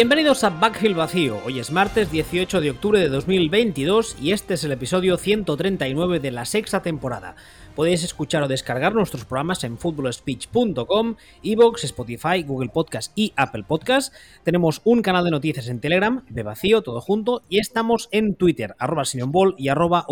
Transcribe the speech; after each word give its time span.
Bienvenidos 0.00 0.44
a 0.44 0.48
Backfield 0.48 0.96
Vacío. 0.96 1.42
Hoy 1.44 1.58
es 1.58 1.70
martes 1.70 2.10
18 2.10 2.62
de 2.62 2.70
octubre 2.70 2.98
de 2.98 3.10
2022 3.10 4.16
y 4.18 4.32
este 4.32 4.54
es 4.54 4.64
el 4.64 4.72
episodio 4.72 5.18
139 5.18 6.20
de 6.20 6.30
la 6.30 6.46
sexta 6.46 6.80
temporada. 6.80 7.36
Podéis 7.76 8.02
escuchar 8.02 8.42
o 8.42 8.48
descargar 8.48 8.94
nuestros 8.94 9.26
programas 9.26 9.62
en 9.62 9.76
footballspeech.com, 9.76 11.16
Evox, 11.42 11.84
Spotify, 11.84 12.42
Google 12.44 12.70
Podcast 12.70 13.12
y 13.14 13.34
Apple 13.36 13.64
Podcast. 13.68 14.14
Tenemos 14.42 14.80
un 14.84 15.02
canal 15.02 15.22
de 15.22 15.32
noticias 15.32 15.68
en 15.68 15.80
Telegram, 15.80 16.24
de 16.30 16.44
vacío, 16.44 16.80
todo 16.80 17.02
junto, 17.02 17.42
y 17.50 17.58
estamos 17.58 18.08
en 18.10 18.36
Twitter, 18.36 18.74
arroba 18.78 19.02
Ball 19.26 19.54
y 19.58 19.68
arroba 19.68 20.06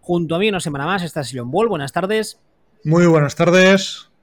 Junto 0.00 0.34
a 0.36 0.38
mí 0.38 0.48
una 0.48 0.60
semana 0.60 0.86
más 0.86 1.02
está 1.02 1.24
Sion 1.24 1.50
Ball. 1.50 1.66
Buenas 1.66 1.90
tardes. 1.90 2.38
Muy 2.84 3.04
buenas 3.06 3.34
tardes 3.34 4.13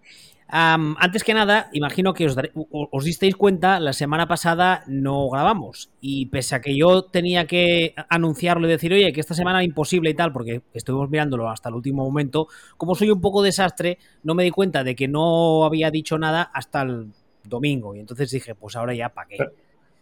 antes 0.52 1.24
que 1.24 1.34
nada, 1.34 1.70
imagino 1.72 2.14
que 2.14 2.26
os, 2.26 2.36
os, 2.72 3.06
disteis 3.06 3.36
cuenta, 3.36 3.80
la 3.80 3.94
semana 3.94 4.28
pasada 4.28 4.84
no 4.88 5.30
grabamos. 5.30 5.92
Y 6.02 6.26
pese 6.26 6.56
a 6.56 6.62
que 6.62 6.76
yo 6.76 7.04
tenía 7.06 7.48
que 7.48 7.94
anunciarlo 8.10 8.68
y 8.68 8.72
decir, 8.72 8.92
oye, 8.92 9.14
que 9.14 9.22
esta 9.22 9.34
semana 9.34 9.64
imposible 9.64 10.10
y 10.10 10.14
tal, 10.14 10.34
porque 10.34 10.62
estuvimos 10.74 11.10
mirándolo 11.10 11.50
hasta 11.50 11.70
el 11.70 11.76
último 11.76 12.04
momento, 12.04 12.48
como 12.76 12.96
soy 12.96 13.12
un 13.12 13.22
poco 13.22 13.42
desastre, 13.42 13.98
no 14.24 14.36
me 14.36 14.44
di 14.44 14.52
cuenta 14.52 14.84
de 14.84 14.96
que 14.96 15.08
no 15.08 15.64
había 15.64 15.90
dicho 15.90 16.18
nada 16.18 16.44
hasta 16.54 16.82
el 16.82 17.08
domingo. 17.44 17.96
Y 17.96 18.00
entonces 18.00 18.30
dije, 18.32 18.54
pues 18.54 18.76
ahora 18.76 18.94
ya, 18.94 19.10
¿para 19.10 19.28
qué? 19.30 19.38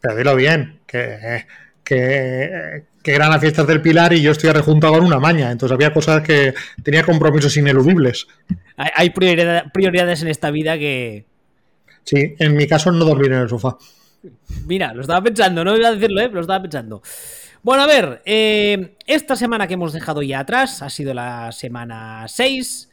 Pero, 0.01 0.15
dilo 0.15 0.35
bien, 0.35 0.79
que, 0.87 1.45
que 3.03 3.15
eran 3.15 3.29
las 3.29 3.39
fiestas 3.39 3.67
del 3.67 3.81
Pilar 3.81 4.13
y 4.13 4.21
yo 4.21 4.31
estoy 4.31 4.51
rejuntado 4.51 4.97
en 4.97 5.03
una 5.03 5.19
maña. 5.19 5.51
Entonces 5.51 5.73
había 5.73 5.93
cosas 5.93 6.21
que 6.21 6.53
tenía 6.83 7.03
compromisos 7.03 7.55
ineludibles. 7.57 8.27
Hay 8.77 9.09
prioridades 9.09 10.21
en 10.21 10.27
esta 10.27 10.51
vida 10.51 10.77
que. 10.77 11.25
Sí, 12.03 12.35
en 12.39 12.55
mi 12.55 12.67
caso 12.67 12.91
no 12.91 13.05
dormir 13.05 13.31
en 13.31 13.39
el 13.39 13.49
sofá. 13.49 13.77
Mira, 14.65 14.93
lo 14.93 15.01
estaba 15.01 15.21
pensando, 15.21 15.63
no 15.63 15.75
iba 15.75 15.89
a 15.89 15.93
decirlo, 15.93 16.21
¿eh? 16.21 16.29
lo 16.31 16.41
estaba 16.41 16.61
pensando. 16.61 17.01
Bueno, 17.61 17.83
a 17.83 17.87
ver, 17.87 18.21
eh, 18.25 18.95
esta 19.05 19.35
semana 19.35 19.67
que 19.67 19.75
hemos 19.75 19.93
dejado 19.93 20.21
ya 20.21 20.39
atrás 20.39 20.81
ha 20.81 20.89
sido 20.89 21.13
la 21.13 21.51
semana 21.51 22.25
6 22.27 22.89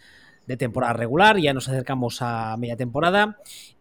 de 0.47 0.57
temporada 0.57 0.93
regular, 0.93 1.39
ya 1.39 1.53
nos 1.53 1.69
acercamos 1.69 2.19
a 2.21 2.57
media 2.57 2.77
temporada 2.77 3.39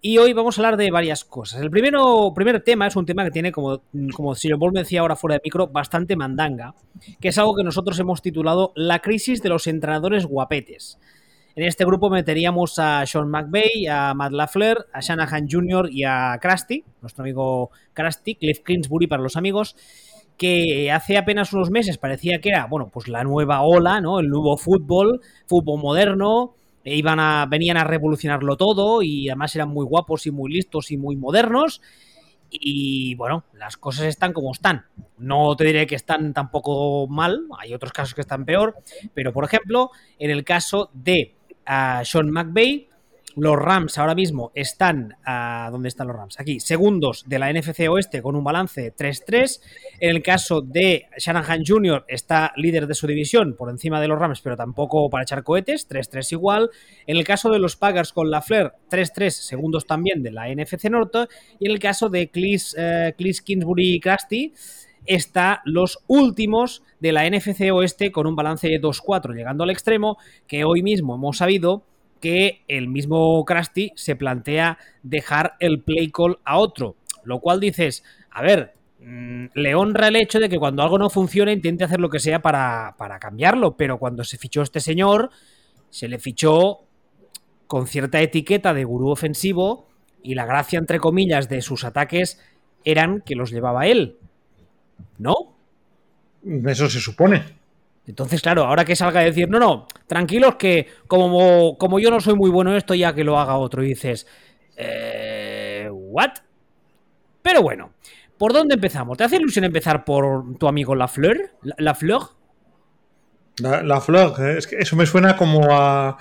y 0.07 0.19
hoy 0.19 0.33
vamos 0.33 0.55
a 0.55 0.61
hablar 0.61 0.77
de 0.77 0.91
varias 0.91 1.25
cosas. 1.25 1.59
El 1.59 1.71
primero, 1.71 2.31
primer 2.35 2.61
tema 2.61 2.85
es 2.85 2.95
un 2.95 3.07
tema 3.07 3.23
que 3.23 3.31
tiene, 3.31 3.51
como, 3.51 3.81
como 4.13 4.35
Sir 4.35 4.55
me 4.71 4.81
decía 4.81 5.01
ahora 5.01 5.15
fuera 5.15 5.37
de 5.37 5.41
micro, 5.43 5.65
bastante 5.65 6.15
mandanga, 6.15 6.75
que 7.19 7.29
es 7.29 7.37
algo 7.39 7.55
que 7.55 7.63
nosotros 7.63 7.97
hemos 7.97 8.21
titulado 8.21 8.71
La 8.75 8.99
crisis 8.99 9.41
de 9.41 9.49
los 9.49 9.65
entrenadores 9.65 10.27
guapetes. 10.27 10.99
En 11.55 11.63
este 11.63 11.85
grupo 11.85 12.11
meteríamos 12.11 12.77
a 12.77 13.03
Sean 13.07 13.31
McVay, 13.31 13.87
a 13.89 14.13
Matt 14.13 14.33
LaFleur, 14.33 14.85
a 14.93 14.99
Shanahan 14.99 15.47
Jr. 15.49 15.89
y 15.91 16.03
a 16.03 16.37
Krusty, 16.39 16.83
nuestro 17.01 17.23
amigo 17.23 17.71
Krusty, 17.93 18.35
Cliff 18.35 18.59
Kingsbury 18.63 19.07
para 19.07 19.23
los 19.23 19.37
amigos, 19.37 19.75
que 20.37 20.91
hace 20.91 21.17
apenas 21.17 21.51
unos 21.51 21.71
meses 21.71 21.97
parecía 21.97 22.39
que 22.41 22.49
era, 22.49 22.67
bueno, 22.67 22.91
pues 22.93 23.07
la 23.07 23.23
nueva 23.23 23.63
ola, 23.63 24.01
¿no? 24.01 24.19
El 24.19 24.29
nuevo 24.29 24.55
fútbol, 24.55 25.21
fútbol 25.47 25.81
moderno, 25.81 26.53
e 26.85 26.95
iban 26.95 27.19
a, 27.19 27.47
venían 27.47 27.77
a 27.77 27.83
revolucionarlo 27.83 28.55
todo 28.55 29.01
y 29.01 29.27
además 29.27 29.55
eran 29.55 29.69
muy 29.69 29.85
guapos 29.85 30.27
y 30.27 30.31
muy 30.31 30.53
listos 30.53 30.91
y 30.91 30.97
muy 30.97 31.17
modernos. 31.17 31.81
Y 32.51 33.15
bueno, 33.15 33.43
las 33.53 33.75
cosas 33.75 34.05
están 34.05 34.31
como 34.31 34.51
están. 34.51 34.85
No 35.17 35.55
te 35.55 35.65
diré 35.65 35.87
que 35.87 35.95
están 35.95 36.31
tampoco 36.31 37.07
mal, 37.07 37.47
hay 37.59 37.73
otros 37.73 37.91
casos 37.91 38.13
que 38.13 38.21
están 38.21 38.45
peor, 38.45 38.75
pero 39.15 39.33
por 39.33 39.45
ejemplo, 39.45 39.89
en 40.19 40.29
el 40.29 40.43
caso 40.43 40.91
de 40.93 41.35
uh, 41.67 42.05
Sean 42.05 42.29
McVay, 42.29 42.87
los 43.35 43.55
Rams 43.57 43.97
ahora 43.97 44.15
mismo 44.15 44.51
están. 44.55 45.15
a 45.25 45.69
¿Dónde 45.71 45.89
están 45.89 46.07
los 46.07 46.15
Rams? 46.15 46.39
Aquí, 46.39 46.59
segundos 46.59 47.23
de 47.27 47.39
la 47.39 47.51
NFC 47.51 47.89
Oeste 47.89 48.21
con 48.21 48.35
un 48.35 48.43
balance 48.43 48.93
3-3. 48.95 49.61
En 49.99 50.15
el 50.15 50.23
caso 50.23 50.61
de 50.61 51.07
Shanahan 51.17 51.63
Jr., 51.65 52.05
está 52.07 52.53
líder 52.55 52.87
de 52.87 52.93
su 52.93 53.07
división 53.07 53.55
por 53.55 53.69
encima 53.69 53.99
de 53.99 54.07
los 54.07 54.19
Rams, 54.19 54.41
pero 54.41 54.55
tampoco 54.55 55.09
para 55.09 55.23
echar 55.23 55.43
cohetes, 55.43 55.89
3-3 55.89 56.31
igual. 56.33 56.69
En 57.07 57.17
el 57.17 57.23
caso 57.23 57.49
de 57.49 57.59
los 57.59 57.75
Packers 57.75 58.13
con 58.13 58.31
la 58.31 58.41
Flair, 58.41 58.71
3-3, 58.89 59.29
segundos 59.29 59.85
también 59.85 60.23
de 60.23 60.31
la 60.31 60.47
NFC 60.47 60.85
Norte. 60.89 61.25
Y 61.59 61.67
en 61.67 61.71
el 61.71 61.79
caso 61.79 62.09
de 62.09 62.29
Clis, 62.29 62.75
uh, 62.77 63.11
Kingsbury 63.43 63.95
y 63.95 63.99
Krusty, 63.99 64.53
está 65.05 65.61
los 65.65 65.99
últimos 66.07 66.83
de 66.99 67.11
la 67.11 67.29
NFC 67.29 67.71
Oeste 67.71 68.11
con 68.11 68.27
un 68.27 68.35
balance 68.35 68.67
de 68.67 68.81
2-4, 68.81 69.33
llegando 69.35 69.63
al 69.63 69.69
extremo 69.69 70.17
que 70.47 70.63
hoy 70.63 70.81
mismo 70.81 71.15
hemos 71.15 71.37
sabido 71.37 71.83
que 72.19 72.63
el 72.67 72.87
mismo 72.87 73.43
Krusty 73.45 73.91
se 73.95 74.15
plantea 74.15 74.77
dejar 75.03 75.55
el 75.59 75.81
play 75.81 76.11
call 76.11 76.39
a 76.43 76.57
otro. 76.57 76.95
Lo 77.23 77.39
cual 77.39 77.59
dices, 77.59 78.03
a 78.31 78.41
ver, 78.41 78.73
mm, 78.99 79.45
le 79.53 79.75
honra 79.75 80.07
el 80.07 80.15
hecho 80.15 80.39
de 80.39 80.49
que 80.49 80.59
cuando 80.59 80.83
algo 80.83 80.97
no 80.97 81.09
funciona 81.09 81.51
intente 81.51 81.83
hacer 81.83 81.99
lo 81.99 82.09
que 82.09 82.19
sea 82.19 82.41
para, 82.41 82.95
para 82.97 83.19
cambiarlo, 83.19 83.75
pero 83.77 83.97
cuando 83.97 84.23
se 84.23 84.37
fichó 84.37 84.61
este 84.61 84.79
señor, 84.79 85.31
se 85.89 86.07
le 86.07 86.19
fichó 86.19 86.81
con 87.67 87.87
cierta 87.87 88.21
etiqueta 88.21 88.73
de 88.73 88.83
gurú 88.83 89.09
ofensivo 89.09 89.87
y 90.21 90.35
la 90.35 90.45
gracia, 90.45 90.79
entre 90.79 90.99
comillas, 90.99 91.49
de 91.49 91.61
sus 91.61 91.83
ataques 91.83 92.39
eran 92.83 93.21
que 93.21 93.35
los 93.35 93.51
llevaba 93.51 93.87
él. 93.87 94.17
¿No? 95.17 95.35
Eso 96.43 96.89
se 96.89 96.99
supone. 96.99 97.43
Entonces, 98.07 98.41
claro, 98.41 98.65
ahora 98.65 98.85
que 98.85 98.95
salga 98.95 99.21
a 99.21 99.23
decir, 99.23 99.49
no, 99.49 99.59
no, 99.59 99.87
tranquilos 100.07 100.55
que 100.55 100.87
como, 101.07 101.77
como 101.77 101.99
yo 101.99 102.11
no 102.11 102.19
soy 102.19 102.35
muy 102.35 102.51
bueno 102.51 102.71
en 102.71 102.77
esto, 102.77 102.93
ya 102.93 103.13
que 103.13 103.23
lo 103.23 103.39
haga 103.39 103.57
otro, 103.57 103.83
y 103.83 103.89
dices, 103.89 104.27
eh, 104.77 105.89
¿what? 105.91 106.31
Pero 107.41 107.61
bueno, 107.61 107.93
¿por 108.37 108.53
dónde 108.53 108.75
empezamos? 108.75 109.17
¿Te 109.17 109.23
hace 109.23 109.37
ilusión 109.37 109.65
empezar 109.65 110.05
por 110.05 110.57
tu 110.57 110.67
amigo 110.67 110.93
La 110.93 111.07
Fleur? 111.07 111.51
¿La, 111.61 111.95
Fleur? 111.95 112.21
La, 113.57 113.81
la 113.81 113.99
Fleur, 114.01 114.33
eh, 114.39 114.57
es 114.57 114.67
que 114.67 114.77
eso 114.77 114.95
me 114.95 115.05
suena 115.07 115.35
como 115.35 115.67
a 115.71 116.17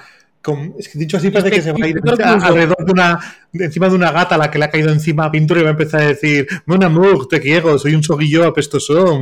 es 0.78 0.88
que 0.88 0.98
dicho 0.98 1.16
así 1.16 1.30
parece 1.30 1.50
que, 1.50 1.62
se 1.62 1.72
va 1.72 1.78
a 1.82 1.88
ir 1.88 2.00
alrededor 2.42 2.84
de 2.84 2.92
una, 2.92 3.18
encima 3.52 3.88
de 3.88 3.94
una 3.94 4.12
gata 4.12 4.34
a 4.34 4.38
la 4.38 4.50
que 4.50 4.58
le 4.58 4.66
ha 4.66 4.70
caído 4.70 4.90
encima 4.90 5.24
a 5.24 5.30
Pintura 5.30 5.60
y 5.60 5.62
va 5.62 5.70
a 5.70 5.72
empezar 5.72 6.02
a 6.02 6.08
decir, 6.08 6.46
Mon 6.66 6.82
amour, 6.84 7.28
te 7.28 7.40
quiero, 7.40 7.78
soy 7.78 7.94
un 7.94 8.02
soguillo 8.02 8.44
apestoso. 8.44 9.18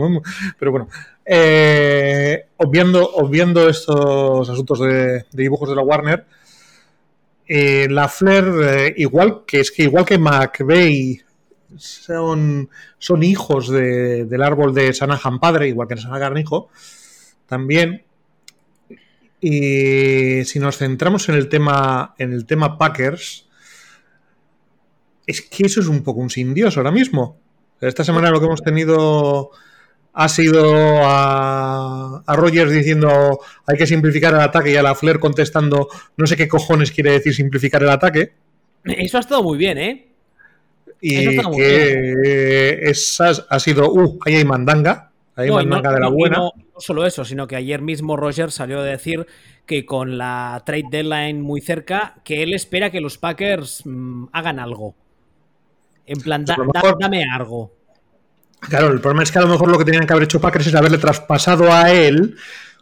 Pero 0.59 0.71
bueno, 0.71 0.89
eh, 1.25 2.47
obviando, 2.57 3.69
estos 3.69 4.51
asuntos 4.51 4.81
de, 4.81 5.27
dibujos 5.33 5.69
de 5.69 5.77
la 5.77 5.83
Warner, 5.83 6.27
eh, 7.47 7.87
la 7.89 8.09
Flair, 8.09 8.45
eh, 8.65 8.95
igual 8.97 9.43
que 9.47 9.61
es 9.61 9.71
que 9.71 9.85
igual 9.85 10.05
que 10.05 10.19
McVeigh 10.19 11.23
son, 11.77 12.69
son 12.99 13.23
hijos 13.23 13.71
del 13.71 14.43
árbol 14.43 14.75
de 14.75 14.93
Sanahan 14.93 15.39
padre, 15.39 15.69
igual 15.69 15.87
que 15.87 15.97
Sanahan 15.97 16.37
hijo, 16.37 16.69
también 17.47 18.05
y 19.43 20.45
si 20.45 20.61
nos 20.61 20.79
centramos 20.79 21.29
en 21.29 21.35
el 21.35 21.49
tema, 21.49 22.15
en 22.17 22.33
el 22.33 22.47
tema 22.47 22.79
Packers, 22.79 23.49
es 25.27 25.41
que 25.43 25.67
eso 25.67 25.81
es 25.81 25.89
un 25.89 26.05
poco 26.05 26.21
un 26.21 26.31
sin 26.31 26.55
Dios 26.55 26.77
ahora 26.77 26.93
mismo. 26.93 27.41
Esta 27.81 28.05
semana 28.05 28.31
lo 28.31 28.39
que 28.39 28.47
hemos 28.47 28.63
tenido 28.63 29.51
ha 30.13 30.29
sido 30.29 31.03
a, 31.03 32.23
a 32.25 32.37
Rogers 32.37 32.71
diciendo 32.71 33.41
hay 33.67 33.77
que 33.77 33.87
simplificar 33.87 34.33
el 34.33 34.41
ataque 34.41 34.71
y 34.71 34.77
a 34.77 34.83
la 34.83 34.95
Flair 34.95 35.19
contestando 35.19 35.89
no 36.17 36.27
sé 36.27 36.37
qué 36.37 36.47
cojones 36.47 36.93
quiere 36.93 37.13
decir 37.13 37.35
simplificar 37.35 37.83
el 37.83 37.91
ataque. 37.91 38.35
Eso 38.85 39.17
ha 39.17 39.21
estado 39.21 39.43
muy 39.43 39.59
bien, 39.59 39.79
¿eh? 39.79 40.09
Y 41.01 41.37
que 41.57 42.79
Esa 42.83 43.33
ha 43.49 43.59
sido, 43.59 43.93
uh, 43.93 44.21
ahí 44.25 44.37
hay 44.37 44.45
mandanga. 44.45 45.12
Ahí 45.35 45.49
no, 45.49 45.55
mandanga 45.57 45.93
de 45.93 46.01
la 46.01 46.09
buena. 46.09 46.39
No, 46.39 46.53
solo 46.79 47.07
eso, 47.07 47.25
sino 47.25 47.47
que 47.47 47.57
ayer 47.57 47.81
mismo 47.81 48.17
Roger 48.17 48.51
salió 48.51 48.81
a 48.81 48.85
decir 48.85 49.27
que 49.67 49.87
con 49.87 50.19
la 50.19 50.63
trade 50.67 50.85
deadline 50.91 51.41
muy 51.41 51.61
cerca, 51.61 52.17
que 52.25 52.43
él 52.43 52.53
espera 52.53 52.91
que 52.91 53.01
los 53.01 53.19
Packers 53.19 53.83
mm, 53.85 54.27
hagan 54.33 54.59
algo. 54.59 54.95
En 56.07 56.21
plan, 56.21 56.45
dame 56.99 57.25
algo. 57.33 57.73
Claro, 58.61 58.89
el 58.89 59.01
problema 59.01 59.23
es 59.23 59.33
que 59.33 59.39
a 59.39 59.43
lo 59.43 59.49
mejor 59.49 59.69
lo 59.69 59.79
que 59.79 59.85
tenían 59.85 60.07
que 60.07 60.13
haber 60.13 60.25
hecho 60.25 60.41
Packers 60.41 60.67
es 60.67 60.75
haberle 60.75 60.99
traspasado 60.99 61.73
a 61.73 61.91
él 61.91 62.37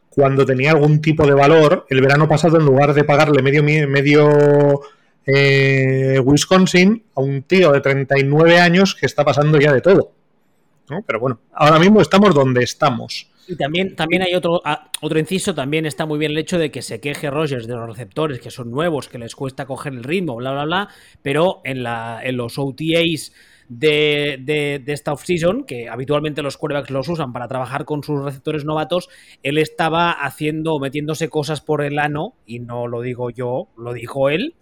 cuando 0.09 0.45
tenía 0.45 0.73
algún 0.73 1.01
tipo 1.01 1.27
de 1.27 1.35
valor 1.35 1.87
el 1.89 2.01
verano 2.01 2.29
pasado 2.29 2.59
en 2.59 2.67
lugar 2.67 2.93
de 2.93 3.05
pagarle 3.05 3.43
medio, 3.43 3.63
medio 3.63 4.81
eh, 5.25 6.21
Wisconsin 6.23 7.05
a 7.15 7.21
un 7.21 7.43
tío 7.43 7.73
de 7.73 7.81
39 7.81 8.59
años 8.59 8.95
que 8.95 9.07
está 9.07 9.25
pasando 9.25 9.59
ya 9.59 9.73
de 9.73 9.81
todo. 9.81 10.13
Pero 11.07 11.21
bueno, 11.21 11.41
ahora 11.53 11.79
mismo 11.79 12.01
estamos 12.01 12.35
donde 12.35 12.63
estamos. 12.63 13.31
Y 13.49 13.57
también, 13.57 13.97
también 13.97 14.23
hay 14.23 14.35
otro, 14.35 14.63
otro 15.01 15.19
inciso, 15.19 15.55
también 15.55 15.85
está 15.85 16.07
muy 16.07 16.19
bien 16.19 16.33
el 16.33 16.39
hecho 16.39 16.59
de 16.59 16.71
que 16.71 16.83
se 16.83 17.01
queje 17.01 17.31
Rogers 17.31 17.67
de 17.67 17.75
los 17.75 17.89
receptores, 17.89 18.39
que 18.39 18.51
son 18.51 18.71
nuevos, 18.71 19.09
que 19.09 19.19
les 19.19 19.35
cuesta 19.35 19.67
coger 19.67 19.93
el 19.93 20.05
ritmo, 20.05 20.37
bla, 20.37 20.53
bla, 20.53 20.65
bla, 20.65 20.89
pero 21.23 21.61
en, 21.65 21.83
la, 21.83 22.21
en 22.23 22.37
los 22.37 22.59
OTAs 22.59 23.33
de, 23.69 24.39
de, 24.41 24.81
de, 24.85 24.93
esta 24.93 25.13
off-season, 25.13 25.65
que 25.65 25.89
habitualmente 25.89 26.43
los 26.43 26.57
quarterbacks 26.57 26.91
los 26.91 27.09
usan 27.09 27.33
para 27.33 27.49
trabajar 27.49 27.85
con 27.85 28.05
sus 28.05 28.23
receptores 28.23 28.65
novatos, 28.65 29.09
él 29.43 29.59
estaba 29.59 30.13
haciendo, 30.13 30.79
metiéndose 30.79 31.29
cosas 31.29 31.61
por 31.61 31.83
el 31.83 31.99
ano, 31.99 32.35
y 32.47 32.61
no 32.61 32.87
lo 32.87 33.01
digo 33.01 33.31
yo, 33.31 33.69
lo 33.77 33.93
dijo 33.93 34.29
él, 34.29 34.55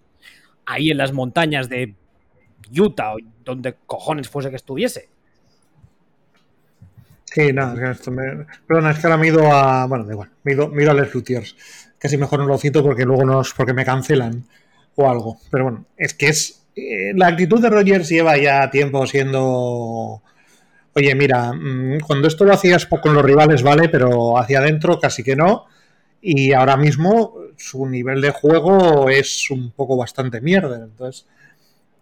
ahí 0.64 0.90
en 0.90 0.98
las 0.98 1.12
montañas 1.12 1.68
de 1.68 1.94
Utah 2.70 3.14
donde 3.44 3.76
cojones 3.86 4.28
fuese 4.28 4.50
que 4.50 4.56
estuviese. 4.56 5.08
Sí, 7.30 7.52
no, 7.52 7.74
es 7.90 8.00
que 8.00 8.10
me... 8.10 8.46
Perdona, 8.66 8.90
es 8.92 8.98
que 8.98 9.06
ahora 9.06 9.18
me 9.18 9.26
he 9.26 9.30
ido 9.30 9.52
a. 9.52 9.86
Bueno, 9.86 10.04
da 10.04 10.12
igual, 10.12 10.30
me 10.44 10.52
he 10.52 10.54
ido, 10.54 10.68
me 10.68 10.82
ido 10.82 10.92
a 10.92 10.94
Les 10.94 11.12
Lutiers. 11.14 11.56
Casi 11.98 12.16
mejor 12.16 12.40
no 12.40 12.46
lo 12.46 12.56
cito 12.58 12.82
porque 12.82 13.04
luego 13.04 13.24
nos. 13.24 13.52
porque 13.54 13.74
me 13.74 13.84
cancelan 13.84 14.44
o 14.94 15.10
algo. 15.10 15.38
Pero 15.50 15.64
bueno, 15.64 15.84
es 15.96 16.14
que 16.14 16.28
es. 16.28 16.62
eh, 16.74 17.12
La 17.14 17.26
actitud 17.28 17.60
de 17.60 17.68
Rogers 17.70 18.08
lleva 18.08 18.36
ya 18.38 18.70
tiempo 18.70 19.06
siendo. 19.06 20.22
Oye, 20.94 21.14
mira, 21.14 21.52
mm, 21.52 22.00
cuando 22.06 22.28
esto 22.28 22.44
lo 22.44 22.54
hacías 22.54 22.86
con 22.86 23.14
los 23.14 23.24
rivales, 23.24 23.62
vale, 23.62 23.88
pero 23.88 24.38
hacia 24.38 24.60
adentro 24.60 24.98
casi 25.00 25.22
que 25.22 25.36
no. 25.36 25.66
Y 26.20 26.52
ahora 26.52 26.76
mismo 26.76 27.34
su 27.56 27.86
nivel 27.86 28.20
de 28.22 28.30
juego 28.30 29.10
es 29.10 29.50
un 29.50 29.72
poco 29.72 29.96
bastante 29.96 30.40
mierda. 30.40 30.76
Entonces, 30.84 31.26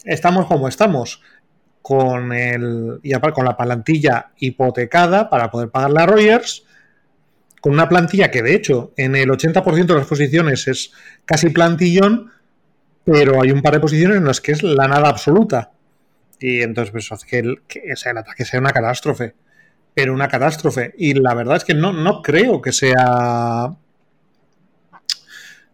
estamos 0.04 0.46
como 0.46 0.68
estamos 0.68 1.22
con 1.86 3.44
la 3.44 3.56
plantilla 3.56 4.30
hipotecada 4.38 5.30
para 5.30 5.50
poder 5.50 5.70
pagarle 5.70 6.00
a 6.00 6.06
Rogers, 6.06 6.64
con 7.60 7.72
una 7.74 7.88
plantilla 7.88 8.30
que 8.30 8.42
de 8.42 8.54
hecho 8.54 8.92
en 8.96 9.14
el 9.14 9.28
80% 9.28 9.86
de 9.86 9.94
las 9.94 10.06
posiciones 10.06 10.66
es 10.66 10.92
casi 11.24 11.50
plantillón, 11.50 12.32
pero 13.04 13.40
hay 13.40 13.52
un 13.52 13.62
par 13.62 13.74
de 13.74 13.80
posiciones 13.80 14.16
en 14.16 14.24
las 14.24 14.40
que 14.40 14.52
es 14.52 14.62
la 14.64 14.88
nada 14.88 15.08
absoluta. 15.08 15.70
Y 16.40 16.60
entonces 16.62 16.90
pues, 16.90 17.10
hace 17.12 17.26
que 17.26 17.38
el 17.38 18.18
ataque 18.18 18.44
sea 18.44 18.60
una 18.60 18.72
catástrofe. 18.72 19.34
Pero 19.94 20.12
una 20.12 20.28
catástrofe. 20.28 20.92
Y 20.98 21.14
la 21.14 21.34
verdad 21.34 21.56
es 21.56 21.64
que 21.64 21.72
no, 21.72 21.92
no 21.92 22.20
creo 22.20 22.60
que 22.60 22.72
sea 22.72 23.76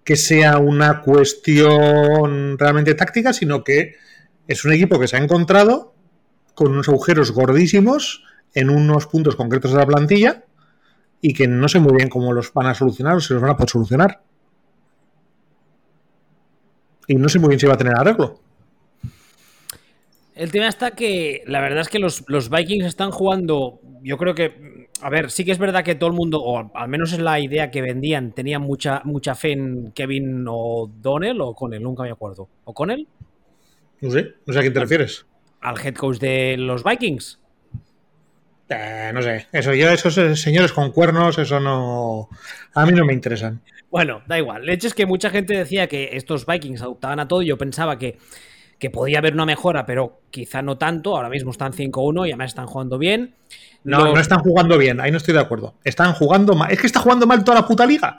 que 0.04 0.16
sea 0.16 0.58
una 0.58 1.00
cuestión 1.00 2.58
realmente 2.58 2.94
táctica, 2.94 3.32
sino 3.32 3.64
que 3.64 3.96
es 4.46 4.64
un 4.64 4.72
equipo 4.72 4.98
que 4.98 5.08
se 5.08 5.16
ha 5.16 5.20
encontrado 5.20 5.91
con 6.54 6.72
unos 6.72 6.88
agujeros 6.88 7.32
gordísimos 7.32 8.24
en 8.54 8.70
unos 8.70 9.06
puntos 9.06 9.36
concretos 9.36 9.72
de 9.72 9.78
la 9.78 9.86
plantilla 9.86 10.44
y 11.20 11.34
que 11.34 11.46
no 11.46 11.68
sé 11.68 11.78
muy 11.78 11.94
bien 11.94 12.08
cómo 12.08 12.32
los 12.32 12.52
van 12.52 12.66
a 12.66 12.74
solucionar 12.74 13.16
o 13.16 13.20
si 13.20 13.32
los 13.32 13.42
van 13.42 13.52
a 13.52 13.56
poder 13.56 13.70
solucionar. 13.70 14.22
Y 17.06 17.14
no 17.14 17.28
sé 17.28 17.38
muy 17.38 17.48
bien 17.48 17.60
si 17.60 17.66
va 17.66 17.74
a 17.74 17.78
tener 17.78 17.96
arreglo. 17.96 18.40
El 20.34 20.50
tema 20.50 20.66
está 20.66 20.92
que 20.92 21.42
la 21.46 21.60
verdad 21.60 21.80
es 21.80 21.88
que 21.88 21.98
los, 21.98 22.24
los 22.28 22.48
Vikings 22.48 22.86
están 22.86 23.10
jugando. 23.10 23.80
Yo 24.02 24.16
creo 24.16 24.34
que. 24.34 24.88
A 25.00 25.10
ver, 25.10 25.30
sí 25.30 25.44
que 25.44 25.52
es 25.52 25.58
verdad 25.58 25.84
que 25.84 25.94
todo 25.96 26.10
el 26.10 26.16
mundo, 26.16 26.40
o 26.40 26.70
al 26.74 26.88
menos 26.88 27.12
es 27.12 27.18
la 27.18 27.38
idea 27.40 27.70
que 27.70 27.82
vendían, 27.82 28.32
tenían 28.32 28.62
mucha, 28.62 29.02
mucha 29.04 29.34
fe 29.34 29.52
en 29.52 29.92
Kevin 29.92 30.44
O'Donnell 30.48 31.40
o 31.40 31.54
Connell, 31.54 31.82
nunca 31.82 32.04
me 32.04 32.10
acuerdo. 32.10 32.48
¿O 32.64 32.72
Connell? 32.72 33.06
No 34.00 34.10
sé, 34.10 34.34
no 34.46 34.52
sé 34.52 34.58
a 34.60 34.62
quién 34.62 34.72
te 34.72 34.80
refieres. 34.80 35.26
Al 35.62 35.78
head 35.84 35.94
coach 35.94 36.18
de 36.18 36.56
los 36.58 36.84
Vikings. 36.84 37.38
Eh, 38.68 39.10
no 39.12 39.20
sé, 39.22 39.46
eso, 39.52 39.74
yo, 39.74 39.90
esos 39.90 40.16
eh, 40.16 40.34
señores 40.34 40.72
con 40.72 40.92
cuernos, 40.92 41.38
eso 41.38 41.60
no. 41.60 42.28
A 42.74 42.86
mí 42.86 42.92
no 42.92 43.04
me 43.04 43.12
interesan. 43.12 43.60
Bueno, 43.90 44.22
da 44.26 44.38
igual. 44.38 44.62
El 44.62 44.70
hecho 44.70 44.86
es 44.86 44.94
que 44.94 45.04
mucha 45.04 45.28
gente 45.28 45.54
decía 45.54 45.86
que 45.88 46.10
estos 46.14 46.46
Vikings 46.46 46.80
adoptaban 46.80 47.20
a 47.20 47.28
todo. 47.28 47.42
y 47.42 47.46
Yo 47.48 47.58
pensaba 47.58 47.98
que, 47.98 48.16
que 48.78 48.88
podía 48.88 49.18
haber 49.18 49.34
una 49.34 49.44
mejora, 49.44 49.84
pero 49.84 50.22
quizá 50.30 50.62
no 50.62 50.78
tanto. 50.78 51.14
Ahora 51.14 51.28
mismo 51.28 51.50
están 51.50 51.72
5-1 51.74 52.26
y 52.26 52.30
además 52.30 52.52
están 52.52 52.66
jugando 52.66 52.96
bien. 52.96 53.34
No, 53.84 53.98
Los- 54.06 54.14
no 54.14 54.20
están 54.20 54.38
jugando 54.40 54.78
bien, 54.78 55.00
ahí 55.00 55.10
no 55.10 55.18
estoy 55.18 55.34
de 55.34 55.40
acuerdo. 55.40 55.74
Están 55.84 56.14
jugando 56.14 56.54
mal. 56.54 56.72
Es 56.72 56.80
que 56.80 56.86
está 56.86 57.00
jugando 57.00 57.26
mal 57.26 57.44
toda 57.44 57.60
la 57.60 57.66
puta 57.66 57.84
liga. 57.84 58.16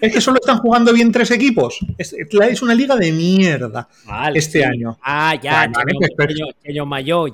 Es 0.00 0.12
que 0.12 0.20
solo 0.20 0.38
están 0.40 0.58
jugando 0.58 0.92
bien 0.92 1.12
tres 1.12 1.30
equipos. 1.30 1.78
Es, 1.98 2.12
es 2.14 2.62
una 2.62 2.74
liga 2.74 2.96
de 2.96 3.12
mierda. 3.12 3.88
Vale, 4.06 4.38
este 4.38 4.58
sí. 4.60 4.64
año. 4.64 4.98
Ah, 5.02 5.34
ya, 5.40 5.70
pues, 5.72 5.84
pues- 6.16 6.34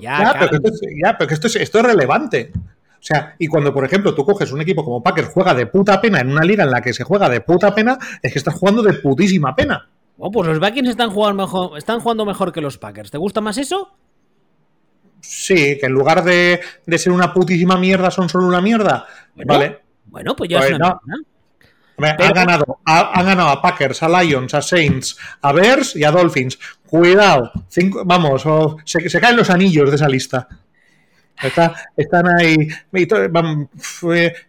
ya. 0.01 0.19
Ya, 0.19 0.37
pero 0.39 0.51
que, 0.51 0.57
esto, 0.57 0.69
es- 0.69 0.81
ya, 1.03 1.17
pero 1.19 1.29
que 1.29 1.35
esto, 1.35 1.47
es, 1.47 1.57
esto 1.57 1.79
es 1.79 1.85
relevante. 1.85 2.53
O 2.55 3.01
sea, 3.01 3.37
y 3.39 3.47
cuando, 3.47 3.73
por 3.73 3.85
ejemplo, 3.85 4.15
tú 4.15 4.25
coges 4.25 4.51
un 4.51 4.61
equipo 4.61 4.85
como 4.85 5.03
Packers, 5.03 5.29
juega 5.33 5.55
de 5.55 5.67
puta 5.67 6.01
pena 6.01 6.21
en 6.21 6.31
una 6.31 6.43
liga 6.43 6.65
en 6.65 6.71
la 6.73 6.81
que 6.81 6.93
se 6.93 7.05
juega 7.05 7.29
de 7.29 7.41
puta 7.41 7.73
pena, 7.75 7.97
es 8.23 8.33
que 8.33 8.39
estás 8.39 8.55
jugando 8.55 8.83
de 8.83 8.95
putísima 8.95 9.55
pena. 9.55 9.89
Oh, 10.19 10.33
pues 10.33 10.49
los 10.49 10.59
Vikings 10.59 10.89
están 10.89 11.11
jugando 11.11 11.45
mejor, 11.45 11.79
están 11.79 12.01
jugando 12.01 12.25
mejor 12.27 12.53
que 12.53 12.61
los 12.61 12.77
Packers. 12.77 13.13
¿Te 13.13 13.19
gusta 13.19 13.41
más 13.41 13.57
eso? 13.57 13.93
Sí, 15.21 15.79
que 15.79 15.87
en 15.87 15.93
lugar 15.93 16.25
de, 16.25 16.61
de 16.87 16.99
ser 16.99 17.13
una 17.13 17.33
putísima 17.33 17.77
mierda 17.77 18.11
son 18.11 18.29
solo 18.29 18.47
una 18.47 18.61
mierda. 18.61 19.07
Bueno, 19.35 19.53
vale. 19.55 19.79
Bueno, 20.07 20.35
pues 20.35 20.51
ya 20.51 20.59
Pues 20.59 20.71
es 20.71 20.77
una 20.77 20.89
no. 20.89 21.01
mierda. 21.05 21.23
Hombre, 21.99 22.15
Pero- 22.17 22.29
han, 22.29 22.35
ganado, 22.35 22.79
ha- 22.85 23.13
han 23.19 23.27
ganado 23.27 23.49
a 23.51 23.61
Packers, 23.61 24.03
a 24.03 24.23
Lions, 24.23 24.55
a 24.55 24.63
Saints, 24.63 25.19
a 25.43 25.53
Bears 25.53 25.97
y 25.97 26.05
a 26.05 26.11
Dolphins. 26.13 26.59
Cuidado, 26.87 27.51
cinco- 27.69 28.03
vamos, 28.05 28.47
o- 28.47 28.77
se, 28.85 29.09
se 29.11 29.21
caen 29.21 29.37
los 29.37 29.51
anillos 29.51 29.91
de 29.91 29.97
esa 29.97 30.09
lista. 30.09 30.49
Está- 31.43 31.75
están 31.97 32.27
ahí. 32.39 32.69
Van, 33.31 33.69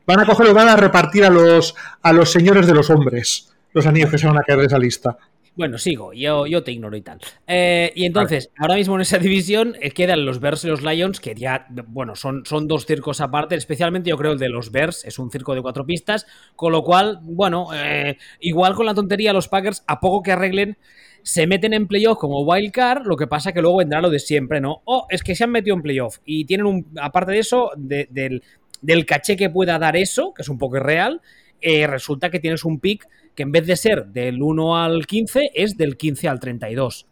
van 0.06 0.20
a 0.20 0.26
coger 0.26 0.48
y 0.48 0.54
van 0.54 0.70
a 0.70 0.76
repartir 0.76 1.24
a 1.26 1.30
los, 1.30 1.76
a 2.02 2.14
los 2.14 2.32
señores 2.32 2.66
de 2.68 2.74
los 2.74 2.90
hombres 2.90 3.46
los 3.74 3.86
anillos 3.86 4.10
que 4.10 4.18
se 4.18 4.26
van 4.26 4.38
a 4.38 4.42
caer 4.42 4.60
de 4.62 4.66
esa 4.66 4.80
lista. 4.80 5.16
Bueno, 5.60 5.78
sigo, 5.78 6.14
yo, 6.14 6.48
yo 6.48 6.64
te 6.64 6.72
ignoro 6.72 6.96
y 6.96 7.02
tal. 7.02 7.20
Eh, 7.46 7.92
y 7.94 8.06
entonces, 8.06 8.50
ahora 8.58 8.76
mismo 8.76 8.96
en 8.96 9.02
esa 9.02 9.18
división 9.18 9.76
eh, 9.82 9.92
quedan 9.92 10.26
los 10.26 10.40
Bears 10.40 10.64
y 10.64 10.70
los 10.70 10.82
Lions, 10.84 11.20
que 11.20 11.36
ya, 11.36 11.68
bueno, 11.88 12.16
son, 12.16 12.46
son 12.46 12.66
dos 12.70 12.86
circos 12.86 13.20
aparte, 13.20 13.56
especialmente 13.56 14.10
yo 14.10 14.18
creo 14.18 14.32
el 14.32 14.40
de 14.40 14.48
los 14.48 14.72
Bears, 14.72 15.04
es 15.04 15.20
un 15.20 15.30
circo 15.30 15.54
de 15.54 15.62
cuatro 15.62 15.86
pistas, 15.86 16.26
con 16.56 16.72
lo 16.72 16.82
cual, 16.82 17.20
bueno, 17.24 17.68
eh, 17.76 18.16
igual 18.40 18.74
con 18.74 18.86
la 18.86 18.94
tontería 18.94 19.34
los 19.34 19.50
Packers, 19.50 19.84
a 19.86 20.00
poco 20.00 20.24
que 20.24 20.32
arreglen, 20.32 20.78
se 21.24 21.46
meten 21.46 21.74
en 21.74 21.88
playoff 21.88 22.18
como 22.20 22.40
wild 22.44 22.72
card, 22.72 23.06
lo 23.06 23.18
que 23.18 23.28
pasa 23.28 23.52
que 23.52 23.62
luego 23.62 23.80
vendrá 23.80 24.00
lo 24.00 24.10
de 24.10 24.20
siempre, 24.20 24.62
¿no? 24.62 24.82
O 24.86 25.08
es 25.10 25.24
que 25.24 25.36
se 25.36 25.44
han 25.44 25.52
metido 25.52 25.76
en 25.76 25.82
playoff 25.82 26.20
y 26.24 26.46
tienen 26.46 26.68
un, 26.68 26.88
aparte 27.02 27.34
de 27.34 27.40
eso, 27.40 27.72
de- 27.76 28.08
del, 28.10 28.44
del 28.82 29.06
caché 29.06 29.36
que 29.36 29.50
pueda 29.50 29.78
dar 29.78 29.98
eso, 29.98 30.34
que 30.34 30.42
es 30.44 30.48
un 30.48 30.58
poco 30.58 30.78
irreal, 30.78 31.22
resulta 31.62 32.30
que 32.30 32.40
tienes 32.40 32.64
un 32.64 32.80
pick 32.80 33.08
que 33.40 33.44
en 33.44 33.54
vez 33.54 33.66
de 33.66 33.78
ser 33.78 34.08
del 34.08 34.44
1 34.44 34.76
al 34.84 35.08
15 35.08 35.52
es 35.56 35.78
del 35.78 35.96
15 35.96 36.28
al 36.28 36.42
32. 36.42 37.06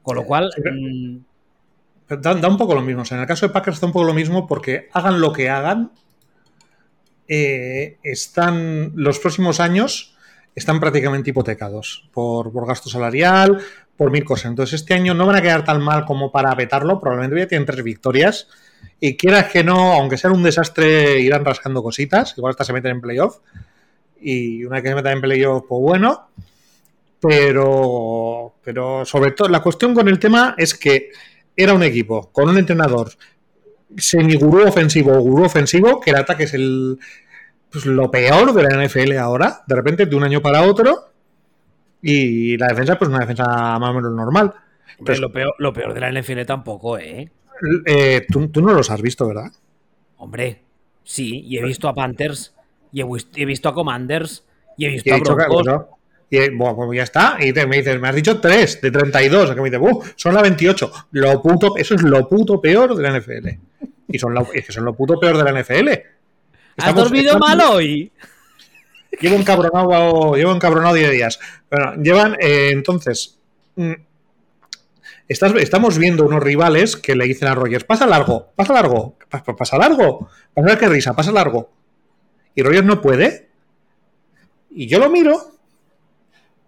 Con 0.00 0.14
lo 0.14 0.22
cual, 0.24 0.48
Sí, 0.54 0.60
pero- 0.62 0.76
mm, 0.78 1.24
Da, 2.08 2.34
da 2.34 2.46
un 2.48 2.56
poco 2.56 2.72
lo 2.72 2.82
mismo. 2.82 3.02
O 3.02 3.04
sea, 3.04 3.16
en 3.16 3.22
el 3.22 3.26
caso 3.26 3.48
de 3.48 3.52
Packers 3.52 3.80
da 3.80 3.88
un 3.88 3.92
poco 3.92 4.04
lo 4.04 4.14
mismo 4.14 4.46
porque 4.46 4.88
hagan 4.92 5.20
lo 5.20 5.32
que 5.32 5.50
hagan, 5.50 5.90
eh, 7.26 7.98
están 8.04 8.92
los 8.94 9.18
próximos 9.18 9.58
años 9.58 10.14
están 10.54 10.78
prácticamente 10.78 11.30
hipotecados 11.30 12.08
por, 12.12 12.52
por 12.52 12.64
gasto 12.66 12.88
salarial, 12.88 13.58
por 13.96 14.12
mil 14.12 14.24
cosas. 14.24 14.46
Entonces 14.46 14.80
este 14.80 14.94
año 14.94 15.14
no 15.14 15.26
van 15.26 15.34
a 15.36 15.42
quedar 15.42 15.64
tan 15.64 15.82
mal 15.82 16.04
como 16.04 16.30
para 16.30 16.54
vetarlo. 16.54 17.00
Probablemente 17.00 17.40
ya 17.40 17.48
tienen 17.48 17.66
tres 17.66 17.82
victorias. 17.82 18.46
Y 19.00 19.16
quieras 19.16 19.50
que 19.52 19.64
no, 19.64 19.94
aunque 19.94 20.16
sea 20.16 20.30
un 20.30 20.44
desastre, 20.44 21.18
irán 21.20 21.44
rascando 21.44 21.82
cositas. 21.82 22.34
Igual 22.38 22.52
hasta 22.52 22.62
se 22.64 22.72
meten 22.72 22.92
en 22.92 23.00
playoff. 23.00 23.38
Y 24.20 24.64
una 24.64 24.76
vez 24.76 24.82
que 24.82 24.88
se 24.90 24.94
metan 24.94 25.12
en 25.12 25.20
playoff, 25.20 25.64
pues 25.68 25.80
bueno. 25.80 26.28
Pero, 27.20 28.54
pero 28.62 29.04
sobre 29.04 29.32
todo, 29.32 29.48
la 29.48 29.62
cuestión 29.62 29.94
con 29.94 30.08
el 30.08 30.18
tema 30.18 30.54
es 30.58 30.74
que 30.74 31.10
era 31.56 31.72
un 31.72 31.82
equipo 31.82 32.30
con 32.32 32.48
un 32.48 32.58
entrenador 32.58 33.10
semi-gurú 33.96 34.66
ofensivo 34.66 35.12
o 35.12 35.20
gurú 35.20 35.44
ofensivo, 35.44 36.00
que 36.00 36.10
el 36.10 36.16
ataque 36.16 36.44
es 36.44 36.54
el, 36.54 36.98
pues, 37.70 37.86
lo 37.86 38.10
peor 38.10 38.52
de 38.52 38.62
la 38.62 38.86
NFL 38.86 39.16
ahora, 39.18 39.62
de 39.66 39.74
repente, 39.74 40.06
de 40.06 40.16
un 40.16 40.24
año 40.24 40.42
para 40.42 40.62
otro, 40.62 41.10
y 42.02 42.56
la 42.56 42.68
defensa, 42.68 42.98
pues 42.98 43.08
una 43.08 43.20
defensa 43.20 43.44
más 43.78 43.90
o 43.90 43.94
menos 43.94 44.12
normal. 44.12 44.46
hombre, 44.46 44.64
Entonces, 44.98 45.20
lo, 45.20 45.32
peor, 45.32 45.54
lo 45.58 45.72
peor 45.72 45.94
de 45.94 46.00
la 46.00 46.12
NFL 46.12 46.42
tampoco, 46.46 46.98
¿eh? 46.98 47.30
eh, 47.86 48.26
tú, 48.30 48.48
tú 48.48 48.62
no 48.62 48.72
los 48.72 48.90
has 48.90 49.00
visto, 49.00 49.26
¿verdad? 49.26 49.50
Hombre, 50.18 50.62
sí, 51.04 51.42
y 51.44 51.58
he 51.58 51.64
visto 51.64 51.88
a 51.88 51.94
Panthers, 51.94 52.54
y 52.92 53.00
he, 53.00 53.04
vis- 53.04 53.28
he 53.34 53.44
visto 53.44 53.68
a 53.68 53.74
Commanders, 53.74 54.44
y 54.76 54.86
he 54.86 54.88
visto 54.90 55.08
Y 55.08 55.12
he 55.12 55.14
a 55.14 55.18
dicho 55.18 55.34
Broncos. 55.34 55.66
y, 56.30 56.48
bueno, 56.50 56.76
pues 56.76 56.96
ya 56.96 57.02
está. 57.04 57.36
Y 57.40 57.52
te, 57.52 57.66
me 57.66 57.76
dices, 57.78 58.00
me 58.00 58.08
has 58.08 58.14
dicho 58.14 58.40
3 58.40 58.80
de 58.80 58.90
32. 58.90 59.50
Que 59.54 59.60
me 59.60 59.70
dices, 59.70 59.80
"Uh, 59.82 60.02
son 60.16 60.34
la 60.34 60.42
28. 60.42 60.90
Lo 61.12 61.40
puto, 61.42 61.76
eso 61.76 61.94
es 61.94 62.02
lo 62.02 62.28
puto 62.28 62.60
peor 62.60 62.94
de 62.94 63.02
la 63.02 63.10
NFL. 63.18 63.48
Y 64.08 64.18
son 64.18 64.34
lo, 64.34 64.46
es 64.52 64.64
que 64.66 64.72
son 64.72 64.84
lo 64.84 64.94
puto 64.94 65.18
peor 65.20 65.36
de 65.36 65.44
la 65.44 65.50
NFL. 65.62 65.88
¿Has 65.88 66.88
Estamos- 66.88 67.04
dormido 67.04 67.32
estamos- 67.34 67.48
mal 67.48 67.60
hoy? 67.72 68.12
Llevo 69.20 69.36
encabronado, 69.36 70.34
llevo 70.36 70.52
encabronado 70.52 70.94
10 70.94 71.10
días. 71.10 71.40
Bueno, 71.70 71.94
llevan, 72.02 72.34
eh, 72.38 72.68
entonces, 72.70 73.38
mm, 73.76 73.92
estás, 75.28 75.54
estamos 75.56 75.96
viendo 75.98 76.24
unos 76.26 76.42
rivales 76.42 76.96
que 76.96 77.16
le 77.16 77.24
dicen 77.24 77.48
a 77.48 77.54
Rogers, 77.54 77.84
pasa 77.84 78.06
largo, 78.06 78.52
pasa 78.54 78.72
largo, 78.74 79.16
pa- 79.30 79.42
pa- 79.42 79.56
pasa 79.56 79.78
largo, 79.78 80.28
pasa 80.54 80.66
ver 80.68 80.78
qué 80.78 80.88
risa, 80.88 81.14
pasa 81.16 81.32
largo. 81.32 81.70
Y 82.56 82.62
Rogers 82.62 82.84
no 82.84 83.00
puede. 83.00 83.48
Y 84.70 84.88
yo 84.88 84.98
lo 84.98 85.08
miro, 85.08 85.40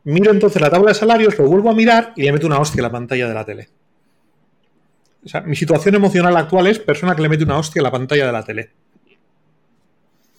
miro 0.04 0.30
entonces 0.30 0.62
la 0.62 0.70
tabla 0.70 0.90
de 0.90 0.94
salarios, 0.94 1.36
lo 1.38 1.46
vuelvo 1.48 1.70
a 1.70 1.74
mirar 1.74 2.12
y 2.14 2.22
le 2.22 2.32
meto 2.32 2.46
una 2.46 2.60
hostia 2.60 2.80
a 2.82 2.84
la 2.86 2.92
pantalla 2.92 3.26
de 3.28 3.34
la 3.34 3.44
tele. 3.44 3.68
O 5.24 5.28
sea, 5.28 5.40
mi 5.40 5.56
situación 5.56 5.94
emocional 5.96 6.36
actual 6.36 6.68
es 6.68 6.78
persona 6.78 7.16
que 7.16 7.22
le 7.22 7.28
mete 7.28 7.42
una 7.44 7.58
hostia 7.58 7.80
a 7.80 7.84
la 7.84 7.90
pantalla 7.90 8.26
de 8.26 8.32
la 8.32 8.44
tele. 8.44 8.70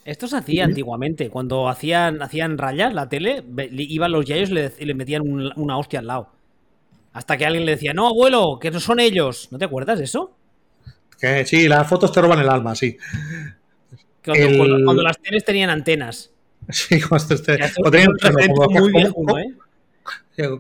Esto 0.06 0.28
se 0.28 0.38
hacía 0.38 0.66
antiguamente, 0.66 1.30
cuando 1.30 1.68
hacían, 1.70 2.22
hacían 2.24 2.58
rayas 2.58 2.94
la 2.94 3.10
tele, 3.10 3.44
iban 3.72 4.12
los 4.12 4.26
yayos 4.26 4.50
y 4.80 4.86
le, 4.86 4.94
metían 4.96 5.22
un- 5.22 5.52
una 5.56 5.78
hostia 5.78 6.00
al 6.00 6.08
lado. 6.08 6.30
Hasta 7.14 7.38
que 7.38 7.46
alguien 7.46 7.66
le 7.66 7.74
decía, 7.74 7.94
no, 7.94 8.08
abuelo, 8.08 8.58
que 8.60 8.72
no 8.72 8.80
son 8.80 9.00
ellos. 9.00 9.50
¿No 9.52 9.58
te 9.60 9.66
acuerdas 9.66 10.00
de 10.00 10.06
eso? 10.06 10.32
Que 11.20 11.46
sí, 11.46 11.68
las 11.68 11.88
fotos 11.88 12.12
te 12.12 12.22
roban 12.22 12.40
el 12.40 12.50
alma, 12.50 12.74
sí. 12.76 12.98
Cuando, 14.24 15.02
las 15.02 15.20
tienes 15.20 15.46
tenían 15.46 15.70
antenas. 15.70 16.32
Sí, 16.72 17.02
cuando, 17.02 17.36
tenían, 17.42 17.72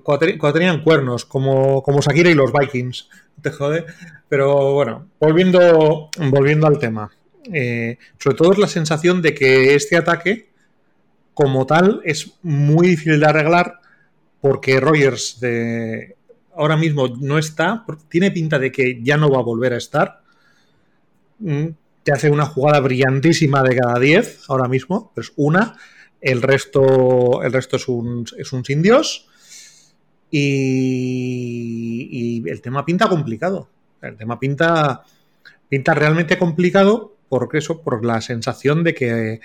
cuando, 0.02 0.54
tenían 0.54 0.82
cuernos, 0.82 1.24
como, 1.26 1.84
como 1.84 2.02
Shakira 2.02 2.32
y 2.32 2.34
los 2.34 2.52
Vikings. 2.52 3.10
Te 3.42 3.52
jode. 3.52 3.86
Pero 4.28 4.74
bueno, 4.74 5.10
volviendo, 5.20 6.10
volviendo 6.32 6.66
al 6.66 6.80
tema. 6.80 7.12
Eh, 7.54 7.98
sobre 8.18 8.38
todo 8.38 8.52
es 8.54 8.58
la 8.58 8.68
sensación 8.68 9.22
de 9.22 9.36
que 9.36 9.76
este 9.76 9.98
ataque, 9.98 10.50
como 11.36 11.68
tal, 11.68 12.02
es 12.04 12.34
muy 12.42 12.88
difícil 12.88 13.20
de 13.20 13.26
arreglar 13.28 13.80
porque 14.42 14.80
Rogers 14.80 15.40
de, 15.40 16.16
ahora 16.56 16.78
mismo 16.78 17.08
no 17.08 17.38
está, 17.38 17.86
tiene 18.10 18.32
pinta 18.32 18.60
de 18.60 18.72
que 18.72 19.00
ya 19.02 19.18
no 19.18 19.30
va 19.30 19.40
a 19.40 19.44
volver 19.44 19.74
a 19.74 19.78
estar. 19.78 20.22
Te 22.10 22.16
hace 22.16 22.32
una 22.32 22.48
jugada 22.48 22.80
brillantísima 22.80 23.62
de 23.62 23.76
cada 23.78 24.00
10 24.00 24.50
ahora 24.50 24.68
mismo, 24.68 25.14
es 25.16 25.32
una. 25.36 25.76
El 26.20 26.42
resto, 26.42 27.44
el 27.44 27.54
resto 27.54 27.76
es 27.76 27.88
un, 27.88 28.26
es 28.36 28.52
un 28.52 28.66
sin 28.66 28.82
Dios. 28.82 29.30
Y, 30.32 32.08
y, 32.10 32.50
el 32.50 32.62
tema 32.64 32.84
pinta 32.84 33.08
complicado. 33.08 33.70
El 34.02 34.18
tema 34.18 34.40
pinta, 34.40 35.04
pinta 35.68 35.94
realmente 35.94 36.40
complicado 36.40 37.16
porque 37.30 37.60
eso, 37.60 37.84
por 37.84 38.04
la 38.04 38.22
sensación 38.22 38.84
de 38.84 38.96
que 38.96 39.42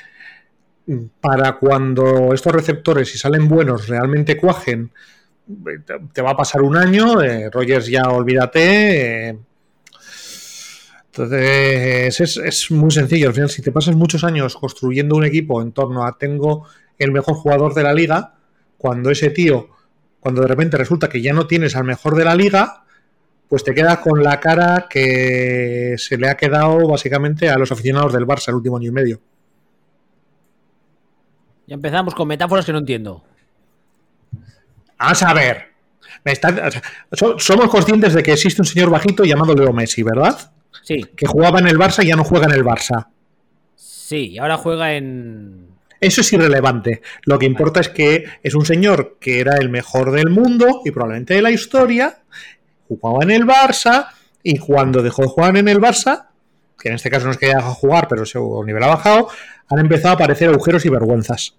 mm, 0.87 1.05
para 1.21 1.59
cuando 1.59 2.33
estos 2.33 2.55
receptores, 2.55 3.11
si 3.11 3.19
salen 3.19 3.47
buenos, 3.47 3.89
realmente 3.89 4.39
cuajen 4.39 4.91
te 6.15 6.23
va 6.23 6.31
a 6.31 6.37
pasar 6.39 6.63
un 6.63 6.79
año, 6.79 7.21
eh, 7.21 7.51
Rogers 7.51 7.89
ya 7.89 8.09
olvídate. 8.09 9.29
Eh. 9.29 9.39
Entonces 11.17 12.21
es, 12.21 12.37
es, 12.37 12.71
muy 12.73 12.91
sencillo. 12.91 13.29
Al 13.29 13.35
final, 13.35 13.49
si 13.49 13.63
te 13.63 13.71
pasas 13.71 13.95
muchos 13.95 14.25
años 14.25 14.57
construyendo 14.57 15.15
un 15.15 15.25
equipo 15.25 15.63
en 15.63 15.71
torno 15.71 16.05
a 16.05 16.19
tengo 16.19 16.67
el 16.99 17.13
mejor 17.13 17.37
jugador 17.37 17.73
de 17.73 17.85
la 17.85 17.95
liga, 17.95 18.35
cuando 18.77 19.11
ese 19.11 19.31
tío, 19.31 19.69
cuando 20.19 20.43
de 20.43 20.49
repente 20.49 20.77
resulta 20.77 21.09
que 21.09 21.23
ya 21.23 21.33
no 21.33 21.47
tienes 21.47 21.77
al 21.77 21.85
mejor 21.85 22.17
de 22.17 22.25
la 22.25 22.35
liga, 22.35 22.83
pues 23.49 23.63
te 23.63 23.75
quedas 23.75 23.99
con 23.99 24.25
la 24.25 24.41
cara 24.41 24.87
que 24.91 25.95
se 25.99 26.19
le 26.19 26.29
ha 26.29 26.37
quedado 26.37 26.89
básicamente 26.89 27.49
a 27.49 27.59
los 27.59 27.71
aficionados 27.71 28.13
del 28.13 28.27
Barça 28.27 28.49
el 28.49 28.57
último 28.57 28.77
año 28.77 28.89
y 28.89 28.93
medio. 28.93 29.21
Ya 31.69 31.75
empezamos 31.75 32.13
con 32.17 32.27
metáforas 32.27 32.67
que 32.67 32.73
no 32.73 32.79
entiendo. 32.79 33.23
A 34.99 35.35
ver. 35.35 35.69
somos 37.39 37.71
conscientes 37.71 38.15
de 38.15 38.23
que 38.23 38.33
existe 38.33 38.61
un 38.61 38.67
señor 38.67 38.91
bajito 38.91 39.23
llamado 39.25 39.55
Leo 39.55 39.73
Messi, 39.73 40.03
¿verdad? 40.03 40.54
Sí. 40.83 41.05
Que 41.17 41.27
jugaba 41.27 41.59
en 41.59 41.67
el 41.67 41.79
Barça 41.79 42.05
y 42.05 42.09
ya 42.09 42.17
no 42.17 42.25
juega 42.25 42.47
en 42.47 42.53
el 42.53 42.65
Barça. 42.65 43.09
Sí, 43.75 44.33
y 44.33 44.39
ahora 44.39 44.57
juega 44.57 44.95
en. 44.95 45.69
Eso 46.01 46.21
es 46.21 46.33
irrelevante. 46.33 47.01
Lo 47.25 47.39
que 47.39 47.47
importa 47.47 47.81
es 47.81 47.89
que 47.89 48.25
es 48.43 48.55
un 48.55 48.67
señor 48.67 49.17
que 49.19 49.41
era 49.41 49.57
el 49.57 49.71
mejor 49.71 50.11
del 50.11 50.29
mundo 50.29 50.83
y 50.85 50.91
probablemente 50.91 51.35
de 51.35 51.43
la 51.43 51.51
historia, 51.51 52.19
jugaba 52.89 53.23
en 53.23 53.31
el 53.31 53.47
Barça 53.47 54.09
y 54.43 54.59
cuando 54.59 55.03
dejó 55.03 55.23
de 55.23 55.29
jugar 55.29 55.57
en 55.57 55.69
el 55.69 55.81
Barça, 55.81 56.27
que 56.79 56.91
en 56.91 56.97
este 56.97 57.11
caso 57.11 57.25
no 57.25 57.33
es 57.33 57.39
que 57.39 57.47
haya 57.47 57.57
dejado 57.57 57.75
de 57.75 57.81
jugar, 57.81 58.09
pero 58.09 58.27
su 58.27 58.63
nivel 58.67 58.83
ha 58.83 58.89
bajado, 58.89 59.29
han 59.69 59.79
empezado 59.79 60.11
a 60.11 60.15
aparecer 60.15 60.51
agujeros 60.51 60.85
y 60.85 60.91
vergüenzas. 60.91 61.57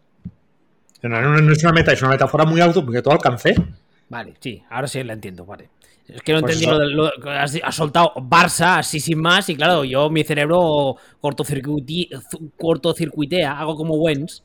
No, 1.02 1.52
es 1.52 1.64
una 1.64 1.74
meta, 1.74 1.94
es 1.94 2.02
una 2.02 2.12
metáfora 2.12 2.46
muy 2.46 2.62
auto 2.62 2.84
porque 2.86 3.02
todo 3.02 3.14
alcancé. 3.14 3.56
Vale, 4.10 4.36
sí, 4.40 4.64
ahora 4.70 4.88
sí 4.88 5.04
la 5.04 5.14
entiendo, 5.14 5.46
vale. 5.46 5.70
Es 6.08 6.22
que 6.22 6.34
no 6.34 6.42
pues 6.42 6.62
entendí 6.62 6.94
lo, 6.94 7.10
de 7.10 7.32
has, 7.32 7.60
soltado 7.76 8.14
Barça 8.16 8.78
así 8.78 9.00
sin 9.00 9.20
más 9.20 9.50
y 9.50 9.56
claro, 9.56 9.84
yo 9.84 10.12
mi 10.12 10.24
cerebro 10.24 10.98
cortocircuitea, 11.20 13.60
hago 13.60 13.76
como 13.76 13.96
Wens. 13.96 14.44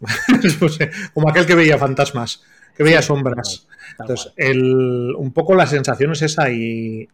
Pues, 0.58 0.78
eh, 0.80 0.90
como 1.14 1.30
aquel 1.30 1.46
que 1.46 1.54
veía 1.54 1.78
fantasmas, 1.78 2.42
que 2.76 2.82
veía 2.82 3.00
sombras. 3.00 3.66
Entonces, 3.98 4.32
un 4.36 5.32
poco 5.32 5.54
la 5.54 5.66
sensación 5.66 6.12
es 6.12 6.20
esa 6.22 6.50
y 6.50 7.08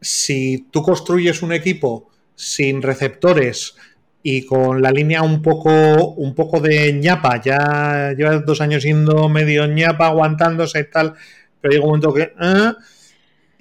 si 0.00 0.66
tú 0.70 0.82
construyes 0.82 1.42
un 1.42 1.52
equipo 1.52 2.10
sin 2.34 2.82
receptores, 2.82 3.76
y 4.22 4.46
con 4.46 4.80
la 4.80 4.90
línea 4.90 5.22
un 5.22 5.42
poco, 5.42 6.14
un 6.14 6.34
poco 6.34 6.60
de 6.60 6.92
ñapa, 6.92 7.40
ya 7.40 8.12
lleva 8.16 8.38
dos 8.38 8.60
años 8.60 8.82
siendo 8.82 9.28
medio 9.28 9.66
ñapa, 9.66 10.06
aguantándose 10.06 10.80
y 10.80 10.90
tal, 10.90 11.14
pero 11.60 11.72
llega 11.72 11.84
un 11.84 11.90
momento 11.90 12.14
que... 12.14 12.32
¿eh? 12.40 12.72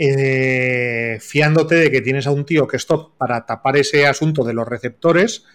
Eh, 0.04 1.20
fiándote 1.22 1.76
de 1.76 1.92
que 1.92 2.02
tienes 2.02 2.26
a 2.26 2.32
un 2.32 2.44
tío 2.44 2.68
que 2.68 2.78
es 2.78 2.88
top 2.88 3.16
para 3.18 3.46
tapar 3.46 3.78
ese 3.78 4.08
asunto 4.08 4.44
de 4.44 4.54
los 4.54 4.68
receptores, 4.68 5.46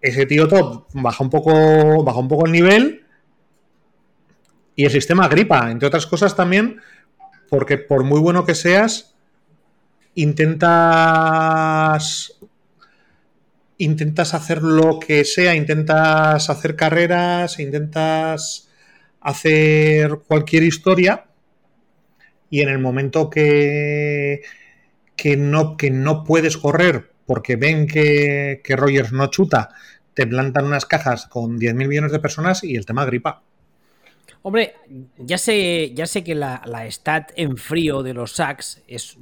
ese 0.00 0.24
tío 0.24 0.46
top 0.46 0.86
baja 0.92 1.24
un 1.24 1.30
poco, 1.30 2.04
baja 2.04 2.20
un 2.20 2.28
poco 2.28 2.46
el 2.46 2.52
nivel 2.52 3.04
y 4.76 4.84
el 4.84 4.92
sistema 4.92 5.26
gripa, 5.26 5.68
entre 5.72 5.88
otras 5.88 6.06
cosas 6.06 6.36
también, 6.36 6.80
porque 7.50 7.76
por 7.76 8.04
muy 8.04 8.20
bueno 8.20 8.44
que 8.44 8.54
seas, 8.54 9.16
intentas 10.14 10.74
intentas 13.82 14.32
hacer 14.32 14.62
lo 14.62 15.00
que 15.00 15.24
sea, 15.24 15.56
intentas 15.56 16.48
hacer 16.48 16.76
carreras, 16.76 17.58
intentas 17.58 18.68
hacer 19.20 20.20
cualquier 20.26 20.62
historia 20.62 21.26
y 22.48 22.60
en 22.60 22.68
el 22.68 22.78
momento 22.78 23.28
que, 23.28 24.42
que, 25.16 25.36
no, 25.36 25.76
que 25.76 25.90
no 25.90 26.22
puedes 26.22 26.56
correr 26.56 27.10
porque 27.26 27.56
ven 27.56 27.88
que, 27.88 28.60
que 28.62 28.76
Rogers 28.76 29.12
no 29.12 29.26
chuta, 29.28 29.70
te 30.14 30.28
plantan 30.28 30.66
unas 30.66 30.86
cajas 30.86 31.26
con 31.26 31.58
10.000 31.58 31.88
millones 31.88 32.12
de 32.12 32.20
personas 32.20 32.62
y 32.62 32.76
el 32.76 32.86
tema 32.86 33.04
gripa. 33.04 33.42
Hombre, 34.44 34.74
ya 35.18 35.38
sé, 35.38 35.92
ya 35.94 36.04
sé 36.06 36.24
que 36.24 36.34
la, 36.34 36.60
stat 36.90 37.30
en 37.36 37.56
frío 37.56 38.02
de 38.02 38.12
los 38.12 38.32
sacks 38.32 38.82
es, 38.88 39.16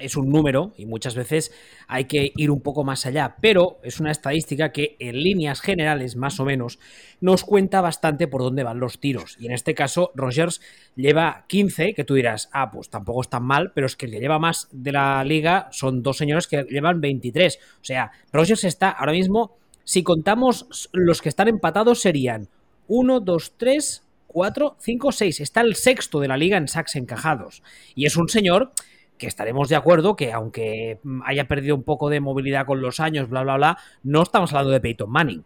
es, 0.00 0.16
un 0.16 0.32
número 0.32 0.72
y 0.76 0.84
muchas 0.84 1.14
veces 1.14 1.52
hay 1.86 2.06
que 2.06 2.32
ir 2.34 2.50
un 2.50 2.60
poco 2.60 2.82
más 2.82 3.06
allá, 3.06 3.36
pero 3.40 3.78
es 3.84 4.00
una 4.00 4.10
estadística 4.10 4.72
que 4.72 4.96
en 4.98 5.22
líneas 5.22 5.60
generales, 5.60 6.16
más 6.16 6.40
o 6.40 6.44
menos, 6.44 6.80
nos 7.20 7.44
cuenta 7.44 7.80
bastante 7.82 8.26
por 8.26 8.42
dónde 8.42 8.64
van 8.64 8.80
los 8.80 8.98
tiros. 8.98 9.36
Y 9.38 9.46
en 9.46 9.52
este 9.52 9.76
caso, 9.76 10.10
Rogers 10.16 10.60
lleva 10.96 11.44
15, 11.46 11.94
que 11.94 12.02
tú 12.02 12.14
dirás, 12.14 12.50
ah, 12.52 12.72
pues 12.72 12.90
tampoco 12.90 13.20
es 13.20 13.28
tan 13.28 13.44
mal, 13.44 13.70
pero 13.76 13.86
es 13.86 13.94
que 13.94 14.06
el 14.06 14.12
que 14.12 14.18
lleva 14.18 14.40
más 14.40 14.66
de 14.72 14.90
la 14.90 15.22
liga 15.22 15.68
son 15.70 16.02
dos 16.02 16.16
señores 16.16 16.48
que 16.48 16.64
llevan 16.68 17.00
23. 17.00 17.60
O 17.80 17.84
sea, 17.84 18.10
Rogers 18.32 18.64
está 18.64 18.90
ahora 18.90 19.12
mismo, 19.12 19.56
si 19.84 20.02
contamos 20.02 20.88
los 20.92 21.22
que 21.22 21.28
están 21.28 21.46
empatados, 21.46 22.00
serían 22.00 22.48
1, 22.88 23.20
2, 23.20 23.52
3 23.56 24.03
4, 24.34 24.76
5, 24.80 25.12
6. 25.12 25.40
Está 25.40 25.60
el 25.60 25.76
sexto 25.76 26.18
de 26.18 26.26
la 26.26 26.36
liga 26.36 26.58
en 26.58 26.66
sacks 26.66 26.96
encajados. 26.96 27.62
Y 27.94 28.04
es 28.04 28.16
un 28.16 28.28
señor 28.28 28.72
que 29.16 29.28
estaremos 29.28 29.68
de 29.68 29.76
acuerdo 29.76 30.16
que 30.16 30.32
aunque 30.32 30.98
haya 31.24 31.46
perdido 31.46 31.76
un 31.76 31.84
poco 31.84 32.10
de 32.10 32.18
movilidad 32.18 32.66
con 32.66 32.80
los 32.80 32.98
años, 32.98 33.28
bla, 33.28 33.44
bla, 33.44 33.56
bla, 33.56 33.78
no 34.02 34.22
estamos 34.22 34.52
hablando 34.52 34.72
de 34.72 34.80
Peyton 34.80 35.08
Manning. 35.08 35.44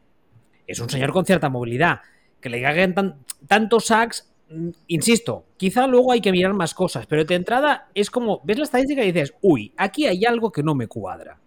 Es 0.67 0.81
un 0.81 0.89
señor 0.89 1.13
con 1.13 1.27
cierta 1.27 1.51
movilidad. 1.51 2.01
Que 2.41 2.49
le 2.49 2.63
caguen 2.63 2.95
tantos 3.47 3.85
sacks, 3.85 4.33
mm, 4.49 4.71
insisto, 4.87 5.45
quizá 5.59 5.87
luego 5.87 6.13
hay 6.13 6.23
que 6.23 6.33
mirar 6.33 6.55
más 6.55 6.73
cosas, 6.73 7.07
pero 7.07 7.27
de 7.27 7.35
entrada 7.35 7.89
es 7.95 8.11
como, 8.11 8.41
ves 8.43 8.57
la 8.57 8.65
estadística 8.65 9.05
y 9.05 9.13
dices, 9.13 9.35
uy, 9.43 9.75
aquí 9.77 10.07
hay 10.07 10.25
algo 10.25 10.51
que 10.51 10.63
no 10.63 10.75
me 10.75 10.87
cuadra. 10.87 11.39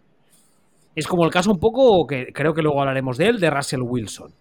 Es 0.95 1.07
como 1.07 1.25
el 1.25 1.31
caso 1.31 1.51
un 1.51 1.59
poco, 1.59 2.05
que 2.05 2.31
creo 2.33 2.53
que 2.53 2.61
luego 2.61 2.81
hablaremos 2.81 3.17
de 3.17 3.29
él, 3.29 3.39
de 3.39 3.49
Russell 3.49 3.81
Wilson 3.81 4.31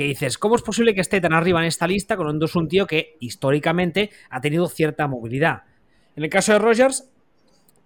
que 0.00 0.06
dices, 0.06 0.38
¿cómo 0.38 0.56
es 0.56 0.62
posible 0.62 0.94
que 0.94 1.02
esté 1.02 1.20
tan 1.20 1.34
arriba 1.34 1.60
en 1.60 1.66
esta 1.66 1.86
lista 1.86 2.16
con 2.16 2.26
un 2.26 2.68
tío 2.68 2.86
que 2.86 3.18
históricamente 3.20 4.08
ha 4.30 4.40
tenido 4.40 4.66
cierta 4.66 5.06
movilidad? 5.06 5.64
En 6.16 6.24
el 6.24 6.30
caso 6.30 6.54
de 6.54 6.58
Rogers, 6.58 7.12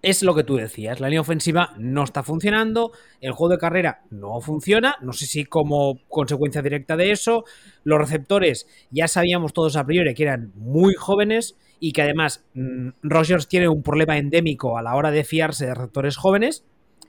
es 0.01 0.23
lo 0.23 0.33
que 0.33 0.45
tú 0.45 0.55
decías, 0.55 1.01
la 1.01 1.09
línea 1.09 1.19
ofensiva 1.19 1.73
no 1.77 2.05
está 2.05 2.23
funcionando, 2.23 2.93
el 3.19 3.33
juego 3.33 3.55
de 3.55 3.59
carrera 3.59 4.03
no 4.11 4.39
funciona, 4.39 4.95
no 5.01 5.11
sé 5.11 5.25
si 5.25 5.43
como 5.43 5.99
consecuencia 6.07 6.61
directa 6.61 6.95
de 6.95 7.11
eso, 7.11 7.43
los 7.83 7.99
receptores 7.99 8.65
ya 8.91 9.09
sabíamos 9.09 9.51
todos 9.51 9.75
a 9.75 9.85
priori 9.85 10.13
que 10.13 10.23
eran 10.23 10.53
muy 10.55 10.93
jóvenes 10.93 11.57
y 11.81 11.91
que 11.91 12.03
además 12.03 12.45
mm, 12.53 12.91
Rogers 13.03 13.49
tiene 13.49 13.67
un 13.67 13.83
problema 13.83 14.17
endémico 14.17 14.77
a 14.77 14.81
la 14.81 14.95
hora 14.95 15.11
de 15.11 15.25
fiarse 15.25 15.65
de 15.65 15.73
receptores 15.73 16.15
jóvenes, 16.15 16.63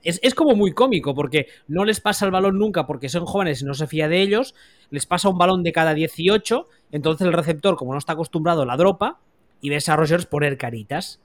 es, 0.07 0.35
como 0.35 0.55
muy 0.55 0.73
cómico 0.73 1.15
porque 1.15 1.49
no 1.67 1.85
les 1.85 2.01
pasa 2.01 2.25
el 2.25 2.31
balón 2.31 2.59
nunca 2.59 2.87
porque 2.87 3.09
son 3.09 3.27
jóvenes 3.27 3.63
y 3.63 3.65
no 3.65 3.75
se 3.75 3.89
fía 3.89 4.09
de 4.09 4.23
ellos, 4.23 4.55
les 4.91 5.05
pasa 5.05 5.29
un 5.29 5.39
balón 5.39 5.65
de 5.65 5.73
cada 5.73 5.95
18, 5.95 6.69
entonces 6.93 7.27
el 7.27 7.33
receptor, 7.33 7.77
como 7.77 7.93
no 7.93 7.99
está 7.99 8.13
acostumbrado, 8.13 8.65
la 8.65 8.77
dropa 8.77 9.19
y 9.61 9.71
ves 9.71 9.89
a 9.89 9.97
Rogers 9.97 10.27
poner 10.27 10.59
caritas. 10.59 11.21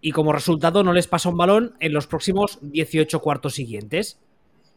Y 0.00 0.12
como 0.12 0.32
resultado 0.32 0.84
no 0.84 0.92
les 0.92 1.08
pasa 1.08 1.30
un 1.30 1.36
balón 1.36 1.74
en 1.80 1.92
los 1.92 2.06
próximos 2.06 2.58
18 2.62 3.20
cuartos 3.20 3.54
siguientes. 3.54 4.20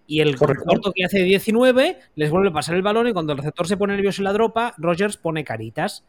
Y 0.08 0.22
el 0.22 0.38
cuarto 0.38 0.92
que 0.96 1.06
hace 1.06 1.22
19 1.22 2.00
les 2.16 2.32
vuelve 2.32 2.50
a 2.50 2.54
pasar 2.54 2.76
el 2.76 2.82
balón 2.82 3.08
y 3.08 3.14
cuando 3.14 3.34
el 3.34 3.38
receptor 3.38 3.68
se 3.68 3.78
pone 3.78 3.94
nervioso 3.94 4.24
y 4.24 4.26
la 4.26 4.34
dropa, 4.34 4.74
Rogers 4.78 5.18
pone 5.18 5.44
caritas. 5.44 6.04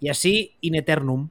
y 0.00 0.08
así 0.08 0.56
in 0.60 0.74
eternum. 0.74 1.28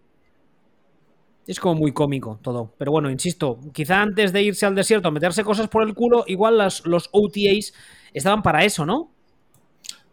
Es 1.48 1.60
como 1.60 1.76
muy 1.76 1.92
cómico 1.92 2.40
todo. 2.42 2.74
Pero 2.78 2.92
bueno, 2.92 3.10
insisto, 3.10 3.60
quizá 3.74 4.02
antes 4.02 4.34
de 4.34 4.42
irse 4.42 4.66
al 4.66 4.76
desierto 4.76 5.10
a 5.10 5.12
meterse 5.12 5.44
cosas 5.44 5.68
por 5.68 5.84
el 5.84 5.94
culo, 5.94 6.24
igual 6.28 6.58
las, 6.58 6.86
los 6.86 7.10
OTAs 7.12 7.74
estaban 8.14 8.42
para 8.42 8.64
eso, 8.64 8.86
¿no? 8.86 9.12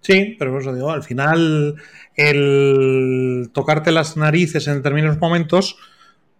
Sí, 0.03 0.37
pero 0.39 0.59
eso 0.59 0.75
digo, 0.75 0.91
al 0.91 1.05
final 1.05 1.77
el 2.17 3.51
tocarte 3.53 3.93
las 3.93 4.17
narices 4.17 4.67
en 4.67 4.75
determinados 4.75 5.19
momentos 5.19 5.79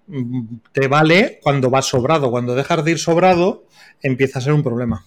mm, 0.09 0.57
te 0.73 0.89
vale 0.89 1.39
cuando 1.43 1.71
vas 1.71 1.87
sobrado. 1.87 2.31
Cuando 2.31 2.55
dejas 2.55 2.85
de 2.85 2.91
ir 2.91 2.99
sobrado, 2.99 3.65
empieza 4.03 4.41
a 4.41 4.43
ser 4.43 4.53
un 4.53 4.63
problema. 4.63 5.07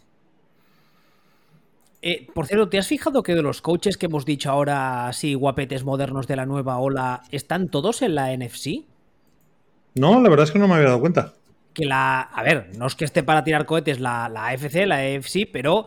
Eh, 2.01 2.27
por 2.34 2.46
cierto, 2.46 2.70
¿te 2.70 2.77
has 2.77 2.88
fijado 2.88 3.24
que 3.24 3.34
de 3.34 3.42
los 3.42 3.62
coaches 3.62 3.98
que 3.98 4.06
hemos 4.06 4.25
dicho 4.25 4.51
ahora, 4.51 5.08
así 5.08 5.34
guapetes 5.34 5.84
modernos 5.84 6.27
de 6.27 6.36
la 6.36 6.46
nueva 6.46 6.77
ola, 6.77 7.24
están 7.32 7.68
todos 7.68 8.04
en 8.04 8.15
la 8.15 8.32
NFC? 8.32 8.86
No, 9.96 10.22
la 10.22 10.30
verdad 10.30 10.44
es 10.46 10.52
que 10.52 10.60
no 10.60 10.68
me 10.68 10.75
había 10.75 10.88
dado 10.88 11.00
cuenta. 11.00 11.34
Que 11.74 11.86
la. 11.86 12.22
A 12.22 12.44
ver, 12.44 12.70
no 12.78 12.88
es 12.88 12.96
que 12.96 13.06
esté 13.06 13.24
para 13.24 13.44
tirar 13.44 13.66
cohetes 13.66 14.00
la, 14.00 14.30
la 14.30 14.48
AFC, 14.48 14.86
la 14.86 14.98
AFC, 14.98 15.50
pero 15.52 15.86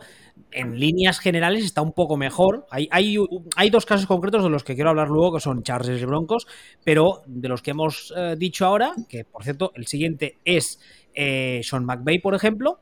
en 0.51 0.79
líneas 0.79 1.19
generales 1.19 1.63
está 1.63 1.81
un 1.81 1.93
poco 1.93 2.17
mejor. 2.17 2.65
Hay, 2.71 2.87
hay, 2.91 3.17
hay, 3.55 3.69
dos 3.69 3.85
casos 3.85 4.07
concretos 4.07 4.43
de 4.43 4.49
los 4.49 4.63
que 4.63 4.75
quiero 4.75 4.89
hablar 4.89 5.09
luego, 5.09 5.35
que 5.35 5.41
son 5.41 5.63
Chargers 5.63 6.01
y 6.01 6.05
Broncos, 6.05 6.47
pero 6.83 7.21
de 7.27 7.49
los 7.49 7.61
que 7.61 7.71
hemos 7.71 8.13
eh, 8.15 8.35
dicho 8.37 8.65
ahora, 8.65 8.93
que 9.07 9.25
por 9.25 9.43
cierto, 9.43 9.71
el 9.75 9.87
siguiente 9.87 10.37
es 10.45 10.79
eh, 11.13 11.61
Sean 11.63 11.85
McVay, 11.85 12.19
por 12.19 12.35
ejemplo, 12.35 12.79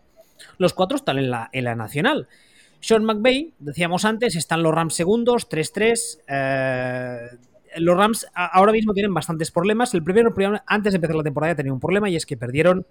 los 0.57 0.73
cuatro 0.73 0.95
están 0.95 1.17
en 1.17 1.29
la, 1.29 1.49
en 1.51 1.65
la 1.65 1.75
nacional. 1.75 2.27
Sean 2.79 3.03
McVay, 3.03 3.53
decíamos 3.59 4.05
antes, 4.05 4.35
están 4.35 4.63
los 4.63 4.73
Rams 4.73 4.93
segundos, 4.93 5.49
3-3. 5.49 6.19
Eh, 6.27 7.37
los 7.79 7.97
Rams 7.97 8.27
ahora 8.33 8.71
mismo 8.71 8.93
tienen 8.93 9.13
bastantes 9.13 9.51
problemas. 9.51 9.93
El 9.93 10.03
primero, 10.03 10.33
antes 10.65 10.93
de 10.93 10.97
empezar 10.97 11.15
la 11.15 11.23
temporada, 11.23 11.55
tenía 11.55 11.73
un 11.73 11.79
problema 11.79 12.09
y 12.09 12.15
es 12.15 12.25
que 12.25 12.37
perdieron 12.37 12.85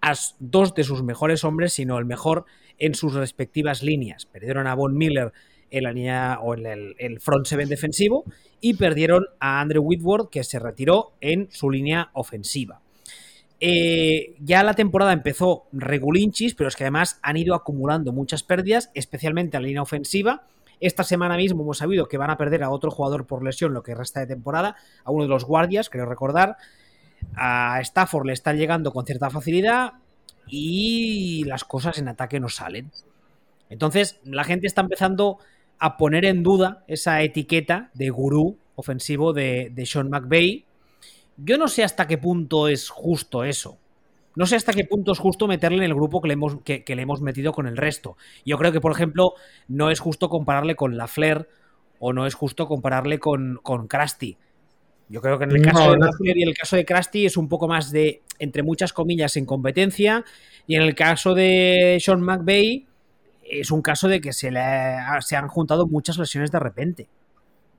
a 0.00 0.14
dos 0.38 0.74
de 0.74 0.84
sus 0.84 1.02
mejores 1.02 1.44
hombres, 1.44 1.72
sino 1.72 1.98
el 1.98 2.04
mejor 2.04 2.44
en 2.78 2.94
sus 2.94 3.14
respectivas 3.14 3.82
líneas. 3.82 4.26
Perdieron 4.26 4.66
a 4.66 4.74
Von 4.74 4.96
Miller 4.96 5.32
en 5.70 5.84
la 5.84 5.92
línea 5.92 6.38
o 6.40 6.54
en 6.54 6.94
el, 6.98 7.20
front 7.20 7.46
seven 7.46 7.68
defensivo 7.68 8.24
y 8.60 8.74
perdieron 8.74 9.26
a 9.40 9.60
Andrew 9.60 9.82
Whitworth 9.82 10.30
que 10.30 10.44
se 10.44 10.58
retiró 10.58 11.12
en 11.20 11.48
su 11.50 11.70
línea 11.70 12.10
ofensiva. 12.12 12.80
Eh, 13.60 14.34
ya 14.40 14.62
la 14.62 14.74
temporada 14.74 15.12
empezó 15.12 15.64
regulinchis, 15.72 16.54
pero 16.54 16.68
es 16.68 16.76
que 16.76 16.84
además 16.84 17.18
han 17.22 17.36
ido 17.36 17.54
acumulando 17.54 18.12
muchas 18.12 18.42
pérdidas, 18.42 18.90
especialmente 18.94 19.56
en 19.56 19.62
la 19.62 19.66
línea 19.68 19.82
ofensiva. 19.82 20.46
Esta 20.80 21.04
semana 21.04 21.36
mismo 21.36 21.62
hemos 21.62 21.78
sabido 21.78 22.06
que 22.06 22.18
van 22.18 22.30
a 22.30 22.36
perder 22.36 22.62
a 22.62 22.70
otro 22.70 22.90
jugador 22.90 23.26
por 23.26 23.44
lesión 23.44 23.74
lo 23.74 23.82
que 23.82 23.94
resta 23.94 24.20
de 24.20 24.26
temporada, 24.26 24.76
a 25.04 25.10
uno 25.10 25.24
de 25.24 25.28
los 25.28 25.44
guardias, 25.44 25.90
creo 25.90 26.06
recordar. 26.06 26.56
A 27.36 27.80
Stafford 27.80 28.26
le 28.26 28.32
están 28.32 28.56
llegando 28.56 28.92
con 28.92 29.06
cierta 29.06 29.30
facilidad 29.30 29.94
y 30.46 31.44
las 31.44 31.64
cosas 31.64 31.98
en 31.98 32.08
ataque 32.08 32.40
no 32.40 32.48
salen. 32.48 32.90
Entonces, 33.70 34.20
la 34.24 34.44
gente 34.44 34.66
está 34.66 34.82
empezando 34.82 35.38
a 35.78 35.96
poner 35.96 36.24
en 36.24 36.42
duda 36.42 36.84
esa 36.86 37.22
etiqueta 37.22 37.90
de 37.94 38.10
gurú 38.10 38.58
ofensivo 38.76 39.32
de, 39.32 39.70
de 39.72 39.86
Sean 39.86 40.10
McVay. 40.10 40.64
Yo 41.36 41.58
no 41.58 41.68
sé 41.68 41.82
hasta 41.82 42.06
qué 42.06 42.18
punto 42.18 42.68
es 42.68 42.88
justo 42.88 43.44
eso. 43.44 43.78
No 44.36 44.46
sé 44.46 44.56
hasta 44.56 44.72
qué 44.72 44.84
punto 44.84 45.12
es 45.12 45.18
justo 45.18 45.46
meterle 45.46 45.78
en 45.78 45.84
el 45.84 45.94
grupo 45.94 46.20
que 46.20 46.28
le, 46.28 46.34
hemos, 46.34 46.56
que, 46.62 46.84
le 46.86 47.02
hemos 47.02 47.20
metido 47.20 47.52
con 47.52 47.66
el 47.66 47.76
resto. 47.76 48.16
Yo 48.44 48.58
creo 48.58 48.72
que, 48.72 48.80
por 48.80 48.92
ejemplo, 48.92 49.34
no 49.68 49.90
es 49.90 50.00
justo 50.00 50.28
compararle 50.28 50.74
con 50.74 50.96
La 50.96 51.06
Flair 51.06 51.48
o 52.00 52.12
no 52.12 52.26
es 52.26 52.34
justo 52.34 52.66
compararle 52.66 53.18
con, 53.18 53.60
con 53.62 53.86
Krusty. 53.86 54.36
Yo 55.08 55.20
creo 55.20 55.38
que 55.38 55.44
en 55.44 55.52
el 55.52 55.62
caso 55.62 55.92
de 55.92 56.12
Flair 56.18 56.38
y 56.38 56.42
el 56.42 56.54
caso 56.56 56.76
de 56.76 56.84
Krusty 56.84 57.26
es 57.26 57.36
un 57.36 57.48
poco 57.48 57.68
más 57.68 57.92
de, 57.92 58.22
entre 58.38 58.62
muchas 58.62 58.92
comillas, 58.92 59.36
en 59.36 59.46
competencia. 59.46 60.24
Y 60.66 60.76
en 60.76 60.82
el 60.82 60.94
caso 60.94 61.34
de 61.34 61.98
Sean 62.00 62.20
McVay 62.20 62.86
es 63.44 63.70
un 63.70 63.82
caso 63.82 64.08
de 64.08 64.20
que 64.20 64.32
se, 64.32 64.50
le, 64.50 64.60
se 65.20 65.36
han 65.36 65.48
juntado 65.48 65.86
muchas 65.86 66.18
lesiones 66.18 66.50
de 66.50 66.58
repente. 66.58 67.08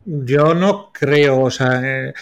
Yo 0.05 0.53
no 0.53 0.91
creo, 0.93 1.41
o 1.41 1.51
sea, 1.51 1.81
eh, 1.83 2.13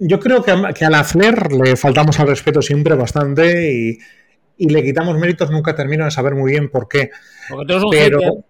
yo 0.00 0.18
creo 0.18 0.42
que 0.42 0.50
a, 0.50 0.90
la 0.90 1.04
Flair 1.04 1.52
le 1.52 1.76
faltamos 1.76 2.18
al 2.18 2.28
respeto 2.28 2.62
siempre 2.62 2.94
bastante 2.94 3.70
y, 3.70 3.98
le 4.58 4.82
quitamos 4.82 5.16
méritos, 5.18 5.50
nunca 5.50 5.74
termino 5.74 6.04
de 6.04 6.10
saber 6.10 6.34
muy 6.34 6.52
bien 6.52 6.68
por 6.68 6.86
qué. 6.86 7.10
Porque 7.48 7.66
tú 7.66 7.72
eres 7.72 7.84
un 7.84 7.92
hater. 7.92 8.44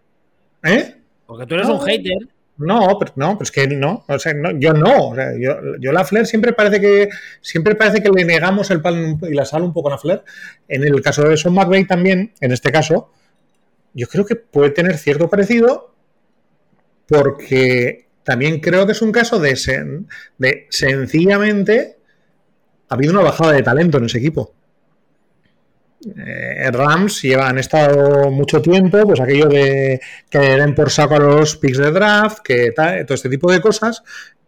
¿Eh? 0.65 0.97
Porque 1.27 1.47
tú 1.47 1.55
eres 1.55 1.69
un 1.69 1.81
hater. 1.81 2.19
No, 2.57 2.99
pero 2.99 3.13
no, 3.17 3.39
pues 3.39 3.51
que 3.51 3.67
no, 3.67 4.05
o 4.07 4.19
sea, 4.19 4.35
yo 4.59 4.75
no, 4.75 5.15
yo, 5.39 5.93
la 5.93 6.05
Flair 6.05 6.27
siempre 6.27 6.53
parece 6.53 6.81
que 6.81 7.09
siempre 7.41 7.75
parece 7.75 8.03
que 8.03 8.11
le 8.11 8.25
negamos 8.25 8.71
el 8.71 8.83
pan 8.83 9.19
y 9.23 9.35
la 9.35 9.47
sal 9.47 9.63
un 9.63 9.73
poco 9.73 9.89
a 9.89 9.93
la 9.93 9.99
Flair. 9.99 10.23
En 10.69 10.85
el 10.85 11.01
caso 11.01 11.23
de 11.23 11.37
Son 11.37 11.55
McVeigh 11.55 11.87
también, 11.87 12.33
en 12.41 12.53
este 12.53 12.71
caso, 12.71 13.13
yo 13.95 14.07
creo 14.09 14.27
que 14.27 14.37
puede 14.37 14.71
tener 14.71 14.99
cierto 14.99 15.31
parecido 15.31 15.95
porque 17.07 18.10
también 18.25 18.61
creo 18.61 18.87
que 18.87 18.93
es 18.93 19.03
un 19.03 19.13
caso 19.13 19.39
de, 19.39 19.57
sencillamente 20.69 21.97
ha 22.89 22.95
habido 22.95 23.13
una 23.13 23.23
bajada 23.23 23.53
de 23.53 23.63
talento 23.63 23.99
en 23.99 24.05
ese 24.05 24.19
equipo. 24.19 24.55
Eh, 26.17 26.71
Rams 26.71 27.23
llevan, 27.23 27.51
han 27.51 27.59
estado 27.59 28.31
mucho 28.31 28.61
tiempo, 28.63 29.03
pues 29.07 29.21
aquello 29.21 29.47
de 29.47 30.01
que 30.29 30.39
den 30.39 30.75
por 30.75 30.91
saco 30.91 31.15
a 31.15 31.19
los 31.19 31.57
picks 31.57 31.79
de 31.79 31.91
draft, 31.91 32.39
que 32.43 32.73
tal, 32.73 33.05
todo 33.05 33.15
este 33.15 33.29
tipo 33.29 33.51
de 33.53 33.61
cosas, 33.61 34.03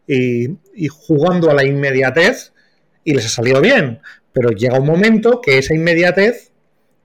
y, 0.06 0.56
jugando 0.88 1.50
a 1.50 1.54
la 1.54 1.64
inmediatez, 1.64 2.52
y 3.04 3.14
les 3.14 3.26
ha 3.26 3.28
salido 3.28 3.60
bien. 3.60 4.00
Pero 4.32 4.50
llega 4.50 4.78
un 4.78 4.86
momento 4.86 5.40
que 5.40 5.58
esa 5.58 5.74
inmediatez 5.74 6.52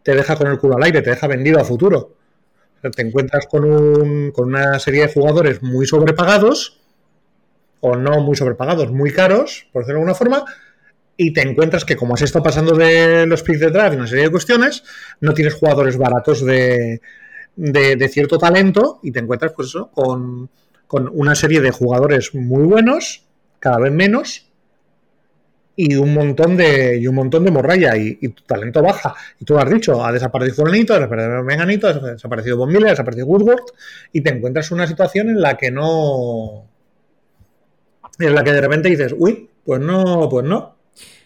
te 0.04 0.16
deja 0.16 0.36
con 0.36 0.48
el 0.48 0.58
culo 0.58 0.78
al 0.78 0.84
aire, 0.84 1.02
te 1.02 1.10
deja 1.10 1.28
vendido 1.28 1.60
a 1.60 1.66
futuro 1.66 2.17
te 2.82 3.02
encuentras 3.02 3.48
con, 3.48 3.66
un, 3.66 4.32
con 4.32 4.50
una 4.50 4.80
serie 4.80 5.02
de 5.02 5.14
jugadores 5.14 5.62
muy 5.62 5.86
sobrepagados, 5.86 6.82
o 7.80 7.96
no 7.96 8.22
muy 8.22 8.36
sobrepagados, 8.36 8.92
muy 8.92 9.12
caros, 9.12 9.68
por 9.72 9.84
decirlo 9.84 10.00
de 10.00 10.02
alguna 10.02 10.16
forma, 10.16 10.46
y 11.16 11.34
te 11.34 11.42
encuentras 11.42 11.84
que 11.84 11.96
como 11.96 12.14
has 12.14 12.22
estado 12.22 12.44
pasando 12.44 12.76
de 12.76 13.26
los 13.26 13.44
picks 13.44 13.60
de 13.60 13.72
draft 13.72 13.94
y 13.94 13.98
una 13.98 14.08
serie 14.08 14.26
de 14.26 14.32
cuestiones, 14.32 14.84
no 15.20 15.34
tienes 15.34 15.56
jugadores 15.56 15.98
baratos 15.98 16.46
de, 16.46 17.02
de, 17.56 18.10
cierto 18.10 18.38
talento 18.38 19.00
y 19.02 19.12
te 19.12 19.20
encuentras 19.20 19.54
pues 19.54 19.70
eso, 19.70 19.90
con, 19.92 20.50
con 20.86 21.10
una 21.12 21.36
serie 21.36 21.60
de 21.60 21.72
jugadores 21.72 22.36
muy 22.36 22.64
buenos, 22.64 23.26
cada 23.60 23.80
vez 23.80 23.92
menos, 23.92 24.47
y 25.80 25.96
un 25.96 26.12
montón 26.12 26.58
de 26.58 26.98
y 26.98 27.08
un 27.08 27.16
montón 27.16 27.46
de 27.46 27.52
morralla 27.52 27.96
y, 27.96 28.16
tu 28.16 28.44
talento 28.44 28.82
baja. 28.82 29.16
Y 29.40 29.46
tú 29.46 29.58
has 29.58 29.70
dicho, 29.70 30.04
ha 30.04 30.12
desaparecido 30.12 30.66
Fulanito, 30.66 30.94
ha 30.94 30.98
desaparecido 30.98 31.44
Meganito, 31.44 31.88
ha 31.88 31.94
desaparecido 31.94 32.58
Von 32.58 32.70
Miller, 32.70 32.88
ha 32.88 32.92
desaparecido 32.92 33.28
Woodward 33.28 33.64
y 34.12 34.22
te 34.22 34.32
encuentras 34.32 34.72
una 34.72 34.88
situación 34.88 35.30
en 35.30 35.40
la 35.40 35.56
que 35.56 35.70
no 35.70 36.66
en 38.20 38.34
la 38.34 38.44
que 38.44 38.52
de 38.52 38.62
repente 38.62 38.90
dices, 38.90 39.14
uy, 39.16 39.48
pues 39.64 39.80
no, 39.80 40.28
pues 40.28 40.44
no. 40.44 40.76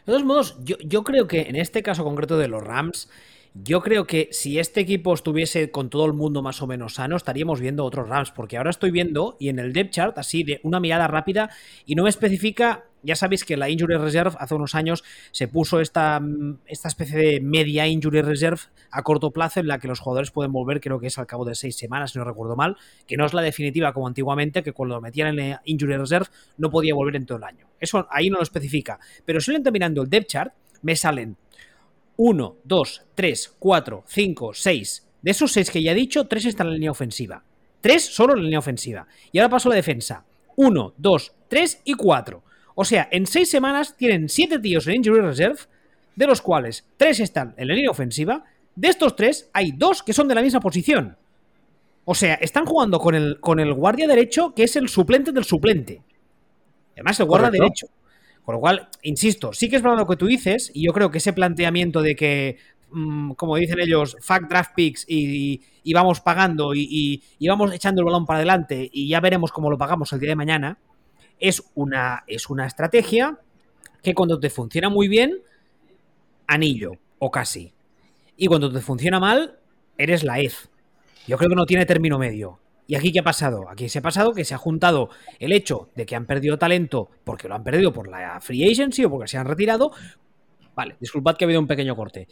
De 0.05 0.11
todos 0.11 0.25
modos, 0.25 0.57
yo, 0.65 0.75
yo 0.83 1.05
creo 1.05 1.27
que 1.27 1.43
en 1.43 1.55
este 1.55 1.81
caso 1.81 2.03
concreto 2.03 2.37
de 2.37 2.49
los 2.49 2.61
Rams, 2.61 3.09
yo 3.53 3.81
creo 3.81 4.05
que 4.05 4.27
si 4.31 4.59
este 4.59 4.81
equipo 4.81 5.13
estuviese 5.13 5.71
con 5.71 5.89
todo 5.89 6.05
el 6.05 6.13
mundo 6.13 6.41
más 6.41 6.61
o 6.61 6.67
menos 6.67 6.95
sano, 6.95 7.15
estaríamos 7.15 7.61
viendo 7.61 7.85
otros 7.85 8.09
Rams, 8.09 8.31
porque 8.31 8.57
ahora 8.57 8.69
estoy 8.69 8.91
viendo, 8.91 9.37
y 9.39 9.47
en 9.47 9.59
el 9.59 9.71
depth 9.71 9.91
chart, 9.91 10.17
así 10.17 10.43
de 10.43 10.59
una 10.63 10.81
mirada 10.81 11.07
rápida, 11.07 11.49
y 11.85 11.95
no 11.95 12.03
me 12.03 12.09
especifica, 12.09 12.85
ya 13.03 13.15
sabéis 13.15 13.43
que 13.43 13.57
la 13.57 13.69
Injury 13.69 13.97
Reserve 13.97 14.35
hace 14.39 14.55
unos 14.55 14.75
años 14.75 15.03
se 15.31 15.47
puso 15.47 15.79
esta, 15.79 16.21
esta 16.65 16.87
especie 16.87 17.17
de 17.17 17.41
media 17.41 17.87
Injury 17.87 18.21
Reserve 18.21 18.61
a 18.91 19.03
corto 19.03 19.31
plazo 19.31 19.59
en 19.59 19.67
la 19.67 19.79
que 19.79 19.87
los 19.87 19.99
jugadores 19.99 20.31
pueden 20.31 20.51
volver, 20.51 20.81
creo 20.81 20.99
que 20.99 21.07
es 21.07 21.17
al 21.17 21.27
cabo 21.27 21.45
de 21.45 21.55
seis 21.55 21.75
semanas, 21.75 22.11
si 22.11 22.19
no 22.19 22.25
recuerdo 22.25 22.55
mal, 22.55 22.77
que 23.07 23.17
no 23.17 23.25
es 23.25 23.33
la 23.33 23.41
definitiva 23.41 23.93
como 23.93 24.07
antiguamente, 24.07 24.63
que 24.63 24.73
cuando 24.73 24.95
lo 24.95 25.01
metían 25.01 25.27
en 25.29 25.49
la 25.49 25.61
Injury 25.65 25.97
Reserve 25.97 26.27
no 26.57 26.69
podía 26.69 26.93
volver 26.93 27.15
en 27.15 27.25
todo 27.25 27.37
el 27.37 27.43
año. 27.43 27.67
Eso 27.79 28.07
ahí 28.11 28.29
no 28.29 28.37
lo 28.37 28.43
especifica. 28.43 28.99
Pero 29.25 29.39
simplemente 29.41 29.71
mirando 29.71 30.01
el 30.01 30.09
depth 30.09 30.27
chart, 30.27 30.53
me 30.81 30.95
salen 30.95 31.37
1, 32.17 32.57
2, 32.63 33.05
3, 33.15 33.55
4, 33.57 34.03
5, 34.07 34.53
6. 34.53 35.07
De 35.21 35.31
esos 35.31 35.51
6 35.51 35.71
que 35.71 35.83
ya 35.83 35.91
he 35.91 35.95
dicho, 35.95 36.27
3 36.27 36.45
están 36.45 36.67
en 36.67 36.73
la 36.73 36.75
línea 36.75 36.91
ofensiva. 36.91 37.43
3 37.81 38.05
solo 38.05 38.33
en 38.33 38.39
la 38.39 38.43
línea 38.43 38.59
ofensiva. 38.59 39.07
Y 39.31 39.39
ahora 39.39 39.49
paso 39.49 39.69
a 39.69 39.71
la 39.71 39.75
defensa. 39.75 40.25
1, 40.55 40.93
2, 40.97 41.33
3 41.47 41.81
y 41.85 41.93
4. 41.93 42.43
O 42.75 42.85
sea, 42.85 43.07
en 43.11 43.25
6 43.25 43.49
semanas 43.49 43.95
tienen 43.97 44.29
7 44.29 44.59
tíos 44.59 44.87
en 44.87 44.95
Injury 44.95 45.21
Reserve, 45.21 45.59
de 46.15 46.27
los 46.27 46.41
cuales 46.41 46.85
3 46.97 47.19
están 47.19 47.53
en 47.57 47.67
la 47.67 47.73
línea 47.73 47.91
ofensiva. 47.91 48.43
De 48.75 48.87
estos 48.87 49.15
3 49.15 49.49
hay 49.53 49.71
2 49.71 50.03
que 50.03 50.13
son 50.13 50.27
de 50.27 50.35
la 50.35 50.41
misma 50.41 50.59
posición. 50.59 51.17
O 52.05 52.15
sea, 52.15 52.35
están 52.35 52.65
jugando 52.65 52.99
con 52.99 53.15
el, 53.15 53.39
con 53.39 53.59
el 53.59 53.73
guardia 53.73 54.07
derecho, 54.07 54.53
que 54.53 54.63
es 54.63 54.75
el 54.75 54.89
suplente 54.89 55.31
del 55.31 55.43
suplente. 55.43 56.01
Además, 56.93 57.19
el 57.19 57.25
guardia 57.27 57.51
derecho. 57.51 57.87
Con 58.43 58.55
lo 58.55 58.61
cual, 58.61 58.89
insisto, 59.03 59.53
sí 59.53 59.69
que 59.69 59.75
es 59.75 59.81
verdad 59.83 59.99
lo 59.99 60.07
que 60.07 60.15
tú 60.15 60.25
dices, 60.25 60.71
y 60.73 60.85
yo 60.85 60.93
creo 60.93 61.11
que 61.11 61.19
ese 61.19 61.31
planteamiento 61.33 62.01
de 62.01 62.15
que, 62.15 62.57
mm, 62.89 63.33
como 63.33 63.55
dicen 63.55 63.79
ellos, 63.79 64.17
fuck 64.19 64.47
draft 64.49 64.71
picks 64.75 65.05
y, 65.07 65.61
vamos 65.93 66.21
pagando 66.21 66.73
y, 66.73 67.21
vamos 67.47 67.71
echando 67.73 68.01
el 68.01 68.05
balón 68.05 68.25
para 68.25 68.37
adelante 68.37 68.89
y 68.91 69.07
ya 69.07 69.19
veremos 69.19 69.51
cómo 69.51 69.69
lo 69.69 69.77
pagamos 69.77 70.11
el 70.13 70.19
día 70.19 70.29
de 70.29 70.35
mañana, 70.35 70.79
es 71.41 71.63
una, 71.75 72.23
es 72.27 72.49
una 72.49 72.65
estrategia 72.65 73.37
que 74.01 74.13
cuando 74.13 74.39
te 74.39 74.49
funciona 74.49 74.89
muy 74.89 75.09
bien, 75.09 75.41
anillo, 76.47 76.93
o 77.19 77.29
casi. 77.29 77.73
Y 78.37 78.47
cuando 78.47 78.71
te 78.71 78.79
funciona 78.79 79.19
mal, 79.19 79.59
eres 79.97 80.23
la 80.23 80.39
EZ. 80.39 80.69
Yo 81.27 81.37
creo 81.37 81.49
que 81.49 81.55
no 81.55 81.65
tiene 81.65 81.85
término 81.85 82.17
medio. 82.17 82.59
¿Y 82.87 82.95
aquí 82.95 83.11
qué 83.11 83.19
ha 83.19 83.23
pasado? 83.23 83.69
Aquí 83.69 83.89
se 83.89 83.99
ha 83.99 84.01
pasado 84.01 84.33
que 84.33 84.43
se 84.43 84.53
ha 84.53 84.57
juntado 84.57 85.09
el 85.39 85.53
hecho 85.53 85.89
de 85.95 86.05
que 86.05 86.15
han 86.15 86.25
perdido 86.25 86.57
talento 86.57 87.09
porque 87.23 87.47
lo 87.47 87.55
han 87.55 87.63
perdido 87.63 87.93
por 87.93 88.07
la 88.07 88.39
free 88.41 88.69
agency 88.69 89.05
o 89.05 89.09
porque 89.09 89.27
se 89.27 89.37
han 89.37 89.45
retirado. 89.45 89.91
Vale, 90.75 90.95
disculpad 90.99 91.37
que 91.37 91.45
ha 91.45 91.47
habido 91.47 91.61
un 91.61 91.67
pequeño 91.67 91.95
corte. 91.95 92.27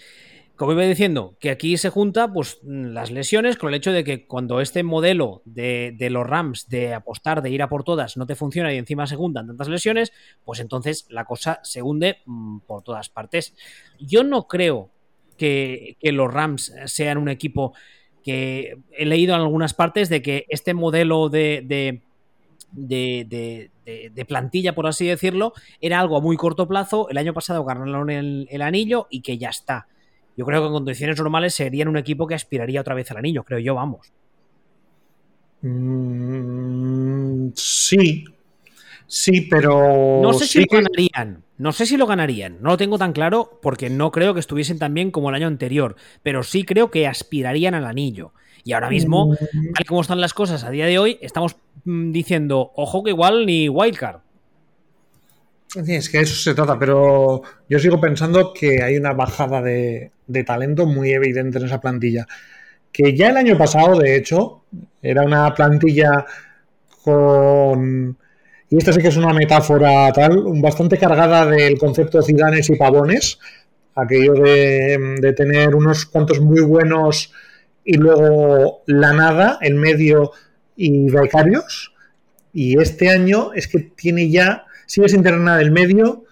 Como 0.59 0.73
iba 0.73 0.83
diciendo, 0.83 1.37
que 1.39 1.51
aquí 1.51 1.77
se 1.77 1.89
junta 1.89 2.33
pues, 2.33 2.59
las 2.63 3.11
lesiones 3.11 3.55
con 3.55 3.69
el 3.69 3.75
hecho 3.75 3.93
de 3.93 4.03
que 4.03 4.27
cuando 4.27 4.59
este 4.59 4.83
modelo 4.83 5.41
de, 5.45 5.95
los 6.11 6.27
Rams 6.27 6.67
de 6.67 6.93
apostar, 6.93 7.41
de 7.41 7.49
ir 7.49 7.61
a 7.61 7.69
por 7.69 7.85
todas, 7.85 8.17
no 8.17 8.25
te 8.25 8.35
funciona 8.35 8.73
y 8.73 8.77
encima 8.77 9.07
se 9.07 9.15
juntan 9.15 9.47
tantas 9.47 9.69
lesiones, 9.69 10.11
pues 10.43 10.59
entonces 10.59 11.05
la 11.07 11.23
cosa 11.23 11.61
se 11.63 11.81
hunde 11.81 12.17
mmm, 12.25 12.59
por 12.67 12.83
todas 12.83 13.07
partes. 13.07 13.55
Yo 14.01 14.25
no 14.25 14.49
creo 14.49 14.89
que, 15.37 15.95
los 16.01 16.29
Rams 16.29 16.73
sean 16.87 17.19
un 17.19 17.29
equipo 17.29 17.73
que 18.21 18.79
he 18.91 19.05
leído 19.05 19.35
en 19.35 19.39
algunas 19.39 19.73
partes 19.73 20.09
de 20.09 20.21
que 20.21 20.45
este 20.49 20.73
modelo 20.73 21.29
de, 21.29 21.63
de, 21.65 22.01
de, 22.73 23.71
de, 24.13 24.25
plantilla, 24.25 24.75
por 24.75 24.87
así 24.87 25.07
decirlo, 25.07 25.53
era 25.79 26.01
algo 26.01 26.17
a 26.17 26.21
muy 26.21 26.35
corto 26.35 26.67
plazo. 26.67 27.07
El 27.07 27.17
año 27.17 27.33
pasado 27.33 27.63
ganaron 27.63 28.09
el, 28.09 28.61
anillo 28.61 29.07
y 29.09 29.21
que 29.21 29.37
ya 29.37 29.47
está. 29.47 29.87
Yo 30.39 30.45
creo 30.45 30.61
que 30.61 30.67
en 30.67 30.73
condiciones 30.73 31.17
normales 31.17 31.53
serían 31.53 31.89
un 31.89 31.97
equipo 31.97 32.25
que 32.25 32.33
aspiraría 32.33 32.79
otra 32.79 32.95
vez 32.95 33.11
al 33.11 33.17
anillo, 33.17 33.43
creo 33.43 33.59
yo, 33.59 33.75
vamos. 33.75 34.13
Mm, 35.61 37.49
sí, 37.55 38.23
Sí, 39.05 39.41
pero. 39.41 40.21
No 40.21 40.31
sé 40.31 40.45
si 40.45 40.59
lo 40.59 40.67
ganarían. 40.69 41.43
No 41.57 41.73
sé 41.73 41.85
si 41.87 41.97
lo 41.97 42.05
ganarían. 42.05 42.59
No 42.61 42.69
lo 42.69 42.77
tengo 42.77 42.97
tan 42.97 43.11
claro 43.11 43.59
porque 43.61 43.89
no 43.89 44.11
creo 44.11 44.33
que 44.33 44.39
estuviesen 44.39 44.79
tan 44.79 44.93
bien 44.93 45.11
como 45.11 45.27
el 45.27 45.35
año 45.35 45.47
anterior. 45.47 45.97
Pero 46.23 46.43
sí 46.43 46.63
creo 46.63 46.89
que 46.89 47.07
aspirarían 47.07 47.73
al 47.73 47.85
anillo. 47.85 48.31
Y 48.63 48.71
ahora 48.71 48.89
mismo, 48.89 49.33
Mm, 49.33 49.73
tal 49.73 49.85
como 49.87 50.01
están 50.01 50.21
las 50.21 50.33
cosas 50.33 50.63
a 50.63 50.69
día 50.69 50.85
de 50.85 50.99
hoy, 50.99 51.17
estamos 51.21 51.57
mm, 51.83 52.11
diciendo, 52.11 52.71
ojo 52.75 53.03
que 53.03 53.09
igual 53.09 53.45
ni 53.45 53.67
wildcard. 53.67 54.21
Sí, 55.67 55.95
es 55.95 56.07
que 56.09 56.21
eso 56.21 56.35
se 56.35 56.53
trata, 56.53 56.79
pero 56.79 57.41
yo 57.67 57.79
sigo 57.79 57.99
pensando 57.99 58.53
que 58.53 58.81
hay 58.81 58.97
una 58.97 59.13
bajada 59.13 59.61
de, 59.61 60.11
de 60.29 60.43
talento 60.43 60.85
muy 60.85 61.11
evidente 61.11 61.57
en 61.57 61.65
esa 61.65 61.81
plantilla. 61.81 62.25
Que 62.91 63.15
ya 63.15 63.29
el 63.29 63.37
año 63.37 63.57
pasado, 63.57 63.99
de 63.99 64.15
hecho, 64.15 64.63
era 65.01 65.23
una 65.23 65.53
plantilla 65.53 66.25
con. 67.03 68.17
Y 68.69 68.77
esta 68.77 68.93
sí 68.93 69.01
que 69.01 69.07
es 69.07 69.17
una 69.17 69.33
metáfora 69.33 70.11
tal, 70.13 70.43
bastante 70.61 70.97
cargada 70.97 71.45
del 71.47 71.77
concepto 71.77 72.19
de 72.19 72.25
cidanes 72.25 72.69
y 72.69 72.75
pavones. 72.75 73.39
Aquello 73.95 74.33
de, 74.33 75.17
de 75.19 75.33
tener 75.33 75.75
unos 75.75 76.05
cuantos 76.05 76.39
muy 76.39 76.61
buenos 76.61 77.33
y 77.83 77.95
luego 77.95 78.83
la 78.85 79.13
nada 79.13 79.57
en 79.61 79.77
medio 79.77 80.31
y 80.75 81.09
becarios. 81.09 81.93
Y 82.53 82.79
este 82.79 83.09
año 83.09 83.51
es 83.53 83.67
que 83.67 83.79
tiene 83.79 84.29
ya, 84.29 84.65
sigue 84.85 85.09
sin 85.09 85.23
tener 85.23 85.39
nada 85.39 85.57
del 85.57 85.71
medio, 85.71 86.25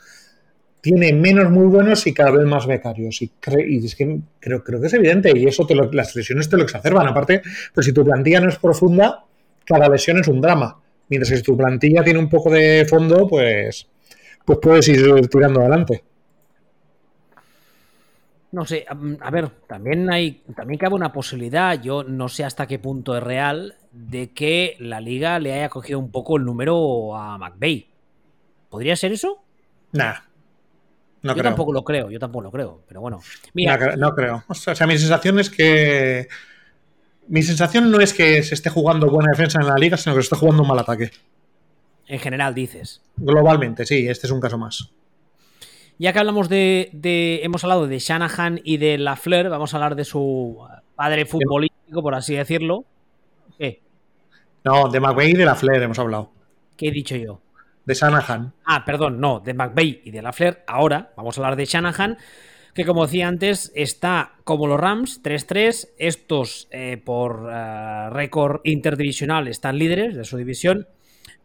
tiene 0.87 1.13
menos 1.13 1.49
muy 1.51 1.65
buenos 1.67 2.05
y 2.07 2.13
cada 2.13 2.31
vez 2.31 2.45
más 2.45 2.65
becarios. 2.65 3.21
Y, 3.21 3.31
cre- 3.41 3.65
y 3.67 3.85
es 3.85 3.95
que 3.95 4.19
creo, 4.39 4.63
creo 4.63 4.79
que 4.81 4.87
es 4.87 4.93
evidente, 4.93 5.31
y 5.37 5.45
eso 5.45 5.65
te 5.65 5.75
lo- 5.75 5.91
las 5.91 6.15
lesiones 6.15 6.49
te 6.49 6.57
lo 6.57 6.63
exacerban. 6.63 7.07
Aparte, 7.07 7.41
pues 7.73 7.85
si 7.85 7.93
tu 7.93 8.03
plantilla 8.03 8.39
no 8.41 8.49
es 8.49 8.57
profunda, 8.57 9.23
cada 9.65 9.89
lesión 9.89 10.17
es 10.19 10.27
un 10.27 10.41
drama. 10.41 10.79
Mientras 11.09 11.29
que 11.31 11.37
si 11.37 11.43
tu 11.43 11.55
plantilla 11.57 12.03
tiene 12.03 12.19
un 12.19 12.29
poco 12.29 12.49
de 12.51 12.85
fondo, 12.89 13.27
pues, 13.27 13.87
pues 14.45 14.59
puedes 14.61 14.87
ir 14.87 15.27
tirando 15.29 15.59
adelante. 15.61 16.03
No 18.49 18.65
sé, 18.65 18.85
a 18.87 19.29
ver, 19.29 19.49
también 19.67 20.09
hay, 20.09 20.41
también 20.55 20.77
cabe 20.79 20.95
una 20.95 21.11
posibilidad, 21.11 21.79
yo 21.81 22.03
no 22.03 22.29
sé 22.29 22.45
hasta 22.45 22.65
qué 22.65 22.79
punto 22.79 23.15
es 23.17 23.21
real, 23.21 23.75
de 23.91 24.31
que 24.31 24.77
la 24.79 25.01
liga 25.01 25.37
le 25.39 25.53
haya 25.53 25.67
cogido 25.69 25.99
un 25.99 26.11
poco 26.11 26.37
el 26.37 26.45
número 26.45 27.15
a 27.15 27.37
McVeigh. 27.37 27.87
¿Podría 28.69 28.95
ser 28.95 29.11
eso? 29.11 29.43
Nah, 29.91 30.13
no 31.23 31.31
yo 31.31 31.33
creo. 31.33 31.43
tampoco 31.43 31.73
lo 31.73 31.83
creo, 31.83 32.09
yo 32.11 32.19
tampoco 32.19 32.43
lo 32.43 32.51
creo, 32.51 32.81
pero 32.87 33.01
bueno. 33.01 33.19
Mira, 33.53 33.77
No, 33.77 33.85
cre- 33.85 33.97
no 33.97 34.15
creo. 34.15 34.43
O 34.47 34.53
sea, 34.53 34.87
mi 34.87 34.97
sensación 34.97 35.39
es 35.39 35.49
que. 35.49 36.27
Mi 37.27 37.43
sensación 37.43 37.91
no 37.91 37.99
es 37.99 38.13
que 38.13 38.41
se 38.43 38.53
esté 38.55 38.69
jugando 38.69 39.09
buena 39.09 39.29
defensa 39.31 39.59
en 39.59 39.67
la 39.67 39.75
liga, 39.75 39.97
sino 39.97 40.15
que 40.15 40.21
se 40.21 40.25
está 40.27 40.37
jugando 40.37 40.61
un 40.63 40.69
mal 40.69 40.79
ataque. 40.79 41.11
en 42.07 42.19
general 42.19 42.55
dices. 42.55 43.01
Globalmente, 43.17 43.85
sí, 43.85 44.07
este 44.07 44.27
es 44.27 44.31
un 44.31 44.39
caso 44.39 44.57
más. 44.57 44.89
Ya 45.99 46.13
que 46.13 46.19
hablamos 46.19 46.47
de, 46.47 46.89
de- 46.93 47.41
hemos 47.43 47.63
hablado 47.63 47.87
de 47.87 47.99
Shanahan 47.99 48.61
y 48.63 48.77
de 48.77 48.97
Lafleur, 48.97 49.49
vamos 49.49 49.73
a 49.73 49.77
hablar 49.77 49.95
de 49.95 50.05
su 50.05 50.57
padre 50.95 51.25
futbolístico, 51.25 52.01
por 52.01 52.15
así 52.15 52.35
decirlo. 52.35 52.85
¿Qué? 53.57 53.81
No, 54.63 54.87
de 54.89 54.99
McVeigh 54.99 55.31
y 55.31 55.33
de 55.33 55.45
la 55.45 55.55
Flair 55.55 55.81
hemos 55.81 55.97
hablado. 55.99 56.31
¿Qué 56.77 56.89
he 56.89 56.91
dicho 56.91 57.15
yo? 57.15 57.41
De 57.87 57.93
Shanahan. 57.93 58.53
Ah, 58.65 58.83
perdón, 58.83 59.21
no, 59.21 59.39
de 59.39 59.53
McVeigh 59.53 60.01
y 60.03 60.11
de 60.11 60.21
Lafleur. 60.21 60.61
Ahora 60.67 61.13
vamos 61.15 61.37
a 61.37 61.41
hablar 61.41 61.55
de 61.55 61.63
Shanahan, 61.63 62.17
que 62.73 62.83
como 62.83 63.05
decía 63.05 63.29
antes, 63.29 63.71
está 63.75 64.33
como 64.43 64.67
los 64.67 64.77
Rams, 64.77 65.23
3-3. 65.23 65.91
Estos, 65.97 66.67
eh, 66.71 66.97
por 66.97 67.49
eh, 67.49 68.09
récord 68.09 68.59
interdivisional, 68.65 69.47
están 69.47 69.77
líderes 69.77 70.17
de 70.17 70.25
su 70.25 70.35
división. 70.35 70.89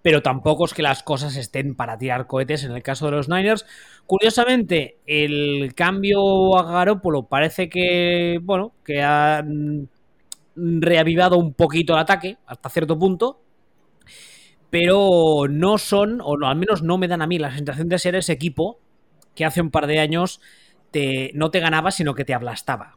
Pero 0.02 0.20
tampoco 0.20 0.64
es 0.64 0.74
que 0.74 0.82
las 0.82 1.04
cosas 1.04 1.36
estén 1.36 1.76
para 1.76 1.96
tirar 1.96 2.26
cohetes 2.26 2.64
en 2.64 2.72
el 2.72 2.82
caso 2.82 3.06
de 3.06 3.12
los 3.12 3.28
Niners. 3.28 3.64
Curiosamente, 4.06 4.98
el 5.06 5.72
cambio 5.76 6.58
a 6.58 6.72
Garópolo 6.72 7.28
parece 7.28 7.68
que, 7.68 8.40
bueno, 8.42 8.72
que 8.84 9.00
ha 9.00 9.44
mm, 9.46 9.84
reavivado 10.56 11.38
un 11.38 11.54
poquito 11.54 11.92
el 11.92 12.00
ataque 12.00 12.38
hasta 12.46 12.68
cierto 12.68 12.98
punto 12.98 13.42
pero 14.72 15.48
no 15.50 15.76
son, 15.76 16.20
o 16.24 16.38
no, 16.38 16.48
al 16.48 16.56
menos 16.56 16.82
no 16.82 16.96
me 16.96 17.06
dan 17.06 17.20
a 17.20 17.26
mí 17.26 17.38
la 17.38 17.54
sensación 17.54 17.90
de 17.90 17.98
ser 17.98 18.14
ese 18.14 18.32
equipo 18.32 18.80
que 19.34 19.44
hace 19.44 19.60
un 19.60 19.70
par 19.70 19.86
de 19.86 19.98
años 20.00 20.40
te, 20.90 21.30
no 21.34 21.50
te 21.50 21.60
ganaba, 21.60 21.90
sino 21.90 22.14
que 22.14 22.24
te 22.24 22.32
aplastaba. 22.32 22.96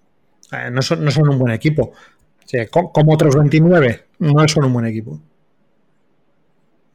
Eh, 0.54 0.70
no, 0.72 0.82
son, 0.82 1.04
no 1.04 1.12
son 1.12 1.28
un 1.28 1.38
buen 1.38 1.54
equipo. 1.54 1.92
O 1.92 2.48
sea, 2.48 2.66
co- 2.70 2.94
como 2.94 3.14
otros 3.14 3.36
29, 3.36 4.06
no 4.20 4.48
son 4.48 4.64
un 4.66 4.74
buen 4.74 4.86
equipo. 4.86 5.20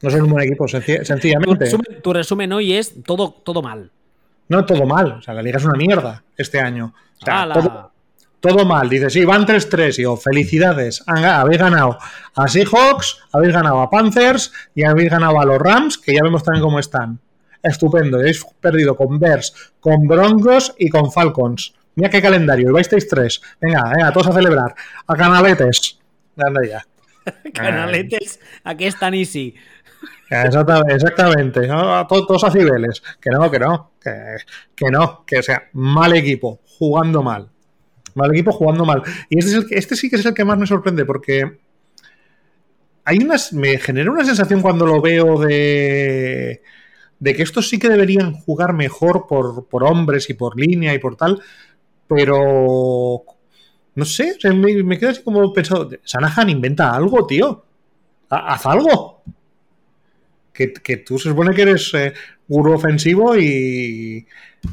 No 0.01 0.09
son 0.09 0.21
un 0.23 0.31
buen 0.31 0.43
equipo, 0.47 0.65
senci- 0.65 0.97
Tu 0.99 1.05
sencillamente. 1.05 1.65
resumen, 1.65 2.01
tu 2.01 2.13
resumen 2.13 2.51
hoy 2.53 2.73
es 2.73 3.03
todo, 3.03 3.31
todo 3.43 3.61
mal. 3.61 3.91
No 4.49 4.65
todo 4.65 4.85
mal. 4.87 5.11
O 5.11 5.21
sea, 5.21 5.35
la 5.35 5.43
liga 5.43 5.57
es 5.57 5.65
una 5.65 5.77
mierda 5.77 6.23
este 6.37 6.59
año. 6.59 6.93
O 7.21 7.23
sea, 7.25 7.43
Ala. 7.43 7.53
todo, 7.53 7.90
todo 8.41 8.65
mal. 8.65 8.89
Dice, 8.89 9.09
sí, 9.09 9.23
van 9.23 9.45
3-3. 9.45 9.99
Y 9.99 10.01
yo, 10.03 10.17
felicidades. 10.17 11.03
Habéis 11.07 11.59
ganado 11.59 11.97
a 12.35 12.47
Seahawks, 12.47 13.19
habéis 13.31 13.53
ganado 13.53 13.79
a 13.79 13.89
Panthers 13.89 14.51
y 14.75 14.83
habéis 14.83 15.09
ganado 15.11 15.39
a 15.39 15.45
los 15.45 15.59
Rams, 15.59 15.97
que 15.97 16.13
ya 16.13 16.23
vemos 16.23 16.43
también 16.43 16.63
cómo 16.63 16.79
están. 16.79 17.19
Estupendo. 17.63 18.17
Habéis 18.17 18.43
perdido 18.59 18.97
con 18.97 19.19
Bears, 19.19 19.73
con 19.79 20.07
Broncos 20.07 20.73
y 20.77 20.89
con 20.89 21.11
Falcons. 21.11 21.73
Mira 21.95 22.09
qué 22.09 22.21
calendario. 22.21 22.69
Y 22.69 22.73
vais 22.73 22.89
3 22.89 23.41
Venga, 23.61 23.83
venga, 23.95 24.11
todos 24.11 24.27
a 24.27 24.33
celebrar. 24.33 24.73
A 25.07 25.15
canaletes. 25.15 25.99
Anda 26.35 26.61
ya. 26.67 26.85
Canaletes, 27.53 28.39
aquí 28.63 28.85
están 28.85 29.13
easy. 29.13 29.53
Exacta- 30.27 30.83
Exactamente, 30.89 31.67
¿no? 31.67 32.07
Todos 32.07 32.43
a 32.43 32.49
cibeles. 32.49 33.03
Que 33.19 33.29
no, 33.29 33.51
que 33.51 33.59
no, 33.59 33.91
que, 34.01 34.37
que 34.75 34.89
no, 34.89 35.23
que 35.27 35.37
o 35.39 35.43
sea, 35.43 35.69
mal 35.73 36.15
equipo, 36.15 36.61
jugando 36.65 37.21
mal. 37.21 37.50
Mal 38.15 38.31
equipo 38.31 38.51
jugando 38.51 38.85
mal. 38.85 39.03
Y 39.29 39.39
este, 39.39 39.51
es 39.51 39.57
el 39.57 39.67
que- 39.67 39.75
este 39.75 39.95
sí 39.95 40.09
que 40.09 40.15
es 40.17 40.25
el 40.25 40.33
que 40.33 40.45
más 40.45 40.57
me 40.57 40.67
sorprende 40.67 41.05
porque 41.05 41.59
hay 43.05 43.17
unas. 43.17 43.53
Me 43.53 43.77
genera 43.79 44.11
una 44.11 44.25
sensación 44.25 44.61
cuando 44.61 44.85
lo 44.85 45.01
veo 45.01 45.39
de. 45.39 46.61
de 47.19 47.35
que 47.35 47.43
estos 47.43 47.69
sí 47.69 47.79
que 47.79 47.89
deberían 47.89 48.33
jugar 48.33 48.73
mejor 48.73 49.25
por, 49.27 49.67
por 49.67 49.83
hombres 49.83 50.29
y 50.29 50.33
por 50.33 50.59
línea 50.59 50.93
y 50.93 50.99
por 50.99 51.15
tal. 51.15 51.41
Pero. 52.07 53.23
No 53.93 54.05
sé, 54.05 54.37
me, 54.53 54.83
me 54.83 54.97
quedo 54.97 55.09
así 55.11 55.21
como 55.23 55.51
pensando. 55.53 55.89
Sanahan 56.03 56.49
inventa 56.49 56.95
algo, 56.95 57.25
tío. 57.27 57.65
Ha- 58.29 58.53
Haz 58.53 58.65
algo 58.65 59.23
que, 60.53 60.73
que 60.73 60.97
tú 60.97 61.17
se 61.17 61.29
supone 61.29 61.53
que 61.55 61.61
eres 61.63 61.93
eh, 61.93 62.13
ofensivo 62.49 63.35
y, 63.37 64.25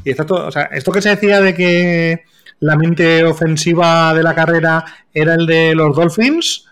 y 0.03 0.09
está. 0.09 0.23
O 0.23 0.51
sea, 0.51 0.63
esto 0.71 0.91
que 0.91 1.01
se 1.01 1.09
decía 1.09 1.41
de 1.41 1.53
que 1.53 2.23
la 2.59 2.75
mente 2.75 3.23
ofensiva 3.23 4.13
de 4.13 4.23
la 4.23 4.35
carrera 4.35 4.83
era 5.13 5.35
el 5.35 5.45
de 5.45 5.75
los 5.75 5.95
Dolphins, 5.95 6.65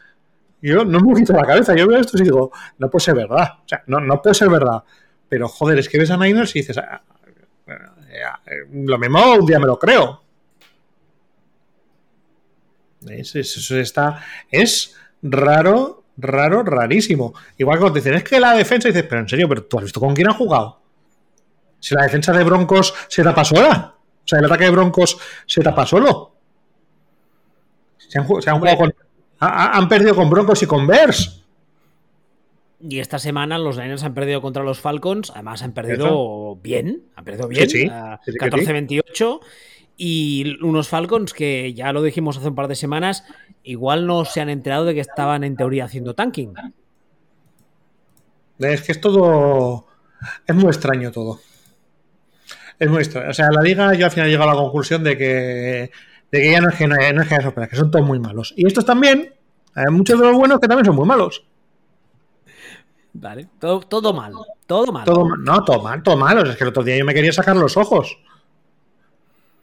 yo 0.61 0.83
no 0.83 0.99
me 0.99 1.15
quito 1.15 1.33
la 1.33 1.45
cabeza. 1.45 1.75
Yo 1.75 1.87
veo 1.87 1.99
esto 1.99 2.17
y 2.17 2.23
digo, 2.23 2.51
no 2.77 2.89
puede 2.89 3.05
ser 3.05 3.15
verdad. 3.15 3.59
O 3.63 3.67
sea, 3.67 3.83
no, 3.87 3.99
no 3.99 4.21
puede 4.21 4.33
ser 4.33 4.49
verdad. 4.49 4.83
Pero 5.29 5.47
joder, 5.47 5.79
es 5.79 5.87
que 5.87 5.99
ves 5.99 6.11
a 6.11 6.17
Niners 6.17 6.55
y 6.55 6.59
dices, 6.59 6.77
ah, 6.77 7.01
eh, 7.67 7.73
eh, 8.45 8.67
lo 8.71 8.97
mismo 8.97 9.33
un 9.35 9.45
día 9.45 9.59
me 9.59 9.67
lo 9.67 9.77
creo. 9.77 10.23
Es, 13.07 13.35
está, 13.71 14.23
es 14.51 14.95
raro 15.21 16.03
raro, 16.17 16.63
rarísimo. 16.63 17.33
Igual 17.57 17.79
cuando 17.79 17.93
te 17.93 17.99
dicen, 17.99 18.15
es 18.15 18.23
que 18.23 18.39
la 18.39 18.53
defensa, 18.53 18.87
dices, 18.87 19.03
pero 19.03 19.21
en 19.21 19.29
serio, 19.29 19.47
pero 19.47 19.63
tú 19.63 19.77
has 19.77 19.83
visto 19.83 19.99
con 19.99 20.15
quién 20.15 20.27
han 20.27 20.33
jugado. 20.33 20.81
Si 21.79 21.95
la 21.95 22.03
defensa 22.03 22.33
de 22.33 22.43
Broncos 22.43 22.93
se 23.07 23.23
tapa 23.23 23.45
sola. 23.45 23.96
O 24.27 24.29
sea, 24.29 24.39
el 24.39 24.45
ataque 24.45 24.65
de 24.65 24.71
Broncos 24.71 25.17
se 25.45 25.61
tapa 25.61 25.85
solo. 25.85 26.35
Se 27.97 28.19
han, 28.19 28.25
jugado 28.25 28.77
con, 28.77 28.93
han 29.39 29.87
perdido 29.87 30.15
con 30.15 30.29
Broncos 30.29 30.61
y 30.63 30.65
con 30.65 30.85
Bears. 30.85 31.45
Y 32.81 32.99
esta 32.99 33.19
semana 33.19 33.57
los 33.57 33.77
Niners 33.77 34.03
han 34.03 34.13
perdido 34.13 34.41
contra 34.41 34.63
los 34.63 34.81
Falcons. 34.81 35.31
Además, 35.31 35.63
han 35.63 35.71
perdido 35.71 36.57
bien. 36.57 37.03
Han 37.15 37.23
perdido 37.23 37.47
bien. 37.47 37.69
14-28. 37.69 39.39
Y 39.95 40.57
unos 40.61 40.89
Falcons 40.89 41.33
que 41.33 41.73
ya 41.73 41.93
lo 41.93 42.03
dijimos 42.03 42.37
hace 42.37 42.49
un 42.49 42.55
par 42.55 42.67
de 42.67 42.75
semanas, 42.75 43.23
igual 43.63 44.05
no 44.07 44.25
se 44.25 44.41
han 44.41 44.49
enterado 44.49 44.83
de 44.83 44.93
que 44.93 44.99
estaban 44.99 45.45
en 45.45 45.55
teoría 45.55 45.85
haciendo 45.85 46.15
tanking. 46.15 46.53
Es 48.59 48.81
que 48.81 48.91
es 48.91 48.99
todo. 48.99 49.87
Es 50.45 50.53
muy 50.53 50.67
extraño 50.67 51.11
todo. 51.11 51.39
Es 52.79 52.89
muy 52.89 52.99
extraño. 52.99 53.29
O 53.29 53.33
sea, 53.33 53.49
la 53.51 53.61
liga, 53.61 53.93
yo 53.93 54.05
al 54.05 54.11
final 54.11 54.27
he 54.27 54.31
llegado 54.31 54.51
a 54.51 54.53
la 54.53 54.61
conclusión 54.61 55.03
de 55.03 55.17
que, 55.17 55.91
de 56.31 56.41
que 56.41 56.51
ya 56.51 56.61
no 56.61 56.69
es 56.69 56.75
que 56.75 56.87
no, 56.87 56.95
es 56.95 57.27
que 57.27 57.35
haya 57.35 57.67
que 57.67 57.75
son 57.75 57.89
todos 57.89 58.05
muy 58.05 58.19
malos. 58.19 58.53
Y 58.55 58.67
estos 58.67 58.85
también, 58.85 59.33
hay 59.73 59.91
muchos 59.91 60.19
de 60.19 60.27
los 60.27 60.35
buenos 60.35 60.59
que 60.59 60.67
también 60.67 60.85
son 60.85 60.95
muy 60.95 61.07
malos. 61.07 61.43
Vale, 63.13 63.47
todo, 63.59 63.79
todo 63.79 64.13
mal, 64.13 64.31
todo 64.67 64.91
mal. 64.91 65.05
no, 65.39 65.63
todo 65.63 65.81
mal, 65.81 66.03
todo 66.03 66.17
mal. 66.17 66.47
es 66.47 66.55
que 66.55 66.63
el 66.63 66.69
otro 66.69 66.83
día 66.83 66.97
yo 66.97 67.05
me 67.05 67.15
quería 67.15 67.33
sacar 67.33 67.55
los 67.55 67.75
ojos. 67.75 68.19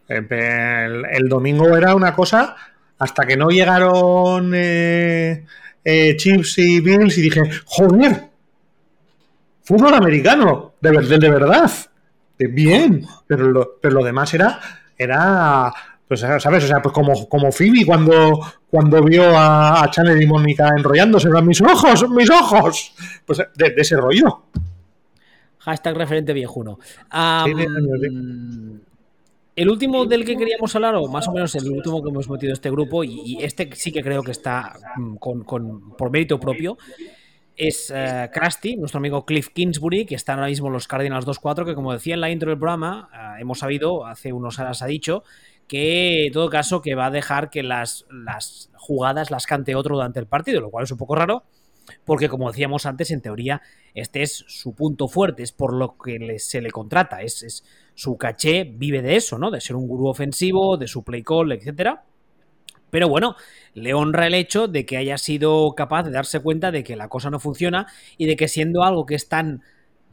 El, 0.08 1.28
domingo 1.28 1.76
era 1.76 1.94
una 1.94 2.14
cosa 2.14 2.56
hasta 2.98 3.24
que 3.24 3.36
no 3.36 3.48
llegaron 3.48 4.52
eh, 4.54 5.46
eh, 5.84 6.16
Chips 6.16 6.58
y 6.58 6.80
Bills 6.80 7.16
y 7.16 7.22
dije, 7.22 7.42
joder, 7.64 8.28
fútbol 9.62 9.94
americano, 9.94 10.74
de, 10.80 10.90
de 11.18 11.30
verdad, 11.30 11.70
bien, 12.46 13.06
pero 13.26 13.48
lo, 13.48 13.78
pero 13.80 13.94
lo 13.94 14.04
demás 14.04 14.32
era, 14.34 14.60
era 14.96 15.72
pues, 16.06 16.20
¿sabes? 16.20 16.64
O 16.64 16.66
sea, 16.66 16.82
pues 16.82 16.92
como, 16.92 17.28
como 17.28 17.50
Phoebe 17.50 17.84
cuando, 17.86 18.40
cuando 18.70 19.02
vio 19.02 19.36
a, 19.36 19.82
a 19.82 19.90
Chanel 19.90 20.22
y 20.22 20.26
Mónica 20.26 20.68
enrollándose, 20.76 21.28
mis 21.42 21.60
ojos, 21.60 22.08
mis 22.10 22.30
ojos, 22.30 22.94
pues 23.24 23.38
de, 23.56 23.74
ese 23.76 23.96
rollo. 23.96 24.42
Hashtag 25.60 25.96
referente 25.96 26.32
viejuno. 26.34 26.78
El 29.56 29.70
último 29.70 30.04
del 30.04 30.24
que 30.24 30.36
queríamos 30.36 30.74
hablar, 30.76 30.96
o 30.96 31.08
más 31.08 31.26
o 31.28 31.32
menos 31.32 31.54
el 31.54 31.70
último 31.70 32.02
que 32.02 32.10
hemos 32.10 32.28
metido 32.28 32.50
en 32.50 32.54
este 32.54 32.70
grupo, 32.70 33.02
y, 33.02 33.38
este 33.40 33.70
sí 33.74 33.90
que 33.90 34.02
creo 34.02 34.22
que 34.22 34.32
está 34.32 34.76
mm, 34.96 35.16
con, 35.16 35.44
por 35.96 36.10
mérito 36.10 36.38
propio, 36.38 36.76
es 37.56 37.90
uh, 37.90 38.30
Krusty, 38.32 38.76
nuestro 38.76 38.98
amigo 38.98 39.24
Cliff 39.24 39.48
Kingsbury, 39.50 40.06
que 40.06 40.14
está 40.14 40.34
ahora 40.34 40.46
mismo 40.46 40.70
los 40.70 40.88
Cardinals 40.88 41.26
2-4, 41.26 41.64
que 41.64 41.74
como 41.74 41.92
decía 41.92 42.14
en 42.14 42.20
la 42.20 42.30
intro 42.30 42.50
del 42.50 42.58
programa, 42.58 43.08
eh, 43.12 43.40
hemos 43.42 43.60
sabido, 43.60 44.06
hace 44.06 44.32
unos 44.32 44.58
horas 44.58 44.82
ha 44.82 44.86
dicho, 44.86 45.22
que 45.68 46.26
en 46.26 46.32
todo 46.32 46.50
caso 46.50 46.82
que 46.82 46.94
va 46.94 47.06
a 47.06 47.10
dejar 47.10 47.50
que 47.50 47.62
las, 47.62 48.06
las 48.10 48.70
jugadas 48.76 49.30
las 49.30 49.46
cante 49.46 49.74
otro 49.74 49.96
durante 49.96 50.20
el 50.20 50.26
partido, 50.26 50.60
lo 50.60 50.70
cual 50.70 50.84
es 50.84 50.90
un 50.90 50.98
poco 50.98 51.14
raro, 51.14 51.44
porque 52.04 52.28
como 52.28 52.50
decíamos 52.50 52.86
antes, 52.86 53.10
en 53.10 53.20
teoría, 53.20 53.62
este 53.94 54.22
es 54.22 54.44
su 54.48 54.74
punto 54.74 55.06
fuerte, 55.06 55.42
es 55.42 55.52
por 55.52 55.74
lo 55.74 55.96
que 55.96 56.38
se 56.38 56.60
le 56.60 56.70
contrata, 56.70 57.22
es, 57.22 57.42
es 57.42 57.64
su 57.94 58.16
caché 58.16 58.64
vive 58.64 59.02
de 59.02 59.16
eso, 59.16 59.38
¿no? 59.38 59.50
De 59.50 59.60
ser 59.60 59.76
un 59.76 59.86
gurú 59.86 60.08
ofensivo, 60.08 60.76
de 60.76 60.88
su 60.88 61.04
play 61.04 61.22
call, 61.22 61.52
etcétera. 61.52 62.04
Pero 62.94 63.08
bueno, 63.08 63.34
le 63.72 63.92
honra 63.92 64.28
el 64.28 64.34
hecho 64.34 64.68
de 64.68 64.86
que 64.86 64.96
haya 64.96 65.18
sido 65.18 65.74
capaz 65.74 66.04
de 66.04 66.12
darse 66.12 66.38
cuenta 66.38 66.70
de 66.70 66.84
que 66.84 66.94
la 66.94 67.08
cosa 67.08 67.28
no 67.28 67.40
funciona 67.40 67.88
y 68.18 68.26
de 68.26 68.36
que 68.36 68.46
siendo 68.46 68.84
algo 68.84 69.04
que 69.04 69.16
es 69.16 69.28
tan, 69.28 69.64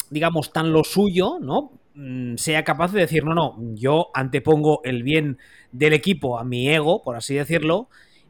digamos, 0.10 0.52
tan 0.52 0.74
lo 0.74 0.84
suyo, 0.84 1.38
¿no? 1.40 1.74
Mm, 1.94 2.38
sea 2.38 2.64
capaz 2.64 2.92
de 2.92 3.02
decir, 3.02 3.24
no, 3.24 3.36
no, 3.36 3.56
yo 3.76 4.10
antepongo 4.16 4.82
el 4.84 5.04
bien 5.04 5.38
del 5.72 5.94
equipo 5.94 6.40
a 6.40 6.44
mi 6.44 6.70
ego, 6.70 7.04
por 7.04 7.16
así 7.16 7.36
decirlo, 7.36 7.88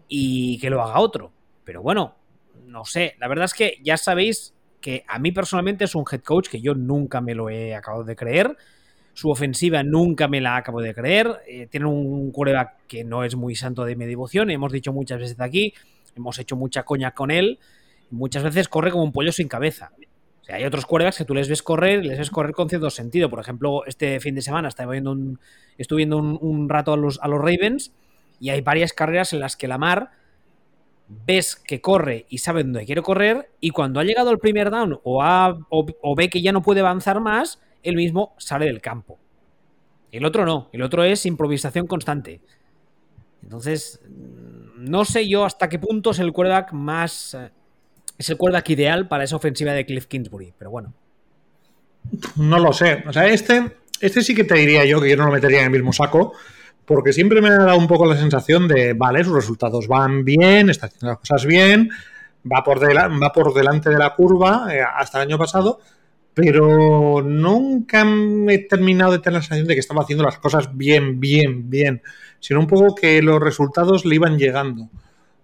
y 0.10 0.60
que 0.60 0.70
lo 0.70 0.82
haga 0.82 1.00
otro. 1.00 1.32
Pero 1.64 1.82
bueno, 1.82 2.18
no 2.66 2.84
sé, 2.84 3.16
la 3.22 3.30
verdad 3.30 3.46
es 3.46 3.54
que 3.54 3.78
ya 3.82 3.96
sabéis 3.96 4.54
que 4.82 5.06
a 5.08 5.18
mí 5.18 5.32
personalmente 5.32 5.86
es 5.86 5.96
un 5.96 6.04
head 6.12 6.24
coach 6.24 6.50
que 6.50 6.60
yo 6.60 6.76
nunca 6.76 7.22
me 7.22 7.36
lo 7.36 7.50
he 7.50 7.74
acabado 7.74 8.04
de 8.04 8.18
creer. 8.18 8.58
Su 9.22 9.30
ofensiva 9.30 9.84
nunca 9.84 10.28
me 10.28 10.42
la 10.42 10.56
acabo 10.56 10.82
de 10.82 10.96
creer. 10.96 11.44
Eh, 11.48 11.68
tiene 11.70 11.86
un 11.86 12.32
quarterback 12.32 12.88
que 12.88 13.04
no 13.04 13.24
es 13.24 13.36
muy 13.36 13.54
santo 13.54 13.86
de 13.86 13.96
mi 13.96 14.08
devoción. 14.08 14.50
Hemos 14.50 14.72
dicho 14.72 14.94
muchas 14.94 15.20
veces 15.20 15.40
aquí, 15.40 15.76
hemos 16.16 16.40
hecho 16.40 16.56
mucha 16.56 16.82
coña 16.82 17.12
con 17.12 17.30
él. 17.30 17.60
Muchas 18.10 18.42
veces 18.42 18.68
corre 18.68 18.90
como 18.90 19.04
un 19.04 19.12
pollo 19.12 19.32
sin 19.32 19.48
cabeza. 19.48 19.92
Hay 20.50 20.64
otros 20.64 20.88
quarterbacks 20.88 21.20
que 21.20 21.26
tú 21.26 21.36
les 21.36 21.48
ves 21.48 21.62
correr, 21.62 22.04
les 22.04 22.18
ves 22.18 22.32
correr 22.32 22.54
con 22.54 22.68
cierto 22.68 22.90
sentido. 22.90 23.30
Por 23.30 23.40
ejemplo, 23.40 23.86
este 23.86 24.20
fin 24.20 24.34
de 24.34 24.42
semana 24.42 24.70
estaba 24.70 24.94
viendo 24.94 25.12
un, 25.12 25.40
estuve 25.78 25.98
viendo 25.98 26.18
un, 26.18 26.68
rato 26.68 26.92
a 26.92 26.98
los, 26.98 27.20
a 27.22 27.28
los 27.28 27.38
Ravens 27.38 27.94
y 28.40 28.50
hay 28.50 28.62
varias 28.62 28.92
carreras 28.92 29.34
en 29.34 29.40
las 29.40 29.56
que 29.56 29.68
Lamar 29.68 30.10
ves 31.28 31.56
que 31.56 31.80
corre 31.80 32.26
y 32.28 32.40
sabe 32.40 32.64
dónde 32.64 32.88
quiere 32.88 33.04
correr 33.04 33.52
y 33.60 33.70
cuando 33.70 34.00
ha 34.00 34.04
llegado 34.04 34.32
el 34.32 34.40
primer 34.40 34.72
down 34.72 35.00
o, 35.04 35.24
o, 35.70 36.16
ve 36.16 36.28
que 36.28 36.42
ya 36.42 36.52
no 36.52 36.64
puede 36.64 36.80
avanzar 36.80 37.20
más, 37.20 37.62
él 37.84 37.96
mismo 37.96 38.36
sale 38.38 38.65
del 38.65 38.82
campo. 38.82 39.20
El 40.12 40.26
otro 40.26 40.46
no, 40.46 40.70
el 40.74 40.82
otro 40.82 41.04
es 41.04 41.26
improvisación 41.26 41.88
constante. 41.88 42.41
Entonces, 43.44 44.02
no 44.76 45.06
sé 45.06 45.28
yo 45.28 45.46
hasta 45.46 45.70
qué 45.70 45.80
punto 45.80 46.12
es 46.12 46.20
el 46.20 46.34
quarterback 46.34 46.74
más... 46.74 47.34
Eh, 47.34 47.50
es 48.17 48.30
el 48.30 48.38
quarterback 48.38 48.70
ideal 48.70 49.08
para 49.08 49.24
esa 49.24 49.36
ofensiva 49.36 49.74
de 49.74 49.86
Cliff 49.86 50.06
Kingsbury, 50.06 50.54
pero 50.58 50.70
bueno. 50.70 50.94
No 52.36 52.60
lo 52.60 52.72
sé. 52.72 53.04
O 53.08 53.13
sea, 53.13 53.26
este, 53.26 53.78
este 54.00 54.22
sí 54.22 54.36
que 54.36 54.44
te 54.44 54.56
diría 54.56 54.86
yo 54.86 55.02
que 55.02 55.10
yo 55.10 55.17
no 55.17 55.26
lo 55.26 55.32
metería 55.32 55.62
en 55.62 55.65
el 55.65 55.72
mismo 55.72 55.91
saco 55.91 56.34
porque 56.86 57.13
siempre 57.13 57.41
me 57.41 57.50
ha 57.50 57.58
dado 57.58 57.78
un 57.78 57.88
poco 57.88 58.06
la 58.06 58.17
sensación 58.17 58.67
de, 58.67 58.94
vale, 58.94 59.24
sus 59.24 59.34
resultados 59.34 59.88
van 59.88 60.26
bien, 60.26 60.70
está 60.70 60.88
haciendo 60.88 61.08
las 61.08 61.20
cosas 61.20 61.46
bien, 61.46 61.89
va 62.52 62.63
por, 62.63 62.82
va 62.84 63.32
por 63.32 63.54
delante 63.54 63.89
de 63.89 63.98
la 63.98 64.13
curva 64.13 64.67
eh, 64.74 64.82
hasta 64.82 65.22
el 65.22 65.30
año 65.30 65.38
pasado, 65.38 65.80
pero 66.34 67.22
nunca 67.22 68.06
he 68.50 68.60
terminado 68.60 69.12
de 69.12 69.20
tener 69.20 69.36
la 69.36 69.41
sensación 69.41 69.67
de 69.67 69.74
que 69.74 69.80
estaba 69.80 70.04
haciendo 70.04 70.24
las 70.24 70.38
cosas 70.38 70.76
bien, 70.76 71.20
bien, 71.20 71.70
bien, 71.70 72.02
sino 72.39 72.60
un 72.60 72.67
poco 72.67 72.96
que 72.96 73.22
los 73.22 73.39
resultados 73.41 74.06
le 74.06 74.15
iban 74.15 74.38
llegando. 74.38 74.89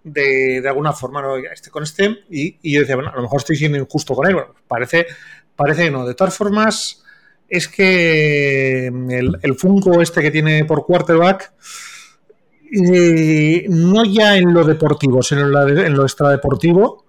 De, 0.04 0.62
alguna 0.66 0.92
forma, 0.92 1.22
este 1.52 1.70
con 1.70 1.82
este, 1.82 2.20
y, 2.30 2.72
yo 2.72 2.80
decía, 2.80 2.94
bueno, 2.94 3.10
a 3.10 3.16
lo 3.16 3.22
mejor 3.22 3.40
estoy 3.40 3.56
siendo 3.56 3.76
injusto 3.76 4.14
con 4.14 4.26
él, 4.26 4.36
parece, 4.66 5.06
parece 5.54 5.84
que 5.84 5.90
no. 5.90 6.06
De 6.06 6.14
todas 6.14 6.34
formas, 6.34 7.04
es 7.48 7.68
que 7.68 8.90
mm, 8.90 9.10
el, 9.10 9.38
el 9.42 9.54
Funko 9.54 10.00
este 10.00 10.22
que 10.22 10.30
tiene 10.30 10.64
por 10.64 10.86
quarterback, 10.86 11.52
eh, 12.70 13.66
no 13.68 14.04
ya 14.04 14.36
en 14.36 14.52
lo 14.52 14.64
deportivo, 14.64 15.22
sino 15.22 15.42
en, 15.42 15.94
lo 15.94 16.02
extradeportivo, 16.02 17.06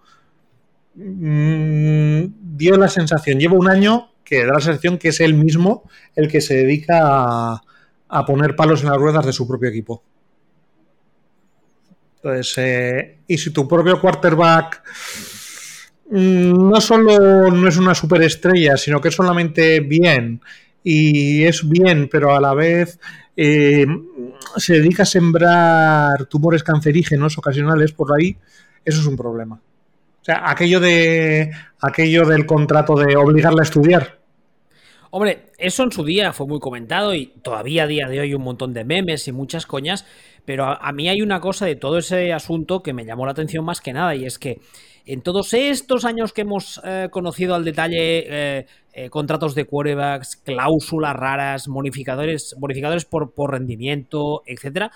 mm, 0.96 2.24
dio 2.60 2.78
la 2.78 2.90
sensación, 2.90 3.40
lleva 3.40 3.56
un 3.56 3.70
año 3.70 4.12
que 4.24 4.46
da 4.46 4.54
la 4.54 4.62
sensación 4.62 5.00
que 5.00 5.08
es 5.08 5.20
él 5.22 5.34
mismo 5.34 5.90
el 6.16 6.28
que 6.28 6.42
se 6.42 6.56
dedica 6.56 7.62
a, 8.08 8.26
poner 8.28 8.56
palos 8.56 8.84
en 8.84 8.90
las 8.90 8.98
ruedas 8.98 9.26
de 9.26 9.34
su 9.34 9.48
propio 9.48 9.70
equipo. 9.70 10.04
Entonces, 12.18 12.54
eh, 12.58 13.18
y 13.28 13.38
si 13.38 13.52
tu 13.52 13.68
propio 13.68 14.00
quarterback 14.00 14.84
Mm, 16.10 16.70
no 16.70 16.82
solo 16.82 17.52
no 17.52 17.68
es 17.68 17.78
una 17.78 17.94
superestrella, 17.94 18.78
sino 18.78 19.00
que 19.00 19.10
es 19.10 19.16
solamente 19.16 19.80
bien 19.80 20.42
y 20.84 21.44
es 21.44 21.68
bien, 21.68 22.10
pero 22.12 22.36
a 22.36 22.42
la 22.42 22.54
vez 22.56 23.00
eh, 23.38 23.86
se 24.58 24.74
dedica 24.74 25.04
a 25.04 25.06
sembrar 25.06 26.26
tumores 26.26 26.64
cancerígenos 26.64 27.38
ocasionales 27.38 27.92
por 27.92 28.12
ahí, 28.18 28.36
eso 28.84 29.02
es 29.02 29.06
un 29.06 29.16
problema. 29.16 29.62
O 30.22 30.26
sea, 30.26 30.50
aquello 30.50 30.80
de 30.80 31.52
aquello 31.82 32.26
del 32.26 32.46
contrato 32.46 32.96
de 32.96 33.16
obligarle 33.16 33.62
a 33.62 33.64
estudiar. 33.64 34.20
Hombre, 35.12 35.52
eso 35.58 35.84
en 35.84 35.92
su 35.92 36.04
día 36.04 36.34
fue 36.34 36.46
muy 36.46 36.60
comentado 36.60 37.16
y 37.16 37.28
todavía 37.42 37.84
a 37.84 37.88
día 37.88 38.08
de 38.08 38.20
hoy 38.20 38.36
un 38.36 38.44
montón 38.44 38.74
de 38.74 38.84
memes 38.84 39.28
y 39.28 39.32
muchas 39.32 39.66
coñas, 39.66 40.06
pero 40.46 40.66
a, 40.66 40.92
mí 40.92 41.10
hay 41.10 41.22
una 41.22 41.40
cosa 41.40 41.66
de 41.66 41.76
todo 41.76 41.98
ese 41.98 42.32
asunto 42.32 42.84
que 42.84 42.94
me 42.94 43.06
llamó 43.06 43.26
la 43.26 43.32
atención 43.32 43.66
más 43.66 43.82
que 43.82 43.92
nada 43.92 44.14
y 44.16 44.26
es 44.26 44.38
que 44.38 44.62
en 45.08 45.22
todos 45.22 45.56
estos 45.56 46.06
años 46.06 46.32
que 46.32 46.42
hemos 46.42 46.80
eh, 46.84 47.08
conocido 47.10 47.56
al 47.56 47.66
detalle 47.66 47.98
eh, 48.60 48.68
eh, 48.94 49.10
contratos 49.10 49.56
de 49.56 49.66
quarterbacks, 49.66 50.36
cláusulas 50.36 51.16
raras, 51.16 51.68
bonificadores, 51.68 52.56
bonificadores 52.60 53.06
por, 53.06 53.34
por 53.34 53.52
rendimiento, 53.52 54.44
etcétera, 54.46 54.92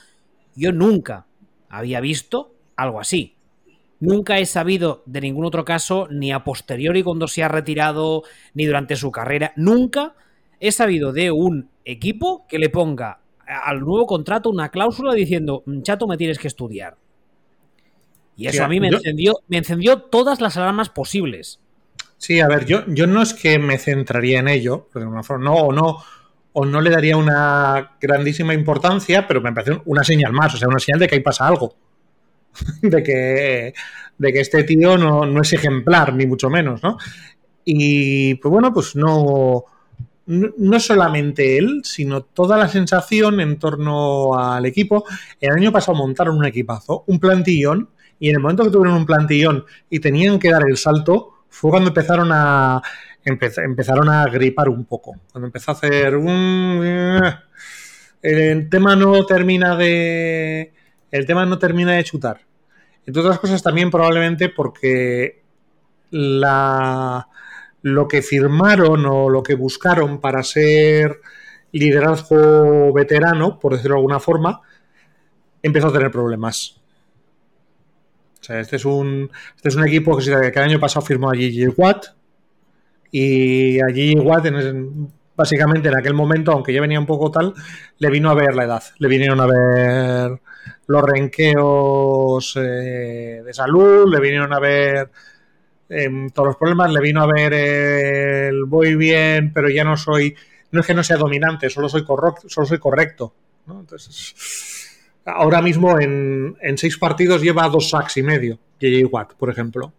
yo 0.55 0.71
nunca 0.71 1.25
había 1.69 2.01
visto 2.01 2.53
algo 2.75 2.99
así. 2.99 3.32
Nunca 4.03 4.37
he 4.37 4.45
sabido 4.45 5.01
de 5.05 5.21
ningún 5.21 5.45
otro 5.45 5.63
caso, 5.63 6.09
ni 6.11 6.33
a 6.33 6.43
posteriori 6.43 7.03
cuando 7.03 7.25
se 7.25 7.41
ha 7.41 7.47
retirado, 7.47 8.23
ni 8.53 8.65
durante 8.65 8.97
su 8.97 9.11
carrera. 9.11 9.53
Nunca 9.55 10.13
he 10.59 10.73
sabido 10.73 11.13
de 11.13 11.31
un 11.31 11.69
equipo 11.85 12.45
que 12.49 12.59
le 12.59 12.69
ponga 12.69 13.21
al 13.47 13.79
nuevo 13.79 14.05
contrato 14.05 14.49
una 14.49 14.67
cláusula 14.67 15.13
diciendo, 15.13 15.63
chato, 15.83 16.05
me 16.05 16.17
tienes 16.17 16.37
que 16.37 16.49
estudiar. 16.49 16.97
Y 18.35 18.47
eso 18.47 18.65
a 18.65 18.67
mí 18.67 18.81
me, 18.81 18.89
encendió, 18.89 19.35
me 19.47 19.59
encendió 19.59 20.01
todas 20.01 20.41
las 20.41 20.57
alarmas 20.57 20.89
posibles. 20.89 21.61
Sí, 22.17 22.41
a 22.41 22.49
ver, 22.49 22.65
yo, 22.65 22.83
yo 22.87 23.07
no 23.07 23.21
es 23.21 23.33
que 23.33 23.57
me 23.57 23.77
centraría 23.77 24.39
en 24.39 24.49
ello, 24.49 24.89
de 24.93 24.99
alguna 24.99 25.23
forma, 25.23 25.45
no, 25.45 25.55
o 25.55 25.71
no, 25.71 26.03
o 26.51 26.65
no 26.65 26.81
le 26.81 26.89
daría 26.89 27.15
una 27.15 27.95
grandísima 28.01 28.53
importancia, 28.53 29.29
pero 29.29 29.39
me 29.39 29.53
parece 29.53 29.81
una 29.85 30.03
señal 30.03 30.33
más, 30.33 30.55
o 30.55 30.57
sea, 30.57 30.67
una 30.67 30.79
señal 30.79 30.99
de 30.99 31.07
que 31.07 31.15
ahí 31.15 31.21
pasa 31.21 31.47
algo. 31.47 31.77
de, 32.81 33.03
que, 33.03 33.73
de 34.17 34.33
que 34.33 34.39
este 34.39 34.63
tío 34.63 34.97
no, 34.97 35.25
no 35.25 35.41
es 35.41 35.53
ejemplar, 35.53 36.13
ni 36.13 36.25
mucho 36.25 36.49
menos, 36.49 36.81
¿no? 36.83 36.97
Y 37.65 38.35
pues 38.35 38.51
bueno, 38.51 38.73
pues 38.73 38.95
no, 38.95 39.65
no, 40.25 40.79
solamente 40.79 41.57
él, 41.57 41.81
sino 41.83 42.23
toda 42.23 42.57
la 42.57 42.67
sensación 42.67 43.39
en 43.39 43.57
torno 43.57 44.37
al 44.37 44.65
equipo. 44.65 45.05
El 45.39 45.51
año 45.51 45.71
pasado 45.71 45.97
montaron 45.97 46.37
un 46.37 46.45
equipazo, 46.45 47.03
un 47.07 47.19
plantillón, 47.19 47.89
y 48.19 48.29
en 48.29 48.35
el 48.35 48.41
momento 48.41 48.63
que 48.63 48.69
tuvieron 48.69 48.97
un 48.97 49.05
plantillón 49.05 49.65
y 49.89 49.99
tenían 49.99 50.39
que 50.39 50.51
dar 50.51 50.63
el 50.67 50.77
salto, 50.77 51.45
fue 51.49 51.71
cuando 51.71 51.89
empezaron 51.89 52.29
a 52.31 52.81
empezaron 53.25 54.09
a 54.09 54.25
gripar 54.27 54.67
un 54.69 54.85
poco. 54.85 55.15
Cuando 55.31 55.47
empezó 55.47 55.71
a 55.71 55.75
hacer 55.75 56.15
un 56.15 56.83
el 58.21 58.69
tema 58.69 58.95
no 58.95 59.25
termina 59.25 59.75
de 59.75 60.73
el 61.13 61.27
tema 61.27 61.45
no 61.45 61.59
termina 61.59 61.93
de 61.93 62.03
chutar. 62.03 62.41
Entre 63.05 63.21
otras 63.21 63.37
cosas 63.37 63.61
también 63.61 63.91
probablemente 63.91 64.49
porque 64.49 65.43
lo 66.09 67.27
que 68.09 68.21
firmaron 68.23 69.05
o 69.05 69.29
lo 69.29 69.43
que 69.43 69.53
buscaron 69.53 70.19
para 70.19 70.41
ser 70.41 71.21
liderazgo 71.71 72.91
veterano, 72.93 73.59
por 73.59 73.73
decirlo 73.73 73.95
de 73.95 73.99
alguna 73.99 74.19
forma, 74.19 74.61
empezó 75.61 75.89
a 75.89 75.93
tener 75.93 76.09
problemas. 76.09 76.81
O 78.41 78.43
sea, 78.43 78.59
este 78.59 78.77
es 78.77 78.85
un, 78.85 79.29
este 79.55 79.69
es 79.69 79.75
un 79.75 79.87
equipo 79.87 80.17
que, 80.17 80.23
el 80.31 80.57
año 80.57 80.79
pasado 80.79 81.05
firmó 81.05 81.29
a 81.29 81.35
Gigi 81.35 81.67
Watt 81.67 82.07
y 83.11 83.79
a 83.79 83.85
Gigi 83.93 84.17
Watt 84.17 84.47
básicamente 85.35 85.89
en 85.89 85.97
aquel 85.97 86.15
momento, 86.15 86.51
aunque 86.51 86.73
ya 86.73 86.81
venía 86.81 86.99
un 86.99 87.05
poco 87.05 87.29
tal, 87.29 87.53
le 87.99 88.09
vino 88.09 88.31
a 88.31 88.33
ver 88.33 88.55
la 88.55 88.63
edad, 88.63 88.83
le 88.97 89.07
vinieron 89.07 89.39
a 89.39 89.45
ver 89.45 90.41
los 90.87 91.01
renqueos 91.03 92.55
eh, 92.57 93.41
de 93.45 93.53
salud, 93.53 94.11
le 94.11 94.19
vinieron 94.19 94.53
a 94.53 94.59
ver 94.59 95.09
todos 96.33 96.47
los 96.47 96.57
problemas, 96.57 96.91
le 96.91 97.01
vino 97.01 97.21
a 97.21 97.27
ver 97.27 97.53
el 97.53 98.65
voy 98.65 98.95
bien, 98.95 99.53
pero 99.53 99.69
ya 99.69 99.83
no 99.83 99.95
soy, 99.95 100.35
no 100.71 100.81
es 100.81 100.87
que 100.87 100.93
no 100.93 101.03
sea 101.03 101.17
dominante, 101.17 101.69
solo 101.69 101.87
soy, 101.87 102.03
correcto, 102.03 102.49
solo 102.49 102.65
soy 102.65 102.79
correcto. 102.79 103.33
Ahora 105.25 105.61
mismo 105.61 105.99
en, 105.99 106.57
seis 106.77 106.97
partidos 106.97 107.41
lleva 107.41 107.69
dos 107.69 107.89
sacks 107.89 108.17
y 108.17 108.23
medio, 108.23 108.59
JJ 108.79 109.05
Watt, 109.05 109.33
por 109.33 109.49
ejemplo. 109.49 109.93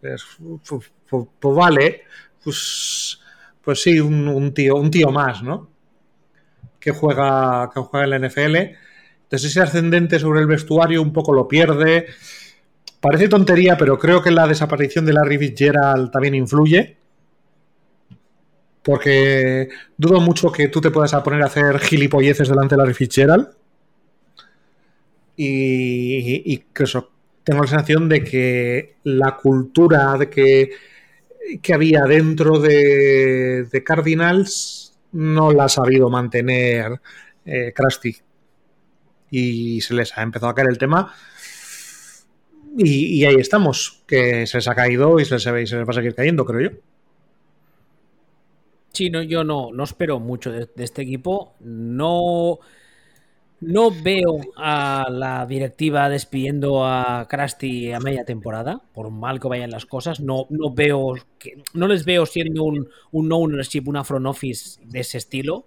Pues, 0.00 0.22
vale, 1.42 2.04
pues, 2.42 3.18
sí, 3.74 4.00
un, 4.00 4.54
tío, 4.54 4.76
un 4.76 4.90
tío 4.90 5.10
más, 5.10 5.42
¿no? 5.42 5.68
Que 6.78 6.92
juega, 6.92 7.70
que 7.74 7.80
juega 7.80 8.04
en 8.04 8.10
la 8.10 8.28
NFL. 8.28 8.56
Entonces 9.30 9.52
ese 9.52 9.60
ascendente 9.60 10.18
sobre 10.18 10.40
el 10.40 10.48
vestuario 10.48 11.00
un 11.00 11.12
poco 11.12 11.32
lo 11.32 11.46
pierde. 11.46 12.06
Parece 13.00 13.28
tontería, 13.28 13.76
pero 13.78 13.96
creo 13.96 14.20
que 14.20 14.32
la 14.32 14.48
desaparición 14.48 15.06
de 15.06 15.12
Larry 15.12 15.38
Fitzgerald 15.38 16.10
también 16.10 16.34
influye. 16.34 16.96
Porque 18.82 19.68
dudo 19.96 20.20
mucho 20.20 20.50
que 20.50 20.66
tú 20.66 20.80
te 20.80 20.90
puedas 20.90 21.14
poner 21.22 21.42
a 21.42 21.46
hacer 21.46 21.78
gilipolleces 21.78 22.48
delante 22.48 22.74
de 22.74 22.78
Larry 22.78 22.94
Fitzgerald. 22.94 23.50
Y, 25.36 26.64
eso, 26.74 27.12
tengo 27.44 27.62
la 27.62 27.68
sensación 27.68 28.08
de 28.08 28.24
que 28.24 28.96
la 29.04 29.36
cultura 29.36 30.18
de 30.18 30.28
que, 30.28 30.70
que 31.62 31.72
había 31.72 32.02
dentro 32.02 32.58
de, 32.58 33.82
Cardinals 33.86 34.98
no 35.12 35.52
la 35.52 35.66
ha 35.66 35.68
sabido 35.68 36.10
mantener 36.10 37.00
eh, 37.44 37.72
Krusty. 37.72 38.16
Y 39.30 39.80
se 39.80 39.94
les 39.94 40.16
ha 40.16 40.22
empezado 40.22 40.50
a 40.50 40.54
caer 40.54 40.68
el 40.68 40.78
tema 40.78 41.14
y, 42.76 43.24
ahí 43.24 43.36
estamos, 43.36 44.02
que 44.06 44.46
se 44.46 44.58
les 44.58 44.68
ha 44.68 44.74
caído 44.74 45.18
y 45.18 45.24
se 45.24 45.34
les, 45.34 45.42
se 45.42 45.52
les 45.52 45.72
va 45.72 45.90
a 45.90 45.94
seguir 45.94 46.14
cayendo, 46.14 46.44
creo 46.44 46.70
yo. 46.70 46.78
Sí, 48.92 49.10
no, 49.10 49.22
yo 49.22 49.44
no, 49.44 49.72
no 49.72 49.84
espero 49.84 50.20
mucho 50.20 50.52
de, 50.52 50.68
este 50.76 51.02
equipo. 51.02 51.54
No, 51.60 52.58
no 53.60 53.90
veo 53.90 54.40
a 54.56 55.06
la 55.10 55.46
directiva 55.46 56.08
despidiendo 56.08 56.84
a 56.84 57.26
Krusty 57.28 57.92
a 57.92 58.00
media 58.00 58.24
temporada, 58.24 58.80
por 58.92 59.10
mal 59.10 59.40
que 59.40 59.48
vayan 59.48 59.70
las 59.70 59.86
cosas. 59.86 60.20
No, 60.20 60.46
no 60.50 60.72
veo 60.72 61.14
que, 61.38 61.62
no 61.74 61.88
les 61.88 62.04
veo 62.04 62.24
siendo 62.24 62.64
un, 62.64 62.88
un 63.10 63.32
ownership, 63.32 63.82
una 63.86 64.04
front 64.04 64.26
office 64.26 64.80
de 64.84 65.00
ese 65.00 65.18
estilo 65.18 65.66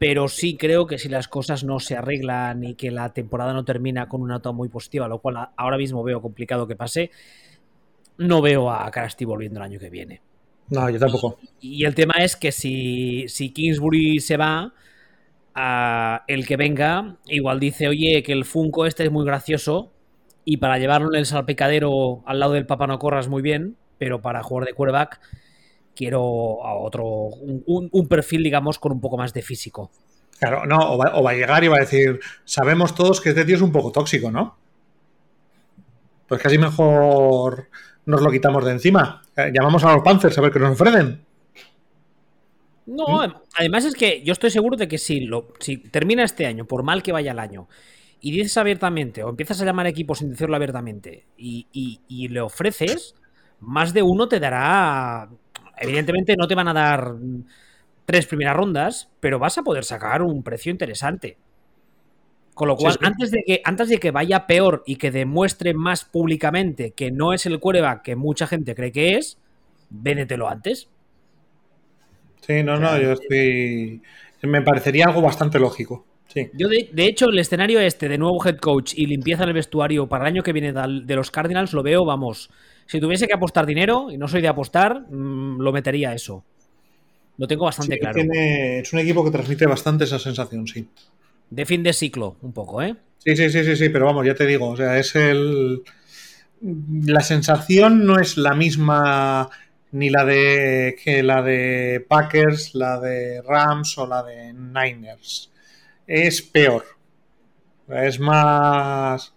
pero 0.00 0.28
sí 0.28 0.56
creo 0.56 0.86
que 0.86 0.96
si 0.96 1.10
las 1.10 1.28
cosas 1.28 1.62
no 1.62 1.78
se 1.78 1.94
arreglan 1.94 2.64
y 2.64 2.74
que 2.74 2.90
la 2.90 3.12
temporada 3.12 3.52
no 3.52 3.66
termina 3.66 4.08
con 4.08 4.22
una 4.22 4.36
nota 4.36 4.50
muy 4.50 4.70
positiva, 4.70 5.06
lo 5.08 5.18
cual 5.18 5.50
ahora 5.54 5.76
mismo 5.76 6.02
veo 6.02 6.22
complicado 6.22 6.66
que 6.66 6.74
pase, 6.74 7.10
no 8.16 8.40
veo 8.40 8.70
a 8.70 8.90
Carasti 8.90 9.26
volviendo 9.26 9.60
el 9.60 9.64
año 9.64 9.78
que 9.78 9.90
viene. 9.90 10.22
No, 10.70 10.88
yo 10.88 10.98
tampoco. 10.98 11.38
Y, 11.60 11.84
el 11.84 11.94
tema 11.94 12.14
es 12.16 12.34
que 12.34 12.50
si, 12.50 13.28
si 13.28 13.50
Kingsbury 13.50 14.20
se 14.20 14.38
va, 14.38 14.72
el 16.26 16.46
que 16.46 16.56
venga 16.56 17.18
igual 17.26 17.60
dice, 17.60 17.86
oye, 17.86 18.22
que 18.22 18.32
el 18.32 18.46
Funko 18.46 18.86
este 18.86 19.04
es 19.04 19.10
muy 19.10 19.26
gracioso 19.26 19.92
y 20.46 20.56
para 20.56 20.78
llevarlo 20.78 21.12
en 21.12 21.18
el 21.18 21.26
salpicadero 21.26 22.22
al 22.24 22.40
lado 22.40 22.54
del 22.54 22.64
Papa 22.64 22.86
no 22.86 22.98
corras 22.98 23.28
muy 23.28 23.42
bien, 23.42 23.76
pero 23.98 24.22
para 24.22 24.42
jugar 24.42 24.64
de 24.64 24.72
quarterback 24.72 25.20
quiero 25.94 26.64
a 26.64 26.74
otro, 26.74 27.04
un, 27.06 28.08
perfil, 28.08 28.42
digamos, 28.42 28.78
con 28.78 28.92
un 28.92 29.00
poco 29.00 29.16
más 29.16 29.32
de 29.32 29.42
físico. 29.42 29.90
Claro, 30.38 30.64
no, 30.66 30.94
o 30.94 30.98
va, 30.98 31.30
a 31.30 31.34
llegar 31.34 31.62
y 31.64 31.68
va 31.68 31.76
a 31.76 31.80
decir, 31.80 32.18
sabemos 32.44 32.94
todos 32.94 33.20
que 33.20 33.30
este 33.30 33.44
tío 33.44 33.56
es 33.56 33.62
un 33.62 33.72
poco 33.72 33.92
tóxico, 33.92 34.30
¿no? 34.30 34.56
Pues 36.26 36.40
casi 36.40 36.56
mejor 36.56 37.68
nos 38.06 38.22
lo 38.22 38.30
quitamos 38.30 38.64
de 38.64 38.72
encima. 38.72 39.22
Eh, 39.36 39.52
llamamos 39.52 39.84
a 39.84 39.92
los 39.92 40.02
Panzers 40.02 40.38
a 40.38 40.40
ver 40.40 40.52
qué 40.52 40.58
nos 40.58 40.80
ofrecen. 40.80 41.24
No, 42.86 43.26
¿Mm? 43.26 43.34
además 43.56 43.84
es 43.84 43.94
que 43.94 44.22
yo 44.22 44.32
estoy 44.32 44.50
seguro 44.50 44.76
de 44.76 44.88
que 44.88 44.98
si, 44.98 45.20
lo, 45.20 45.48
si 45.58 45.76
termina 45.76 46.24
este 46.24 46.46
año, 46.46 46.64
por 46.64 46.82
mal 46.82 47.02
que 47.02 47.12
vaya 47.12 47.32
el 47.32 47.38
año, 47.38 47.68
y 48.20 48.32
dices 48.32 48.56
abiertamente, 48.56 49.22
o 49.22 49.28
empiezas 49.28 49.60
a 49.60 49.64
llamar 49.64 49.86
a 49.86 49.90
equipos 49.90 50.18
sin 50.18 50.30
decirlo 50.30 50.56
abiertamente, 50.56 51.26
y, 51.36 51.66
y 51.72 52.28
le 52.28 52.40
ofreces, 52.40 53.14
más 53.60 53.92
de 53.92 54.02
uno 54.02 54.28
te 54.28 54.40
dará 54.40 55.28
Evidentemente 55.80 56.36
no 56.36 56.46
te 56.46 56.54
van 56.54 56.68
a 56.68 56.74
dar 56.74 57.14
tres 58.04 58.26
primeras 58.26 58.56
rondas, 58.56 59.08
pero 59.20 59.38
vas 59.38 59.56
a 59.58 59.62
poder 59.62 59.84
sacar 59.84 60.22
un 60.22 60.42
precio 60.42 60.70
interesante. 60.70 61.38
Con 62.54 62.68
lo 62.68 62.76
cual, 62.76 62.98
antes, 63.00 63.30
de 63.30 63.42
que, 63.46 63.62
antes 63.64 63.88
de 63.88 63.98
que 63.98 64.10
vaya 64.10 64.46
peor 64.46 64.82
y 64.84 64.96
que 64.96 65.10
demuestre 65.10 65.72
más 65.72 66.04
públicamente 66.04 66.90
que 66.90 67.10
no 67.10 67.32
es 67.32 67.46
el 67.46 67.58
quarterback 67.58 68.02
que 68.02 68.16
mucha 68.16 68.46
gente 68.46 68.74
cree 68.74 68.92
que 68.92 69.14
es, 69.14 69.38
vénetelo 69.88 70.48
antes. 70.48 70.90
Sí, 72.40 72.62
no, 72.62 72.76
no, 72.78 73.00
yo 73.00 73.12
estoy. 73.12 74.02
Me 74.42 74.62
parecería 74.62 75.06
algo 75.06 75.22
bastante 75.22 75.58
lógico. 75.58 76.04
Sí. 76.28 76.50
Yo, 76.52 76.68
de, 76.68 77.06
hecho, 77.06 77.28
el 77.28 77.38
escenario 77.38 77.80
este 77.80 78.08
de 78.08 78.18
nuevo 78.18 78.44
head 78.44 78.58
coach 78.58 78.92
y 78.94 79.06
limpieza 79.06 79.42
en 79.44 79.48
el 79.48 79.54
vestuario 79.54 80.08
para 80.08 80.24
el 80.24 80.34
año 80.34 80.42
que 80.42 80.52
viene 80.52 80.72
de 80.72 81.16
los 81.16 81.30
Cardinals 81.30 81.72
lo 81.72 81.82
veo, 81.82 82.04
vamos, 82.04 82.50
si 82.90 82.98
tuviese 82.98 83.28
que 83.28 83.34
apostar 83.34 83.66
dinero, 83.66 84.10
y 84.10 84.18
no 84.18 84.26
soy 84.26 84.42
de 84.42 84.48
apostar, 84.48 85.02
mm, 85.08 85.60
lo 85.60 85.70
metería 85.70 86.12
eso. 86.12 86.42
Lo 87.38 87.46
tengo 87.46 87.66
bastante 87.66 88.00
claro. 88.00 88.20
es 88.20 88.92
un 88.92 88.98
equipo 88.98 89.24
que 89.24 89.30
transmite 89.30 89.64
bastante 89.64 90.04
esa 90.04 90.18
sensación, 90.18 90.66
sí. 90.66 90.88
De 91.50 91.64
fin 91.66 91.84
de 91.84 91.92
ciclo, 91.92 92.36
un 92.42 92.52
poco, 92.52 92.82
¿eh? 92.82 92.96
Sí, 93.18 93.36
sí, 93.36 93.48
sí, 93.48 93.62
sí, 93.62 93.76
sí, 93.76 93.90
pero 93.90 94.06
vamos, 94.06 94.26
ya 94.26 94.34
te 94.34 94.44
digo, 94.44 94.70
o 94.70 94.76
sea, 94.76 94.98
es 94.98 95.14
el. 95.14 95.82
La 97.04 97.20
sensación 97.20 98.04
no 98.04 98.18
es 98.18 98.36
la 98.36 98.54
misma 98.54 99.48
ni 99.92 100.10
la 100.10 100.24
de 100.24 100.96
que 101.00 101.22
la 101.22 101.42
de 101.42 102.04
Packers, 102.08 102.74
la 102.74 102.98
de 102.98 103.40
Rams 103.40 103.98
o 103.98 104.06
la 104.08 104.24
de 104.24 104.52
Niners. 104.52 105.52
Es 106.08 106.42
peor. 106.42 106.84
Es 107.88 108.18
más 108.18 109.32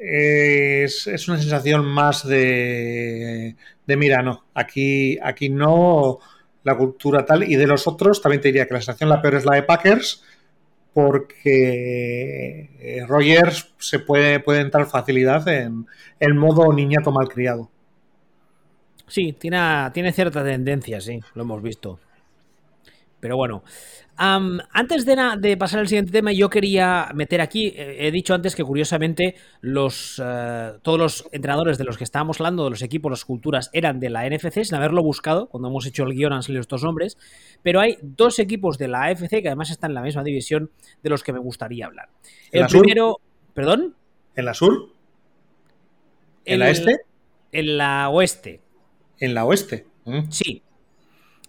es, 0.00 1.28
una 1.28 1.38
sensación 1.38 1.84
más 1.84 2.26
de, 2.26 3.56
de, 3.86 3.96
mira, 3.96 4.22
no, 4.22 4.44
aquí, 4.54 5.18
aquí 5.22 5.48
no, 5.48 6.18
la 6.64 6.76
cultura 6.76 7.24
tal, 7.24 7.44
y 7.44 7.56
de 7.56 7.66
los 7.66 7.86
otros 7.86 8.20
también 8.20 8.40
te 8.40 8.48
diría 8.48 8.66
que 8.66 8.74
la 8.74 8.80
sensación 8.80 9.08
la 9.08 9.22
peor 9.22 9.36
es 9.36 9.44
la 9.44 9.56
de 9.56 9.62
Packers, 9.62 10.24
porque 10.92 12.70
eh, 12.80 13.04
Rogers 13.06 13.72
se 13.78 14.00
puede, 14.00 14.40
puede 14.40 14.60
entrar 14.60 14.86
facilidad 14.86 15.46
en 15.48 15.86
el 16.18 16.34
modo 16.34 16.72
niñato 16.72 17.12
malcriado. 17.12 17.70
Sí, 19.06 19.32
tiene, 19.32 19.58
tiene 19.94 20.12
cierta 20.12 20.44
tendencia, 20.44 21.00
sí, 21.00 21.20
lo 21.34 21.42
hemos 21.42 21.62
visto. 21.62 21.98
Pero 23.20 23.36
bueno, 23.36 23.62
antes 24.18 25.06
de, 25.06 25.56
pasar 25.56 25.80
al 25.80 25.88
siguiente 25.88 26.10
tema, 26.10 26.32
yo 26.32 26.50
quería 26.50 27.08
meter 27.14 27.40
aquí, 27.40 27.72
he 27.76 28.10
dicho 28.10 28.34
antes 28.34 28.56
que 28.56 28.64
curiosamente 28.64 29.36
los, 29.60 30.20
eh, 30.24 30.72
todos 30.82 30.98
los 30.98 31.28
entrenadores 31.30 31.78
de 31.78 31.84
los 31.84 31.96
que 31.96 32.04
estábamos 32.04 32.40
hablando, 32.40 32.64
de 32.64 32.70
los 32.70 32.82
equipos, 32.82 33.10
las 33.10 33.24
culturas, 33.24 33.70
eran 33.72 34.00
de 34.00 34.10
la 34.10 34.28
NFC, 34.28 34.64
sin 34.64 34.74
haberlo 34.74 35.04
buscado, 35.04 35.48
cuando 35.48 35.68
hemos 35.68 35.86
hecho 35.86 36.02
el 36.02 36.14
guion 36.14 36.32
han 36.32 36.42
salido 36.42 36.60
estos 36.60 36.82
nombres, 36.82 37.16
pero 37.62 37.80
hay 37.80 37.98
dos 38.02 38.40
equipos 38.40 38.76
de 38.76 38.88
la 38.88 39.04
AFC 39.04 39.40
que 39.40 39.48
además 39.48 39.70
están 39.70 39.92
en 39.92 39.96
la 39.96 40.02
misma 40.02 40.24
división 40.24 40.70
de 41.02 41.10
los 41.10 41.22
que 41.22 41.32
me 41.32 41.38
gustaría 41.38 41.86
hablar. 41.86 42.08
El 42.50 42.66
primero, 42.66 43.20
¿perdón? 43.54 43.94
¿En 44.34 44.44
la 44.44 44.54
sur? 44.54 44.90
¿En 46.44 46.58
la 46.58 46.70
este? 46.70 46.96
En 47.52 47.78
la 47.78 48.08
oeste. 48.08 48.60
¿En 49.20 49.34
la 49.34 49.44
oeste? 49.44 49.86
Mm. 50.04 50.30
Sí, 50.30 50.62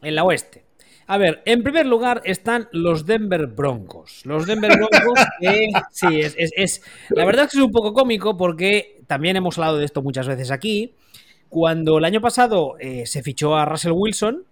en 0.04 0.16
la 0.16 0.24
oeste. 0.24 0.69
A 1.12 1.18
ver, 1.18 1.42
en 1.46 1.64
primer 1.64 1.88
lugar 1.88 2.22
están 2.24 2.70
los 2.72 3.08
Denver 3.08 3.48
Broncos. 3.48 4.24
Los 4.28 4.46
Denver 4.46 4.78
Broncos, 4.78 5.20
sí, 5.92 6.20
es, 6.20 6.84
La 7.10 7.26
verdad 7.26 7.46
es 7.46 7.52
que 7.52 7.58
es 7.58 7.64
un 7.64 7.72
poco 7.72 7.94
cómico 7.94 8.38
porque 8.38 9.02
también 9.08 9.36
hemos 9.36 9.58
hablado 9.58 9.80
de 9.80 9.86
esto 9.86 10.04
muchas 10.04 10.28
veces 10.28 10.52
aquí. 10.52 10.94
Cuando 11.50 11.98
el 11.98 12.06
año 12.06 12.22
pasado 12.22 12.76
eh, 12.80 13.08
se 13.08 13.24
fichó 13.24 13.56
a 13.56 13.66
Russell 13.66 13.94
Wilson, 13.96 14.44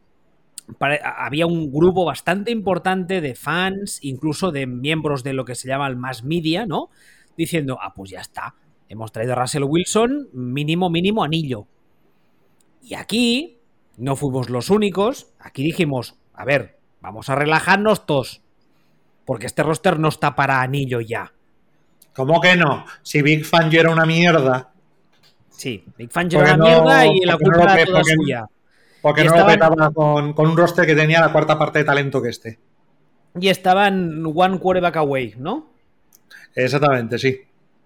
había 1.04 1.46
un 1.46 1.72
grupo 1.72 2.06
bastante 2.06 2.50
importante 2.50 3.22
de 3.22 3.36
fans, 3.36 4.00
incluso 4.02 4.52
de 4.52 4.66
miembros 4.66 5.24
de 5.24 5.34
lo 5.34 5.46
que 5.46 5.54
se 5.54 5.68
llama 5.68 5.86
el 5.86 5.96
mass 5.96 6.24
media, 6.24 6.66
¿no? 6.66 6.90
Diciendo, 7.38 7.78
ah, 7.80 7.94
pues 7.94 8.10
ya 8.10 8.22
está, 8.22 8.56
hemos 8.90 9.12
traído 9.12 9.34
a 9.34 9.36
Russell 9.36 9.64
Wilson, 9.64 10.30
mínimo, 10.34 10.90
mínimo 10.90 11.24
anillo. 11.24 11.68
Y 12.82 12.96
aquí 12.96 13.60
no 13.96 14.16
fuimos 14.16 14.50
los 14.50 14.72
únicos, 14.72 15.28
aquí 15.40 15.62
dijimos, 15.62 16.18
a 16.38 16.46
ver, 16.46 16.78
vamos 17.02 17.30
a 17.30 17.36
relajarnos 17.36 18.06
todos. 18.06 18.42
Porque 19.26 19.48
este 19.48 19.64
roster 19.64 20.00
no 20.00 20.08
está 20.08 20.36
para 20.36 20.62
anillo 20.62 21.02
ya. 21.02 21.34
¿Cómo 22.14 22.40
que 22.40 22.56
no? 22.56 22.86
Si 23.02 23.22
Big 23.22 23.46
Fan 23.46 23.74
era 23.76 23.92
una 23.92 24.06
mierda. 24.06 24.70
Sí, 25.50 25.84
Big 25.98 26.12
Fan 26.12 26.30
era 26.32 26.56
una 26.56 26.58
mierda 26.58 27.06
y 27.06 27.20
la 27.26 27.38
culpa 27.38 27.74
era 27.74 27.86
toda 27.86 28.04
suya. 28.04 28.46
Porque 29.02 29.26
no 29.26 29.36
lo 29.36 29.46
petaba 29.46 29.92
con, 29.92 30.34
un 30.38 30.58
roster 30.58 30.86
que 30.86 30.96
tenía 30.96 31.20
la 31.20 31.32
cuarta 31.32 31.60
parte 31.60 31.80
de 31.80 31.86
talento 31.86 32.22
que 32.22 32.30
este. 32.30 32.60
Y 33.40 33.50
estaban 33.50 34.24
one 34.26 34.60
quarterback 34.60 34.96
away, 34.98 35.36
¿no? 35.38 35.68
Exactamente, 36.56 37.18
sí. 37.20 37.42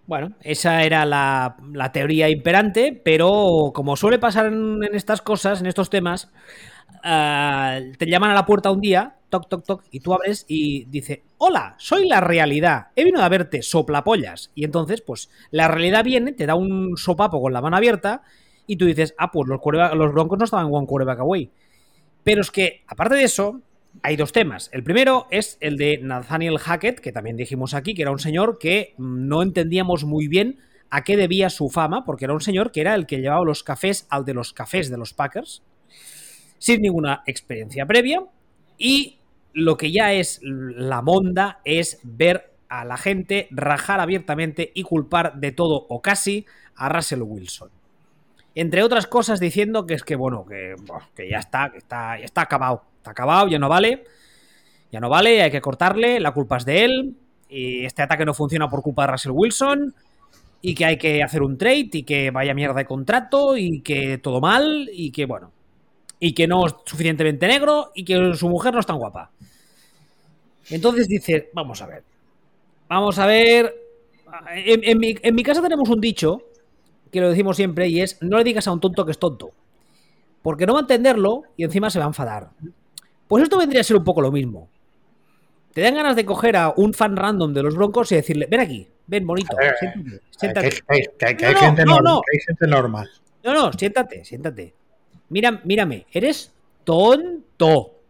Bueno, 0.07 0.33
esa 0.41 0.83
era 0.83 1.05
la, 1.05 1.55
teoría 1.93 2.29
imperante, 2.29 2.99
pero 3.03 3.71
como 3.73 3.95
suele 3.95 4.19
pasar 4.19 4.47
en, 4.47 4.83
estas 4.93 5.21
cosas, 5.21 5.61
en 5.61 5.67
estos 5.67 5.89
temas, 5.89 6.31
Ah, 7.03 7.79
te 7.97 8.05
llaman 8.05 8.31
a 8.31 8.35
la 8.35 8.45
puerta 8.45 8.71
un 8.71 8.81
día, 8.81 9.15
toc, 9.29 9.49
toc, 9.49 9.65
toc, 9.65 9.83
y 9.91 10.01
tú 10.01 10.13
abres 10.13 10.45
y 10.47 10.85
dice, 10.85 11.23
hola, 11.37 11.75
soy 11.77 12.07
la 12.07 12.21
realidad, 12.21 12.87
he 12.95 13.03
venido 13.03 13.23
a 13.23 13.29
verte 13.29 13.61
soplapollas. 13.61 14.51
Y 14.53 14.65
entonces, 14.65 15.01
pues, 15.01 15.29
la 15.49 15.67
realidad 15.67 16.03
viene, 16.03 16.33
te 16.33 16.45
da 16.45 16.55
un 16.55 16.97
sopapo 16.97 17.41
con 17.41 17.53
la 17.53 17.61
mano 17.61 17.77
abierta 17.77 18.21
y 18.67 18.75
tú 18.75 18.85
dices, 18.85 19.15
ah, 19.17 19.31
pues 19.31 19.47
los, 19.47 19.59
los 19.95 20.13
broncos 20.13 20.37
no 20.37 20.45
estaban 20.45 20.67
en 20.67 20.73
one 20.73 20.87
quarterback 20.87 21.19
away. 21.19 21.49
Pero 22.23 22.41
es 22.41 22.51
que, 22.51 22.83
aparte 22.87 23.15
de 23.15 23.23
eso, 23.23 23.61
hay 24.03 24.15
dos 24.15 24.31
temas. 24.31 24.69
El 24.71 24.83
primero 24.83 25.27
es 25.31 25.57
el 25.59 25.77
de 25.77 25.99
Nathaniel 26.01 26.59
Hackett, 26.59 26.99
que 26.99 27.11
también 27.11 27.37
dijimos 27.37 27.73
aquí, 27.73 27.93
que 27.93 28.03
era 28.03 28.11
un 28.11 28.19
señor 28.19 28.59
que 28.59 28.93
no 28.97 29.41
entendíamos 29.41 30.03
muy 30.03 30.27
bien 30.27 30.59
a 30.89 31.03
qué 31.03 31.17
debía 31.17 31.49
su 31.49 31.69
fama, 31.69 32.05
porque 32.05 32.25
era 32.25 32.33
un 32.33 32.41
señor 32.41 32.71
que 32.71 32.81
era 32.81 32.95
el 32.95 33.07
que 33.07 33.19
llevaba 33.19 33.43
los 33.45 33.63
cafés 33.63 34.05
al 34.09 34.25
de 34.25 34.33
los 34.33 34.53
cafés 34.53 34.89
de 34.89 34.97
los 34.97 35.13
Packers 35.13 35.63
sin 36.61 36.83
ninguna 36.83 37.23
experiencia 37.25 37.87
previa 37.87 38.23
y 38.77 39.17
lo 39.51 39.77
que 39.77 39.91
ya 39.91 40.13
es 40.13 40.39
la 40.43 41.01
monda 41.01 41.59
es 41.65 41.99
ver 42.03 42.53
a 42.69 42.85
la 42.85 42.97
gente 42.97 43.47
rajar 43.49 43.99
abiertamente 43.99 44.71
y 44.75 44.83
culpar 44.83 45.39
de 45.39 45.51
todo 45.51 45.87
o 45.89 46.03
casi 46.03 46.45
a 46.75 46.87
Russell 46.87 47.23
Wilson. 47.23 47.69
Entre 48.53 48.83
otras 48.83 49.07
cosas 49.07 49.39
diciendo 49.39 49.87
que 49.87 49.95
es 49.95 50.03
que, 50.03 50.15
bueno, 50.15 50.45
que, 50.45 50.75
ya 51.27 51.39
está, 51.39 51.71
que 51.71 51.79
está, 51.79 52.19
ya 52.19 52.25
está 52.25 52.41
acabado. 52.41 52.83
Está 52.97 53.09
acabado, 53.11 53.47
ya 53.47 53.57
no 53.57 53.67
vale. 53.67 54.03
Ya 54.91 54.99
no 54.99 55.09
vale, 55.09 55.41
hay 55.41 55.49
que 55.49 55.61
cortarle, 55.61 56.19
la 56.19 56.31
culpa 56.31 56.57
es 56.57 56.65
de 56.65 56.83
él. 56.83 57.15
Y 57.49 57.85
este 57.85 58.03
ataque 58.03 58.23
no 58.23 58.35
funciona 58.35 58.69
por 58.69 58.83
culpa 58.83 59.07
de 59.07 59.13
Russell 59.13 59.31
Wilson. 59.33 59.95
Y 60.61 60.75
que 60.75 60.85
hay 60.85 60.97
que 60.97 61.23
hacer 61.23 61.41
un 61.41 61.57
trade 61.57 61.89
y 61.91 62.03
que 62.03 62.29
vaya 62.29 62.53
mierda 62.53 62.75
de 62.75 62.85
contrato 62.85 63.57
y 63.57 63.81
que 63.81 64.19
todo 64.19 64.39
mal 64.39 64.89
y 64.93 65.11
que, 65.11 65.25
bueno, 65.25 65.51
y 66.23 66.33
que 66.33 66.47
no 66.47 66.67
es 66.67 66.75
suficientemente 66.85 67.47
negro 67.47 67.91
y 67.95 68.05
que 68.05 68.35
su 68.35 68.47
mujer 68.47 68.75
no 68.75 68.79
es 68.79 68.85
tan 68.85 68.97
guapa. 68.97 69.31
Entonces 70.69 71.07
dice, 71.07 71.49
vamos 71.51 71.81
a 71.81 71.87
ver, 71.87 72.03
vamos 72.87 73.17
a 73.17 73.25
ver, 73.25 73.73
en, 74.53 74.99
mi, 74.99 75.43
casa 75.43 75.63
tenemos 75.63 75.89
un 75.89 75.99
dicho, 75.99 76.43
que 77.11 77.19
lo 77.19 77.29
decimos 77.29 77.57
siempre, 77.57 77.87
y 77.87 78.01
es, 78.01 78.19
no 78.21 78.37
le 78.37 78.43
digas 78.43 78.67
a 78.67 78.71
un 78.71 78.79
tonto 78.79 79.03
que 79.03 79.11
es 79.11 79.17
tonto, 79.17 79.49
porque 80.43 80.67
no 80.67 80.73
va 80.73 80.79
a 80.79 80.83
entenderlo 80.83 81.41
y 81.57 81.63
encima 81.63 81.89
se 81.89 81.97
va 81.97 82.05
a 82.05 82.09
enfadar. 82.09 82.51
Pues 83.27 83.43
esto 83.43 83.57
vendría 83.57 83.81
a 83.81 83.83
ser 83.83 83.97
un 83.97 84.03
poco 84.03 84.21
lo 84.21 84.31
mismo. 84.31 84.69
Te 85.73 85.81
dan 85.81 85.95
ganas 85.95 86.15
de 86.15 86.23
coger 86.23 86.55
a 86.55 86.71
un 86.77 86.93
fan 86.93 87.15
random 87.15 87.51
de 87.51 87.63
los 87.63 87.75
Broncos 87.75 88.11
y 88.11 88.15
decirle, 88.15 88.45
ven 88.47 88.59
aquí, 88.59 88.87
ven 89.07 89.25
bonito, 89.25 89.57
siéntate. 90.37 90.69
Que, 91.17 91.45
hay 91.47 91.55
gente 91.55 92.67
normal. 92.67 93.09
No, 93.43 93.53
no, 93.53 93.73
siéntate, 93.73 94.23
siéntate. 94.23 94.75
Mira, 95.31 95.61
mírame, 95.63 96.05
eres 96.11 96.53
tonto. 96.83 98.01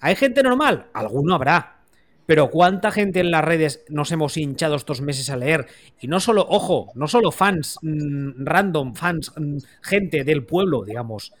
¿Hay 0.00 0.16
gente 0.16 0.42
normal? 0.42 0.86
Alguno 0.92 1.34
habrá. 1.34 1.78
Pero 2.26 2.50
¿cuánta 2.50 2.90
gente 2.90 3.20
en 3.20 3.30
las 3.30 3.42
redes 3.42 3.84
nos 3.88 4.12
hemos 4.12 4.36
hinchado 4.36 4.76
estos 4.76 5.00
meses 5.00 5.30
a 5.30 5.36
leer? 5.38 5.66
Y 5.98 6.08
no 6.08 6.20
solo, 6.20 6.46
ojo, 6.46 6.92
no 6.94 7.08
solo 7.08 7.32
fans 7.32 7.78
mm, 7.80 8.44
random, 8.44 8.94
fans, 8.94 9.32
mm, 9.34 9.56
gente 9.80 10.22
del 10.22 10.44
pueblo, 10.44 10.84
digamos. 10.84 11.32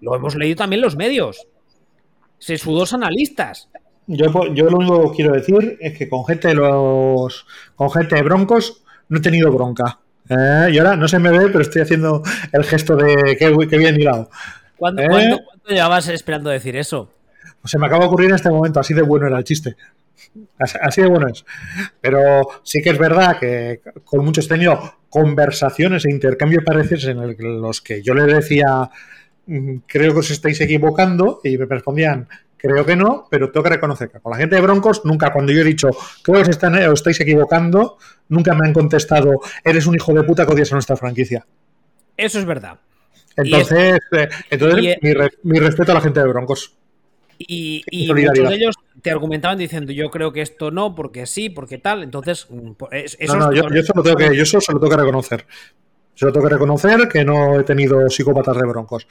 Lo 0.00 0.14
hemos 0.14 0.36
leído 0.36 0.56
también 0.56 0.82
los 0.82 0.96
medios. 0.96 1.48
Sesudos 2.38 2.92
analistas. 2.94 3.68
Yo, 4.06 4.26
yo 4.54 4.70
lo 4.70 4.78
único 4.78 5.10
que 5.10 5.16
quiero 5.16 5.34
decir 5.34 5.78
es 5.80 5.98
que 5.98 6.08
con 6.08 6.24
gente 6.24 6.48
de 6.48 6.54
los. 6.54 7.44
con 7.74 7.90
gente 7.90 8.14
de 8.14 8.22
broncos 8.22 8.84
no 9.08 9.18
he 9.18 9.20
tenido 9.20 9.50
bronca. 9.50 9.98
Eh, 10.28 10.70
y 10.72 10.78
ahora 10.78 10.96
no 10.96 11.08
se 11.08 11.18
me 11.18 11.30
ve, 11.30 11.46
pero 11.46 11.60
estoy 11.60 11.82
haciendo 11.82 12.22
el 12.52 12.64
gesto 12.64 12.96
de 12.96 13.36
que, 13.36 13.78
bien 13.78 14.00
hilado. 14.00 14.30
¿Cuándo, 14.76 15.02
¿Eh? 15.02 15.38
llevabas 15.68 16.08
esperando 16.08 16.50
decir 16.50 16.76
eso? 16.76 17.10
Pues 17.60 17.70
se 17.70 17.78
me 17.78 17.86
acaba 17.86 18.00
de 18.00 18.06
ocurrir 18.08 18.30
en 18.30 18.36
este 18.36 18.50
momento, 18.50 18.80
así 18.80 18.94
de 18.94 19.02
bueno 19.02 19.26
era 19.26 19.38
el 19.38 19.44
chiste. 19.44 19.76
Así 20.58 21.02
de 21.02 21.08
bueno 21.08 21.28
es. 21.28 21.44
Pero 22.00 22.42
sí 22.62 22.82
que 22.82 22.90
es 22.90 22.98
verdad 22.98 23.38
que 23.38 23.80
con 24.04 24.24
muchos 24.24 24.46
he 24.46 24.48
tenido 24.48 24.98
conversaciones 25.08 26.04
e 26.04 26.10
intercambios 26.10 26.64
pareceres 26.64 27.04
en 27.04 27.60
los 27.60 27.80
que 27.80 28.02
yo 28.02 28.14
le 28.14 28.24
decía, 28.24 28.90
mm, 29.46 29.76
creo 29.86 30.12
que 30.12 30.20
os 30.20 30.30
estáis 30.30 30.60
equivocando, 30.60 31.40
y 31.44 31.58
me 31.58 31.66
respondían, 31.66 32.28
creo 32.62 32.86
que 32.86 32.96
no, 32.96 33.26
pero 33.30 33.50
tengo 33.50 33.64
que 33.64 33.70
reconocer 33.70 34.08
que 34.08 34.20
con 34.20 34.30
la 34.30 34.38
gente 34.38 34.54
de 34.54 34.62
Broncos, 34.62 35.04
nunca 35.04 35.32
cuando 35.32 35.52
yo 35.52 35.60
he 35.60 35.64
dicho, 35.64 35.90
creo 36.22 36.36
que 36.36 36.42
os, 36.42 36.48
están, 36.48 36.74
os 36.74 37.00
estáis 37.00 37.20
equivocando, 37.20 37.98
nunca 38.28 38.54
me 38.54 38.66
han 38.66 38.72
contestado, 38.72 39.40
eres 39.64 39.86
un 39.86 39.96
hijo 39.96 40.14
de 40.14 40.22
puta 40.22 40.46
que 40.46 40.52
odias 40.52 40.72
a 40.72 40.76
nuestra 40.76 40.96
franquicia. 40.96 41.44
Eso 42.16 42.38
es 42.38 42.44
verdad. 42.44 42.78
Entonces, 43.36 43.98
eh, 44.12 44.28
entonces 44.50 44.98
mi, 45.42 45.58
respeto 45.58 45.92
a 45.92 45.94
la 45.96 46.00
gente 46.00 46.20
de 46.20 46.28
Broncos. 46.28 46.76
Y, 47.38 47.82
muchos 48.08 48.48
de 48.48 48.54
ellos 48.54 48.76
te 49.00 49.10
argumentaban 49.10 49.58
diciendo 49.58 49.90
yo 49.92 50.10
creo 50.10 50.32
que 50.32 50.42
esto 50.42 50.70
no, 50.70 50.94
porque 50.94 51.26
sí, 51.26 51.50
porque 51.50 51.78
tal. 51.78 52.02
Entonces, 52.04 52.46
mm, 52.48 52.72
eso 52.92 53.36
no, 53.36 53.52
yo, 53.52 53.64
eso 53.72 53.92
lo 53.96 54.02
tengo 54.02 54.16
que, 54.16 54.36
yo 54.36 54.42
eso 54.42 54.60
se 54.60 54.72
lo 54.72 54.78
tengo 54.78 54.90
que 54.90 55.00
reconocer. 55.00 55.46
Se 56.14 56.26
lo 56.26 56.32
tengo 56.32 56.46
que 56.46 56.54
reconocer 56.54 57.08
que 57.08 57.24
no 57.24 57.58
he 57.58 57.64
tenido 57.64 58.08
psicópatas 58.08 58.56
de 58.56 58.66
Broncos. 58.66 59.08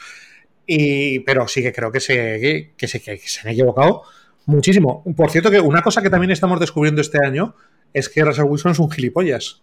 Y, 0.66 1.20
pero 1.20 1.47
sí 1.47 1.62
que 1.62 1.74
creo 1.74 1.91
que 1.91 1.99
se, 1.99 2.74
que, 2.78 2.88
se, 2.88 3.01
que 3.01 3.18
se 3.18 3.41
han 3.41 3.53
equivocado 3.53 4.03
muchísimo. 4.45 5.03
Por 5.16 5.30
cierto, 5.30 5.51
que 5.51 5.59
una 5.59 5.82
cosa 5.82 6.01
que 6.01 6.09
también 6.09 6.32
estamos 6.32 6.59
descubriendo 6.59 7.01
este 7.01 7.26
año 7.26 7.55
es 7.93 8.09
que 8.09 8.24
Russell 8.24 8.45
Wilson 8.45 8.72
es 8.72 8.80
un 8.80 8.91
gilipollas. 8.91 9.62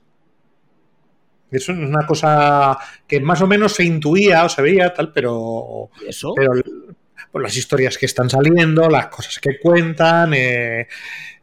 Eso 1.51 1.73
es 1.73 1.79
una 1.79 2.07
cosa 2.07 2.77
que 3.07 3.21
más 3.21 3.41
o 3.41 3.47
menos 3.47 3.73
se 3.73 3.85
intuía 3.85 4.45
o 4.45 4.49
se 4.49 4.61
veía, 4.61 4.93
tal, 4.93 5.13
pero. 5.13 5.91
¿Eso? 6.07 6.35
Pero 6.37 6.53
pues 7.33 7.43
las 7.43 7.57
historias 7.57 7.99
que 7.99 8.07
están 8.07 8.31
saliendo, 8.31 8.89
las 8.89 9.09
cosas 9.09 9.39
que 9.39 9.59
cuentan, 9.59 10.33
eh, 10.35 10.87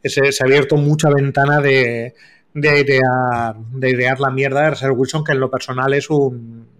se, 0.02 0.20
ha 0.20 0.46
abierto 0.46 0.76
mucha 0.76 1.10
ventana 1.10 1.60
de, 1.60 2.14
de, 2.54 2.80
idear, 2.80 3.56
de 3.56 3.90
idear 3.90 4.18
la 4.20 4.30
mierda 4.30 4.62
de 4.62 4.70
Russell 4.70 4.92
Wilson, 4.92 5.24
que 5.24 5.32
en 5.32 5.40
lo 5.40 5.50
personal 5.50 5.92
es 5.94 6.08
un. 6.08 6.75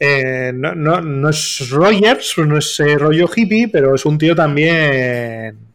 Eh, 0.00 0.52
no, 0.54 0.74
no, 0.74 1.00
no, 1.00 1.28
es 1.28 1.68
Rogers, 1.70 2.38
no 2.38 2.58
es 2.58 2.78
eh, 2.80 2.96
rollo 2.96 3.28
hippie, 3.34 3.68
pero 3.68 3.94
es 3.94 4.06
un 4.06 4.16
tío 4.16 4.34
también 4.34 5.68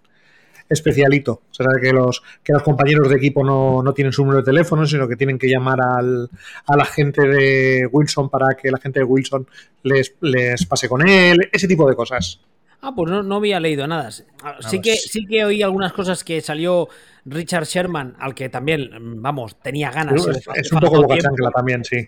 especialito. 0.69 1.43
O 1.51 1.53
sea, 1.53 1.67
que 1.81 1.91
los, 1.91 2.21
que 2.43 2.53
los 2.53 2.63
compañeros 2.63 3.09
de 3.09 3.15
equipo 3.15 3.43
no, 3.43 3.93
tienen 3.93 4.13
su 4.13 4.23
número 4.23 4.39
de 4.39 4.45
teléfono, 4.45 4.85
sino 4.85 5.07
que 5.07 5.15
tienen 5.15 5.37
que 5.37 5.47
llamar 5.47 5.79
al, 5.81 6.29
a 6.65 6.77
la 6.77 6.85
gente 6.85 7.21
de 7.27 7.87
Wilson 7.91 8.29
para 8.29 8.55
que 8.55 8.71
la 8.71 8.77
gente 8.79 8.99
de 8.99 9.05
Wilson 9.05 9.47
les, 9.83 10.15
les 10.21 10.65
pase 10.65 10.87
con 10.87 11.07
él, 11.07 11.49
ese 11.51 11.67
tipo 11.67 11.87
de 11.87 11.95
cosas. 11.95 12.39
Ah, 12.81 12.91
pues 12.93 13.09
no, 13.09 13.23
no 13.23 13.37
había 13.37 13.59
leído 13.61 13.87
nada. 13.87 14.09
Ah, 14.43 14.57
sí 14.59 14.81
que, 14.81 14.95
sí 14.95 15.25
que 15.25 15.45
oí 15.45 15.63
algunas 15.63 15.93
cosas 15.93 16.23
que 16.23 16.41
salió 16.41 16.89
Richard 17.25 17.65
Sherman, 17.65 18.15
al 18.19 18.35
que 18.35 18.49
también, 18.49 18.89
vamos, 19.21 19.57
tenía 19.61 19.89
ganas. 19.89 20.25
es, 20.55 20.71
un 20.71 20.79
poco 20.81 21.01
boca 21.01 21.17
chancla 21.17 21.49
también, 21.51 21.85
sí. 21.85 22.05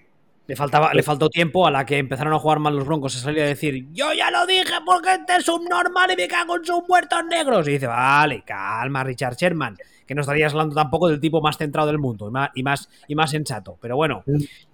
Le, 0.47 0.55
faltaba, 0.55 0.93
le 0.93 1.01
faltó 1.01 1.29
tiempo 1.29 1.65
a 1.65 1.71
la 1.71 1.85
que 1.85 1.97
empezaron 1.97 2.33
a 2.33 2.39
jugar 2.39 2.59
mal 2.59 2.75
los 2.75 2.85
broncos. 2.85 3.13
Se 3.13 3.19
salía 3.19 3.43
a 3.43 3.47
decir, 3.47 3.87
yo 3.91 4.13
ya 4.13 4.29
lo 4.29 4.45
dije 4.45 4.73
porque 4.85 5.13
este 5.13 5.37
es 5.37 5.49
un 5.49 5.65
normal 5.65 6.11
y 6.11 6.15
me 6.15 6.27
cago 6.27 6.57
en 6.57 6.65
sus 6.65 6.87
muertos 6.87 7.19
negros. 7.29 7.67
Y 7.67 7.71
dice, 7.71 7.87
vale, 7.87 8.43
calma, 8.45 9.03
Richard 9.03 9.35
Sherman, 9.35 9.75
que 10.05 10.13
no 10.13 10.21
estarías 10.21 10.53
hablando 10.53 10.75
tampoco 10.75 11.07
del 11.07 11.19
tipo 11.19 11.41
más 11.41 11.57
centrado 11.57 11.87
del 11.87 11.97
mundo 11.97 12.29
y 12.53 12.63
más, 12.63 12.89
y 13.07 13.15
más, 13.15 13.31
sensato. 13.31 13.77
Pero 13.81 13.95
bueno. 13.95 14.23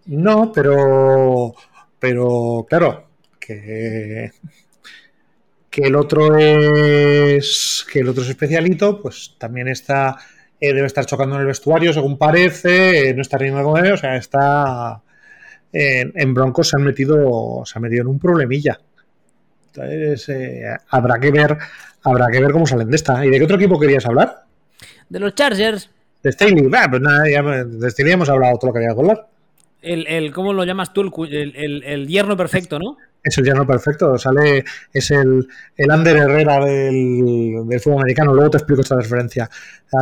No, 0.05 0.51
pero, 0.51 1.53
pero 1.99 2.65
claro, 2.69 3.07
que 3.39 4.31
que 5.69 5.83
el 5.83 5.95
otro 5.95 6.37
es 6.37 7.87
que 7.89 7.99
el 7.99 8.09
otro 8.09 8.23
es 8.23 8.29
especialito, 8.29 8.99
pues 9.01 9.35
también 9.37 9.69
está 9.69 10.17
eh, 10.63 10.73
debe 10.73 10.85
estar 10.85 11.05
chocando 11.07 11.35
en 11.35 11.41
el 11.41 11.47
vestuario, 11.47 11.91
según 11.91 12.19
parece, 12.19 13.09
eh, 13.09 13.13
no 13.15 13.23
está 13.23 13.39
riendo 13.39 13.63
con 13.63 13.83
él, 13.83 13.93
o 13.93 13.97
sea, 13.97 14.15
está 14.15 15.01
en, 15.73 16.33
Broncos 16.33 16.69
se 16.69 16.77
han 16.77 16.83
metido 16.83 17.63
se 17.65 17.77
ha 17.77 17.81
metido 17.81 18.01
en 18.01 18.07
un 18.07 18.19
problemilla. 18.19 18.79
Entonces, 19.67 20.29
eh, 20.29 20.63
habrá 20.89 21.19
que 21.19 21.31
ver 21.31 21.57
habrá 22.03 22.27
que 22.27 22.41
ver 22.41 22.51
cómo 22.51 22.67
salen 22.67 22.89
de 22.89 22.95
esta. 22.95 23.25
¿Y 23.25 23.29
de 23.29 23.37
qué 23.37 23.45
otro 23.45 23.57
equipo 23.57 23.79
querías 23.79 24.05
hablar? 24.05 24.43
De 25.09 25.19
los 25.19 25.35
Chargers. 25.35 25.89
De 26.23 26.31
Staley, 26.31 26.69
pues 26.69 27.01
nada, 27.01 27.29
ya, 27.29 27.41
de 27.41 27.89
Staley 27.89 28.13
hemos 28.13 28.29
hablado 28.29 28.57
todo 28.57 28.69
lo 28.69 28.73
que 28.73 28.79
quería 28.79 28.91
hablar. 28.91 29.27
El, 29.81 30.05
el, 30.07 30.31
¿Cómo 30.31 30.53
lo 30.53 30.63
llamas 30.63 30.93
tú? 30.93 31.25
El, 31.25 31.55
el, 31.55 31.83
el 31.83 32.07
yerno 32.07 32.37
perfecto, 32.37 32.77
¿no? 32.77 32.97
es 33.23 33.37
el 33.37 33.45
llano 33.45 33.65
perfecto. 33.65 34.17
Sale, 34.17 34.63
es 34.93 35.11
el, 35.11 35.47
el 35.77 35.91
Ander 35.91 36.17
Herrera 36.17 36.63
del, 36.65 37.67
del 37.67 37.79
fútbol 37.79 38.01
americano. 38.01 38.33
Luego 38.33 38.51
te 38.51 38.57
explico 38.57 38.81
esta 38.81 38.95
referencia. 38.95 39.49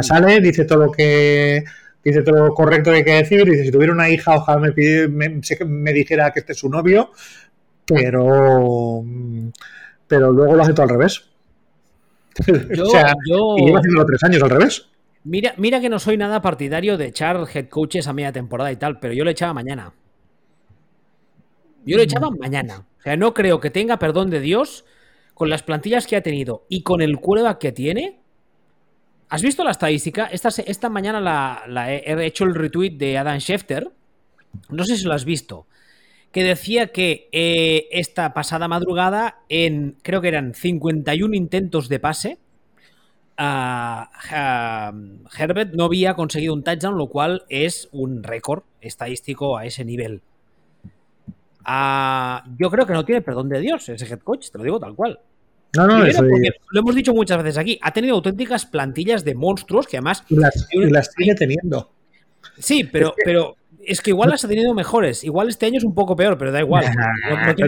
sale, 0.02 0.40
dice 0.40 0.66
todo 0.66 0.86
lo 0.86 0.92
que 0.92 1.64
dice 2.04 2.22
todo 2.22 2.48
lo 2.48 2.54
correcto 2.54 2.92
que 2.92 2.98
hay 2.98 3.04
que 3.04 3.14
decir. 3.14 3.46
Dice, 3.46 3.66
si 3.66 3.72
tuviera 3.72 3.94
una 3.94 4.10
hija, 4.10 4.36
ojalá 4.36 4.60
me, 4.60 4.72
pide, 4.72 5.08
me, 5.08 5.42
me 5.66 5.94
dijera 5.94 6.32
que 6.32 6.40
este 6.40 6.54
es 6.54 6.60
su 6.60 6.70
novio, 6.70 7.12
pero, 7.86 9.04
pero 10.08 10.32
luego 10.32 10.56
lo 10.56 10.64
hace 10.64 10.74
todo 10.74 10.84
al 10.84 10.90
revés. 10.90 11.26
Yo, 12.76 12.86
o 12.86 12.90
sea, 12.90 13.14
yo... 13.28 13.56
y 13.58 13.66
lleva 13.66 13.80
haciendo 13.80 14.06
tres 14.06 14.24
años 14.24 14.42
al 14.44 14.50
revés. 14.50 14.88
Mira, 15.24 15.54
mira 15.58 15.82
que 15.82 15.90
no 15.90 16.00
soy 16.00 16.16
nada 16.16 16.42
partidario 16.42 16.98
de 16.98 17.08
echar 17.08 17.46
head 17.54 17.68
coaches 17.68 18.08
a 18.08 18.14
media 18.14 18.32
temporada 18.32 18.72
y 18.72 18.78
tal, 18.78 19.00
pero 19.00 19.14
yo 19.14 19.26
lo 19.26 19.30
echaba 19.30 19.54
mañana. 19.54 19.94
Yo 21.86 21.98
lo 21.98 22.04
echaba 22.04 22.30
mañana. 22.30 22.86
O 23.00 23.02
sea, 23.02 23.18
no 23.18 23.34
creo 23.34 23.60
que 23.60 23.70
tenga 23.70 24.00
perdón 24.00 24.30
de 24.30 24.40
Dios 24.40 24.86
con 25.34 25.50
las 25.50 25.64
plantillas 25.64 26.08
que 26.08 26.16
ha 26.16 26.22
tenido 26.22 26.66
y 26.70 26.84
con 26.84 27.02
el 27.02 27.20
cuerda 27.20 27.60
que 27.60 27.72
tiene. 27.72 28.20
¿Has 29.30 29.42
visto 29.42 29.64
la 29.64 29.72
estadística? 29.72 30.26
Esta, 30.26 30.50
esta 30.50 30.90
mañana 30.90 31.64
he 31.88 32.26
hecho 32.26 32.46
el 32.46 32.56
retweet 32.56 32.98
de 32.98 33.18
Adam 33.18 33.40
Schefter. 33.40 33.92
No 34.70 34.84
sé 34.84 34.98
si 34.98 35.06
lo 35.06 35.14
has 35.14 35.26
visto. 35.26 35.68
Que 36.32 36.44
decía 36.44 36.88
que 36.88 37.30
eh, 37.32 37.88
esta 37.92 38.34
pasada 38.34 38.68
madrugada, 38.68 39.40
en 39.50 39.98
creo 40.02 40.22
que 40.22 40.28
eran 40.28 40.54
51 40.54 41.36
intentos 41.36 41.90
de 41.90 42.00
pase, 42.00 42.40
Herbert 43.38 45.74
no 45.74 45.86
había 45.86 46.16
conseguido 46.16 46.54
un 46.54 46.64
touchdown, 46.64 46.98
lo 46.98 47.08
cual 47.08 47.44
es 47.50 47.88
un 47.92 48.24
récord 48.24 48.64
estadístico 48.82 49.58
a 49.58 49.66
ese 49.66 49.86
nivel 49.86 50.22
yo 52.58 52.70
creo 52.70 52.86
que 52.86 52.94
no 52.94 53.06
tiene 53.06 53.22
perdón 53.22 53.50
de 53.50 53.60
Dios 53.60 53.90
ese 53.90 54.06
head 54.06 54.20
coach, 54.20 54.50
te 54.52 54.58
lo 54.58 54.64
digo 54.64 54.80
tal 54.80 54.96
cual. 54.96 55.20
No, 55.76 55.86
no, 55.86 56.04
lo 56.04 56.80
hemos 56.80 56.96
dicho 56.96 57.14
muchas 57.14 57.38
veces 57.44 57.58
aquí. 57.58 57.80
Ha 57.82 57.94
tenido 57.94 58.16
auténticas 58.16 58.66
plantillas 58.66 59.24
de 59.24 59.36
monstruos 59.36 59.88
que 59.88 59.98
además. 59.98 60.24
Y 60.30 60.36
las, 60.36 61.12
sigue 61.16 61.36
teniendo. 61.36 61.92
Sí, 62.58 62.84
pero, 62.84 63.10
es 63.10 63.14
que, 63.16 63.22
pero 63.24 63.56
es 63.86 64.02
que 64.02 64.10
igual 64.10 64.30
las 64.32 64.44
ha 64.44 64.48
tenido 64.48 64.74
mejores. 64.74 65.24
Igual 65.24 65.50
este 65.50 65.68
año 65.68 65.78
es 65.78 65.84
un 65.84 65.94
poco 65.94 66.16
peor, 66.16 66.38
pero 66.38 66.52
da 66.52 66.60
igual. 66.60 66.86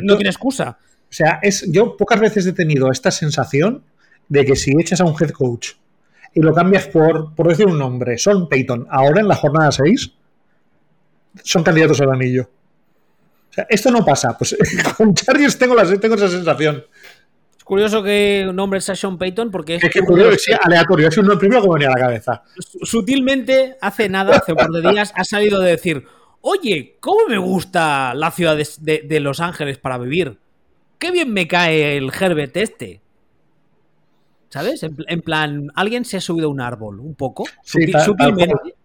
no, 0.04 0.18
tiene, 0.18 0.30
excusa. 0.30 0.78
O 0.82 1.14
sea, 1.14 1.40
es, 1.42 1.70
yo 1.72 1.96
pocas 1.96 2.20
veces 2.20 2.46
he 2.48 2.54
tenido 2.54 2.92
esta 2.92 3.12
sensación 3.12 3.84
de 4.30 4.46
que 4.46 4.56
si 4.56 4.72
echas 4.80 5.02
a 5.02 5.06
un 5.06 5.16
head 5.20 5.32
coach 5.32 5.72
y 6.34 6.42
lo 6.42 6.54
cambias 6.54 6.88
por, 6.88 7.36
por 7.36 7.50
decir 7.50 7.68
un 7.68 7.78
nombre, 7.78 8.18
Son 8.18 8.48
Peyton, 8.48 8.88
ahora 8.90 9.20
en 9.20 9.28
la 9.28 9.36
jornada 9.36 9.72
6, 9.72 10.12
son 11.44 11.64
candidatos 11.64 12.00
al 12.02 12.12
anillo. 12.12 12.50
O 13.50 13.54
sea, 13.54 13.68
esto 13.70 13.92
no 13.92 14.06
pasa. 14.06 14.38
Pues 14.38 14.56
con 14.98 15.14
Chargers 15.14 15.58
tengo, 15.58 15.76
tengo 16.00 16.16
esa 16.16 16.30
sensación. 16.30 16.86
Es 17.72 17.74
curioso 17.74 18.04
que 18.04 18.52
nombres 18.54 18.90
a 18.90 18.96
Sean 18.98 19.18
Payton 19.18 19.50
porque 19.50 19.76
es, 19.76 19.90
que 19.90 20.02
curioso, 20.02 20.38
sí, 20.38 20.52
aleatorio. 20.62 21.08
Es 21.08 21.18
un 21.18 21.40
primero 21.40 21.62
que 21.62 21.70
me 21.70 21.76
venía 21.76 21.88
a 21.88 21.92
la 21.92 22.06
cabeza. 22.06 22.44
Sutilmente, 22.58 23.78
hace 23.80 24.10
nada, 24.10 24.36
hace 24.36 24.52
un 24.52 24.58
par 24.58 24.72
de 24.72 24.92
días, 24.92 25.14
ha 25.16 25.24
salido 25.24 25.62
de 25.62 25.72
decir: 25.72 26.06
Oye, 26.42 26.98
¿cómo 27.00 27.28
me 27.30 27.38
gusta 27.38 28.14
la 28.14 28.30
ciudad 28.32 28.58
de, 28.58 29.20
Los 29.22 29.40
Ángeles 29.40 29.78
para 29.78 29.98
vivir? 29.98 30.38
Qué 31.00 31.12
bien 31.12 31.32
me 31.32 31.48
cae 31.48 31.96
el 31.96 32.12
Herbert 32.14 32.58
este. 32.58 33.00
¿Sabes? 34.50 34.84
En, 34.84 35.22
plan, 35.22 35.72
alguien 35.74 36.04
se 36.04 36.18
ha 36.18 36.22
subido 36.22 36.50
a 36.50 36.52
un 36.52 36.60
árbol, 36.60 37.00
un 37.00 37.16
poco. 37.16 37.46
Sí, 37.64 37.90
sutilmente. 38.04 38.76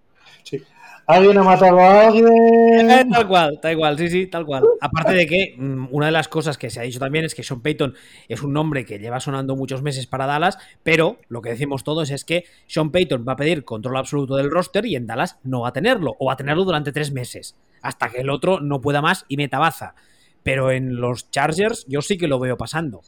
Alguien 1.09 1.39
ha 1.39 1.45
matado 1.45 1.79
a 1.79 2.09
alguien. 2.09 2.91
Eh, 2.91 3.07
tal 3.13 3.29
cual, 3.29 3.61
tal 3.63 3.77
cual, 3.77 3.97
sí, 3.97 4.09
sí, 4.09 4.27
tal 4.27 4.45
cual. 4.45 4.65
Aparte 4.81 5.13
de 5.13 5.27
que 5.27 5.55
mm, 5.57 5.89
una 5.93 6.07
de 6.07 6.13
las 6.13 6.27
cosas 6.27 6.59
que 6.59 6.69
se 6.69 6.81
ha 6.81 6.83
dicho 6.83 6.99
también 6.99 7.25
es 7.25 7.35
que 7.37 7.45
Sean 7.45 7.61
Payton 7.61 7.95
es 8.29 8.43
un 8.43 8.53
nombre 8.53 8.85
que 8.85 8.99
lleva 8.99 9.21
sonando 9.21 9.55
muchos 9.55 9.83
meses 9.83 10.09
para 10.09 10.27
Dallas, 10.27 10.59
pero 10.83 11.19
lo 11.29 11.43
que 11.43 11.51
decimos 11.51 11.85
todos 11.85 12.11
es 12.11 12.25
que 12.25 12.45
Sean 12.67 12.91
Payton 12.91 13.25
va 13.27 13.35
a 13.35 13.37
pedir 13.37 13.65
control 13.65 13.99
absoluto 13.99 14.35
del 14.35 14.51
roster 14.51 14.85
y 14.85 14.97
en 14.97 15.07
Dallas 15.07 15.39
no 15.45 15.61
va 15.61 15.69
a 15.69 15.73
tenerlo, 15.73 16.17
o 16.19 16.27
va 16.27 16.33
a 16.33 16.37
tenerlo 16.37 16.65
durante 16.65 16.91
tres 16.91 17.13
meses, 17.13 17.57
hasta 17.83 18.09
que 18.09 18.23
el 18.23 18.31
otro 18.31 18.59
no 18.59 18.81
pueda 18.81 19.01
más 19.01 19.27
y 19.29 19.37
meta 19.37 19.61
baza. 19.61 19.95
Pero 20.43 20.73
en 20.73 20.97
los 20.97 21.31
Chargers 21.31 21.87
yo 21.87 22.03
sí 22.03 22.19
que 22.19 22.27
lo 22.27 22.41
veo 22.41 22.57
pasando. 22.57 23.03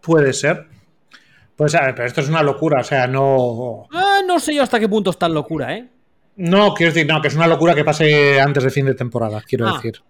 Puede 0.00 0.32
ser. 0.32 0.68
Pues 1.54 1.74
a 1.74 1.82
ver, 1.82 1.94
pero 1.94 2.06
esto 2.06 2.22
es 2.22 2.30
una 2.30 2.42
locura, 2.42 2.80
o 2.80 2.84
sea, 2.84 3.06
no. 3.06 3.88
Ah, 3.92 4.20
no 4.26 4.38
sé 4.40 4.54
yo 4.54 4.62
hasta 4.62 4.80
qué 4.80 4.88
punto 4.88 5.10
es 5.10 5.18
tan 5.18 5.34
locura, 5.34 5.76
¿eh? 5.76 5.88
No, 6.38 6.72
quiero 6.72 6.92
decir, 6.92 7.06
no, 7.06 7.20
que 7.20 7.28
es 7.28 7.34
una 7.34 7.48
locura 7.48 7.74
que 7.74 7.84
pase 7.84 8.40
antes 8.40 8.62
de 8.62 8.70
fin 8.70 8.86
de 8.86 8.94
temporada, 8.94 9.42
quiero 9.42 9.66
ah. 9.66 9.74
decir. 9.74 10.00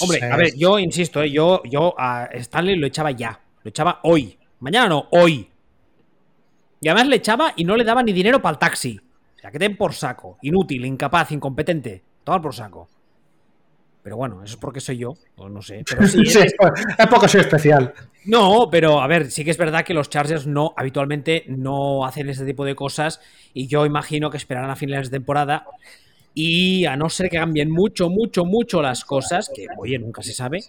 Hombre, 0.00 0.24
a 0.24 0.36
ver, 0.36 0.56
yo 0.56 0.78
insisto, 0.78 1.22
eh, 1.22 1.30
yo, 1.30 1.62
yo 1.64 1.94
a 1.98 2.30
Stanley 2.32 2.76
lo 2.76 2.86
echaba 2.86 3.10
ya. 3.10 3.38
Lo 3.62 3.68
echaba 3.68 4.00
hoy. 4.04 4.38
Mañana 4.60 4.88
no, 4.88 5.08
hoy. 5.10 5.50
Y 6.80 6.88
además 6.88 7.08
le 7.08 7.16
echaba 7.16 7.52
y 7.54 7.64
no 7.64 7.76
le 7.76 7.84
daba 7.84 8.02
ni 8.02 8.12
dinero 8.12 8.40
para 8.40 8.54
el 8.54 8.58
taxi. 8.58 8.98
O 9.36 9.38
sea, 9.38 9.50
que 9.50 9.58
den 9.58 9.76
por 9.76 9.92
saco. 9.92 10.38
Inútil, 10.40 10.86
incapaz, 10.86 11.32
incompetente. 11.32 12.02
Tomar 12.24 12.40
por 12.40 12.54
saco. 12.54 12.88
Pero 14.02 14.16
bueno, 14.16 14.42
eso 14.42 14.54
es 14.54 14.60
porque 14.60 14.80
soy 14.80 14.98
yo, 14.98 15.14
o 15.36 15.48
no 15.48 15.60
sé. 15.60 15.84
Pero 15.86 16.06
sí, 16.06 16.22
es, 16.24 16.54
poco 17.10 17.28
soy 17.28 17.40
especial. 17.40 17.92
No, 18.26 18.68
pero 18.70 19.00
a 19.00 19.06
ver, 19.06 19.30
sí 19.30 19.44
que 19.44 19.52
es 19.52 19.56
verdad 19.56 19.84
que 19.84 19.94
los 19.94 20.10
Chargers 20.10 20.48
no, 20.48 20.74
habitualmente 20.76 21.44
no 21.46 22.04
hacen 22.04 22.28
ese 22.28 22.44
tipo 22.44 22.64
de 22.64 22.74
cosas 22.74 23.20
y 23.54 23.68
yo 23.68 23.86
imagino 23.86 24.30
que 24.30 24.36
esperarán 24.36 24.70
a 24.70 24.76
finales 24.76 25.10
de 25.10 25.18
temporada 25.18 25.64
y 26.34 26.86
a 26.86 26.96
no 26.96 27.08
ser 27.08 27.30
que 27.30 27.36
cambien 27.36 27.70
mucho, 27.70 28.10
mucho, 28.10 28.44
mucho 28.44 28.82
las 28.82 29.04
cosas, 29.04 29.48
que 29.54 29.68
oye, 29.78 29.98
nunca 30.00 30.22
se 30.22 30.32
sabe, 30.32 30.64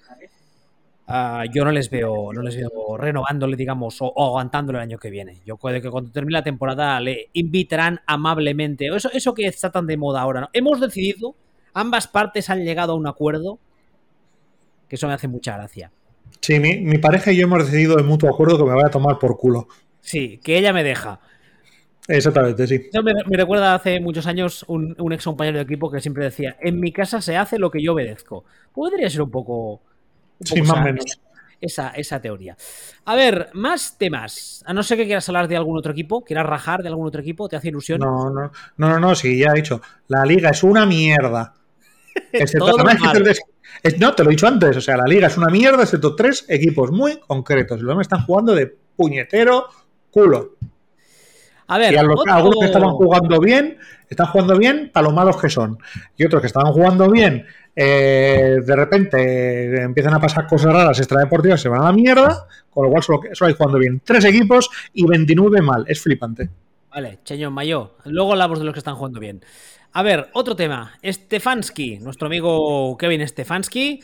ah, 1.07 1.45
yo 1.51 1.65
no 1.65 1.71
les 1.71 1.89
veo, 1.89 2.31
no 2.31 2.43
les 2.43 2.55
veo 2.55 2.95
renovándole, 2.95 3.57
digamos, 3.57 3.97
o, 4.01 4.13
aguantándole 4.15 4.77
el 4.77 4.83
año 4.83 4.99
que 4.99 5.09
viene. 5.09 5.41
Yo 5.43 5.57
creo 5.57 5.81
que 5.81 5.89
cuando 5.89 6.11
termine 6.11 6.33
la 6.33 6.43
temporada 6.43 6.99
le 6.99 7.29
invitarán 7.33 8.01
amablemente, 8.05 8.87
eso, 8.87 9.09
eso 9.11 9.33
que 9.33 9.47
está 9.47 9.71
tan 9.71 9.87
de 9.87 9.97
moda 9.97 10.21
ahora, 10.21 10.41
¿no? 10.41 10.49
Hemos 10.53 10.79
decidido 10.79 11.35
ambas 11.73 12.07
partes 12.07 12.51
han 12.51 12.63
llegado 12.63 12.93
a 12.93 12.95
un 12.95 13.07
acuerdo, 13.07 13.57
que 14.87 14.95
eso 14.95 15.07
me 15.07 15.13
hace 15.13 15.27
mucha 15.27 15.57
gracia. 15.57 15.91
Sí, 16.41 16.59
mi, 16.59 16.97
pareja 16.97 17.31
y 17.31 17.37
yo 17.37 17.43
hemos 17.43 17.65
decidido 17.65 17.95
de 17.97 18.03
mutuo 18.03 18.29
acuerdo 18.29 18.57
que 18.57 18.63
me 18.63 18.73
voy 18.73 18.83
a 18.85 18.89
tomar 18.89 19.19
por 19.19 19.37
culo. 19.37 19.67
Sí, 20.01 20.39
que 20.43 20.57
ella 20.57 20.71
me 20.71 20.83
deja. 20.83 21.19
Exactamente, 22.07 22.65
sí. 22.67 22.87
Eso 22.91 23.03
me, 23.03 23.13
recuerda 23.29 23.75
hace 23.75 23.99
muchos 23.99 24.27
años 24.27 24.63
un, 24.67 24.95
ex 25.11 25.25
compañero 25.25 25.57
de 25.57 25.63
equipo 25.63 25.91
que 25.91 25.99
siempre 25.99 26.23
decía, 26.23 26.55
en 26.61 26.79
mi 26.79 26.91
casa 26.91 27.21
se 27.21 27.35
hace 27.35 27.59
lo 27.59 27.69
que 27.69 27.83
yo 27.83 27.93
obedezco. 27.93 28.45
Podría 28.73 29.09
ser 29.09 29.23
un 29.23 29.31
poco... 29.31 29.81
sí, 30.41 30.61
más 30.61 30.77
o 30.77 30.81
menos. 30.81 31.19
Esa, 31.59 31.89
esa, 31.89 32.21
teoría. 32.21 32.55
A 33.05 33.15
ver, 33.15 33.49
más 33.53 33.97
temas. 33.97 34.63
A 34.67 34.73
no 34.73 34.83
ser 34.83 34.99
que 34.99 35.05
quieras 35.05 35.27
hablar 35.27 35.47
de 35.47 35.57
algún 35.57 35.77
otro 35.77 35.91
equipo, 35.91 36.23
quieras 36.23 36.45
rajar 36.45 36.83
de 36.83 36.89
algún 36.89 37.07
otro 37.07 37.19
equipo, 37.19 37.49
¿te 37.49 37.55
hace 37.55 37.69
ilusión? 37.69 37.99
No, 37.99 38.29
no, 38.29 38.51
no, 38.77 38.89
no, 38.89 38.99
no 38.99 39.15
sí, 39.15 39.39
ya 39.39 39.51
he 39.51 39.55
dicho. 39.55 39.81
La 40.07 40.23
liga 40.23 40.51
es 40.51 40.63
una 40.63 40.85
mierda. 40.85 41.55
no, 43.99 44.13
te 44.13 44.23
lo 44.23 44.29
he 44.29 44.33
dicho 44.33 44.47
antes, 44.47 44.75
o 44.77 44.81
sea, 44.81 44.97
la 44.97 45.05
liga 45.05 45.27
es 45.27 45.37
una 45.37 45.47
mierda, 45.47 45.83
excepto 45.83 46.15
tres 46.15 46.45
equipos 46.47 46.91
muy 46.91 47.19
concretos. 47.19 47.81
Los 47.81 47.95
me 47.95 48.01
están 48.01 48.23
jugando 48.23 48.53
de 48.55 48.75
puñetero 48.95 49.65
culo. 50.11 50.55
A 51.67 51.77
ver, 51.77 51.93
y 51.93 51.97
a 51.97 52.03
los, 52.03 52.19
otro- 52.21 52.33
algunos 52.33 52.59
que 52.59 52.65
estaban 52.67 52.91
jugando 52.91 53.39
bien, 53.41 53.77
están 54.09 54.27
jugando 54.27 54.57
bien 54.57 54.89
para 54.93 55.07
lo 55.07 55.13
malos 55.13 55.37
que 55.39 55.49
son. 55.49 55.77
Y 56.15 56.25
otros 56.25 56.41
que 56.41 56.47
estaban 56.47 56.71
jugando 56.71 57.09
bien, 57.11 57.45
eh, 57.75 58.55
de 58.65 58.75
repente 58.75 59.81
empiezan 59.81 60.13
a 60.13 60.19
pasar 60.19 60.47
cosas 60.47 60.71
raras 60.73 60.97
extradeportivas, 60.99 61.59
se 61.61 61.67
van 61.69 61.81
a 61.81 61.85
la 61.85 61.91
mierda, 61.91 62.47
con 62.69 62.85
lo 62.85 62.91
cual 62.91 63.03
solo, 63.03 63.19
solo 63.33 63.49
hay 63.49 63.55
jugando 63.55 63.79
bien. 63.79 64.01
Tres 64.03 64.23
equipos 64.25 64.69
y 64.93 65.05
29 65.05 65.61
mal. 65.61 65.83
Es 65.87 66.01
flipante. 66.01 66.49
Vale, 66.89 67.19
Cheñón 67.25 67.53
Mayo. 67.53 67.95
Luego 68.05 68.31
hablamos 68.31 68.59
de 68.59 68.65
los 68.65 68.73
que 68.73 68.79
están 68.79 68.95
jugando 68.95 69.19
bien. 69.19 69.43
A 69.93 70.03
ver, 70.03 70.29
otro 70.33 70.55
tema. 70.55 70.93
Stefanski, 71.03 71.97
nuestro 71.99 72.27
amigo 72.27 72.95
Kevin 72.97 73.27
Stefanski. 73.27 74.01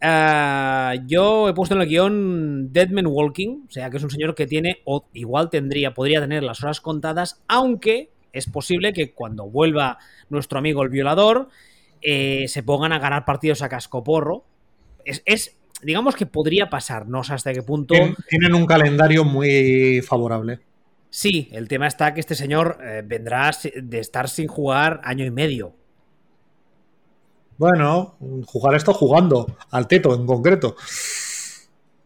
Ah, 0.00 0.94
yo 1.06 1.48
he 1.48 1.54
puesto 1.54 1.74
en 1.74 1.82
el 1.82 1.88
guion 1.88 2.72
Deadman 2.72 3.06
Walking, 3.06 3.64
o 3.68 3.70
sea 3.70 3.90
que 3.90 3.98
es 3.98 4.02
un 4.02 4.10
señor 4.10 4.34
que 4.34 4.46
tiene, 4.46 4.78
o 4.84 5.04
igual 5.12 5.50
tendría, 5.50 5.92
podría 5.92 6.20
tener 6.20 6.42
las 6.42 6.62
horas 6.64 6.80
contadas, 6.80 7.42
aunque 7.48 8.10
es 8.32 8.46
posible 8.46 8.92
que 8.94 9.12
cuando 9.12 9.44
vuelva 9.46 9.98
nuestro 10.30 10.58
amigo 10.58 10.82
el 10.82 10.88
violador 10.88 11.48
eh, 12.00 12.46
se 12.48 12.62
pongan 12.62 12.92
a 12.92 12.98
ganar 12.98 13.24
partidos 13.26 13.60
a 13.62 13.68
cascoporro. 13.68 14.44
Es, 15.04 15.22
es, 15.26 15.56
digamos 15.82 16.16
que 16.16 16.24
podría 16.26 16.70
pasar, 16.70 17.06
no 17.06 17.22
sé 17.22 17.34
hasta 17.34 17.52
qué 17.52 17.62
punto. 17.62 17.94
Tien- 17.94 18.16
Tienen 18.28 18.54
un 18.54 18.64
calendario 18.66 19.24
muy 19.24 20.00
favorable. 20.00 20.60
Sí, 21.10 21.48
el 21.52 21.66
tema 21.68 21.86
está 21.88 22.14
que 22.14 22.20
este 22.20 22.34
señor 22.36 22.78
eh, 22.82 23.02
vendrá 23.04 23.50
de 23.82 23.98
estar 23.98 24.28
sin 24.28 24.46
jugar 24.48 25.00
año 25.04 25.24
y 25.24 25.30
medio. 25.30 25.74
Bueno, 27.58 28.16
jugar 28.46 28.74
esto 28.74 28.94
jugando, 28.94 29.56
al 29.70 29.86
teto 29.86 30.14
en 30.14 30.24
concreto. 30.24 30.76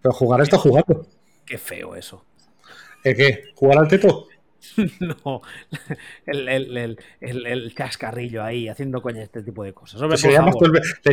Pero 0.02 0.12
jugar 0.14 0.40
esto 0.40 0.58
jugando. 0.58 1.06
Qué 1.46 1.58
feo 1.58 1.94
eso. 1.94 2.24
¿Eh, 3.04 3.14
¿Qué? 3.14 3.44
¿Jugar 3.54 3.78
al 3.78 3.88
teto? 3.88 4.26
No, 4.98 5.42
el, 6.24 6.48
el, 6.48 6.76
el, 6.78 6.98
el- 7.20 7.46
el 7.46 7.74
cascarrillo 7.74 8.42
ahí 8.42 8.66
haciendo 8.66 9.02
coña 9.02 9.22
este 9.22 9.42
tipo 9.42 9.62
de 9.62 9.74
cosas. 9.74 10.00
Hombre, 10.00 10.16
Te 10.16 10.22
por 10.22 10.32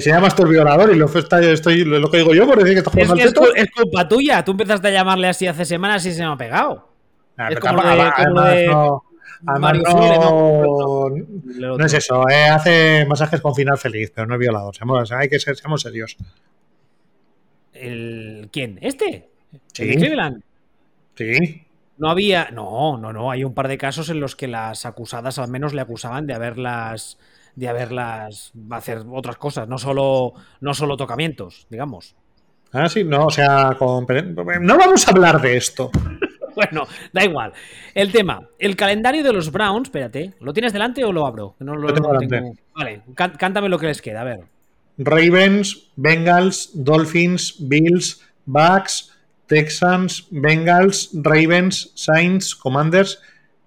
llamas 0.03 0.33
el, 0.39 0.45
el 0.45 0.49
violador 0.49 0.91
y 0.93 0.95
lo, 0.97 1.05
está- 1.07 1.41
estoy, 1.43 1.83
lo 1.83 2.09
que 2.09 2.19
digo 2.19 2.33
yo 2.33 2.47
por 2.47 2.57
decir 2.57 2.73
que 2.75 2.79
estás 2.79 2.95
Es 2.95 3.03
jugando 3.09 3.15
que 3.17 3.23
al 3.23 3.33
teto. 3.33 3.55
es 3.55 3.69
culpa 3.71 4.07
tuya. 4.07 4.43
Tú 4.45 4.51
empezaste 4.51 4.87
a 4.87 4.91
llamarle 4.91 5.27
así 5.27 5.47
hace 5.47 5.65
semanas 5.65 6.05
y 6.05 6.13
se 6.13 6.21
me 6.25 6.31
ha 6.31 6.37
pegado. 6.37 6.90
Ah, 7.37 7.47
es 7.49 7.55
pero 7.55 7.61
como 7.61 7.81
lo 7.81 7.83
de- 7.83 8.01
además- 8.01 8.13
como 8.17 8.35
lo 8.35 8.43
de 8.43 8.65
no, 8.67 9.03
además 9.47 9.59
Mario 9.61 9.81
no- 9.83 9.91
Freire, 9.91 10.17
no, 10.19 11.77
¿no? 11.77 11.85
es 11.85 11.93
eso, 11.93 12.29
eh, 12.29 12.45
hace 12.49 13.05
masajes 13.07 13.41
con 13.41 13.55
final 13.55 13.77
feliz, 13.77 14.11
pero 14.13 14.27
no 14.27 14.35
es 14.35 14.39
violador. 14.39 14.75
Seamos, 14.75 15.11
hay 15.11 15.29
que 15.29 15.39
ser, 15.39 15.55
seamos 15.55 15.81
serios. 15.81 16.17
El, 17.73 18.49
¿Quién? 18.51 18.77
¿Este? 18.81 19.29
Sí. 19.73 19.83
¿El 19.83 19.89
de 19.89 19.95
Cleveland? 19.97 20.43
Sí. 21.15 21.63
No 21.97 22.09
había. 22.09 22.49
No, 22.51 22.97
no, 22.97 23.13
no. 23.13 23.31
Hay 23.31 23.43
un 23.43 23.53
par 23.53 23.67
de 23.67 23.77
casos 23.77 24.09
en 24.09 24.19
los 24.19 24.35
que 24.35 24.47
las 24.47 24.85
acusadas 24.85 25.39
al 25.39 25.49
menos 25.49 25.73
le 25.73 25.81
acusaban 25.81 26.27
de 26.27 26.33
haberlas. 26.33 27.17
de 27.55 27.67
haberlas. 27.67 28.51
hacer 28.71 29.03
otras 29.11 29.37
cosas, 29.37 29.67
no 29.67 29.77
solo. 29.77 30.33
no 30.61 30.73
solo 30.73 30.97
tocamientos, 30.97 31.67
digamos. 31.69 32.15
Ah, 32.73 32.87
sí, 32.87 33.03
no, 33.03 33.25
o 33.25 33.29
sea, 33.29 33.75
con- 33.77 34.05
no 34.61 34.77
vamos 34.77 35.05
a 35.07 35.11
hablar 35.11 35.41
de 35.41 35.57
esto. 35.57 35.91
Bueno, 36.55 36.87
da 37.13 37.23
igual. 37.23 37.53
El 37.93 38.11
tema, 38.11 38.47
el 38.59 38.75
calendario 38.75 39.23
de 39.23 39.33
los 39.33 39.51
Browns, 39.51 39.87
espérate, 39.87 40.33
¿lo 40.39 40.53
tienes 40.53 40.73
delante 40.73 41.03
o 41.03 41.11
lo 41.11 41.25
abro? 41.25 41.55
No 41.59 41.75
lo, 41.75 41.87
Lo 41.87 41.93
tengo 41.93 42.11
delante. 42.17 42.59
Vale, 42.75 43.01
cá- 43.15 43.33
cántame 43.33 43.69
lo 43.69 43.77
que 43.79 43.87
les 43.87 44.01
queda, 44.01 44.21
a 44.21 44.25
ver. 44.25 44.41
Ravens, 44.97 45.89
Bengals, 45.95 46.71
Dolphins, 46.73 47.55
Bills, 47.59 48.21
Bucks, 48.45 49.11
Texans, 49.47 50.27
Bengals, 50.29 51.09
Ravens, 51.13 51.91
Saints, 51.95 52.55
Commanders 52.55 53.19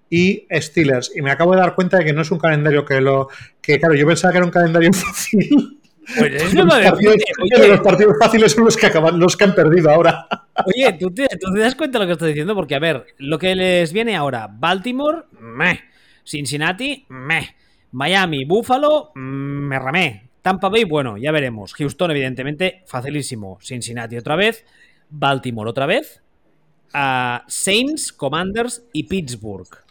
y 0.09 0.45
Steelers. 0.51 1.11
Y 1.15 1.21
me 1.21 1.31
acabo 1.31 1.51
de 1.53 1.59
dar 1.59 1.75
cuenta 1.75 1.97
de 1.97 2.05
que 2.05 2.13
no 2.13 2.21
es 2.21 2.31
un 2.31 2.39
calendario 2.39 2.85
que 2.85 3.01
lo. 3.01 3.27
que 3.61 3.79
claro, 3.79 3.95
yo 3.95 4.07
pensaba 4.07 4.31
que 4.31 4.37
era 4.37 4.45
un 4.45 4.51
calendario 4.51 4.91
fácil. 4.93 5.79
Pues 6.17 6.33
es 6.43 6.53
los, 6.53 6.65
partidos, 6.67 7.15
oye, 7.41 7.67
los 7.67 7.79
partidos 7.81 8.15
fáciles 8.19 8.51
son 8.51 8.65
los 8.65 8.77
que 8.77 8.85
acaban, 8.85 9.19
los 9.19 9.35
que 9.35 9.43
han 9.43 9.55
perdido 9.55 9.89
ahora. 9.89 10.27
Oye, 10.65 10.93
¿tú 10.99 11.09
te, 11.11 11.27
tú 11.39 11.53
te 11.53 11.59
das 11.59 11.75
cuenta 11.75 11.97
de 11.97 12.05
lo 12.05 12.07
que 12.07 12.13
estoy 12.13 12.29
diciendo? 12.29 12.53
Porque, 12.55 12.75
a 12.75 12.79
ver, 12.79 13.05
lo 13.17 13.39
que 13.39 13.55
les 13.55 13.91
viene 13.91 14.15
ahora, 14.15 14.47
Baltimore, 14.51 15.23
meh. 15.39 15.79
Cincinnati, 16.23 17.05
meh. 17.09 17.55
Miami, 17.91 18.45
Buffalo, 18.45 19.11
mm, 19.15 19.19
me 19.19 19.79
ramé. 19.79 20.29
Tampa 20.41 20.69
Bay, 20.69 20.83
bueno, 20.83 21.17
ya 21.17 21.31
veremos. 21.31 21.73
Houston, 21.73 22.11
evidentemente, 22.11 22.83
facilísimo. 22.85 23.57
Cincinnati 23.61 24.17
otra 24.17 24.35
vez. 24.35 24.63
Baltimore 25.09 25.69
otra 25.69 25.85
vez. 25.85 26.21
ah, 26.93 27.43
Saints, 27.47 28.13
Commanders 28.13 28.83
y 28.93 29.03
Pittsburgh. 29.03 29.84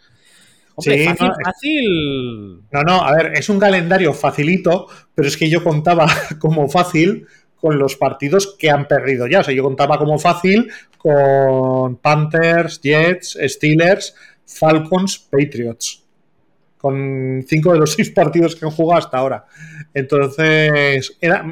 Hombre, 0.76 0.98
Sí, 0.98 1.04
fácil, 1.04 1.26
no, 1.26 1.34
fácil. 1.44 2.62
No, 2.72 2.82
no, 2.82 3.02
a 3.04 3.14
ver, 3.14 3.32
es 3.34 3.48
un 3.48 3.60
calendario 3.60 4.12
facilito, 4.12 4.86
pero 5.14 5.28
es 5.28 5.36
que 5.36 5.48
yo 5.48 5.62
contaba 5.62 6.06
como 6.40 6.68
fácil 6.68 7.26
con 7.56 7.78
los 7.78 7.96
partidos 7.96 8.56
que 8.58 8.70
han 8.70 8.86
perdido 8.86 9.26
ya. 9.26 9.40
O 9.40 9.44
sea, 9.44 9.54
yo 9.54 9.62
contaba 9.62 9.98
como 9.98 10.18
fácil 10.18 10.70
con 10.98 11.96
Panthers, 11.96 12.80
Jets, 12.82 13.38
Steelers, 13.42 14.14
Falcons, 14.46 15.18
Patriots. 15.30 16.02
Con 16.76 17.42
cinco 17.48 17.72
de 17.72 17.78
los 17.78 17.92
seis 17.94 18.10
partidos 18.10 18.56
que 18.56 18.66
han 18.66 18.70
jugado 18.70 18.98
hasta 18.98 19.16
ahora. 19.16 19.46
Entonces, 19.94 21.16
era, 21.20 21.42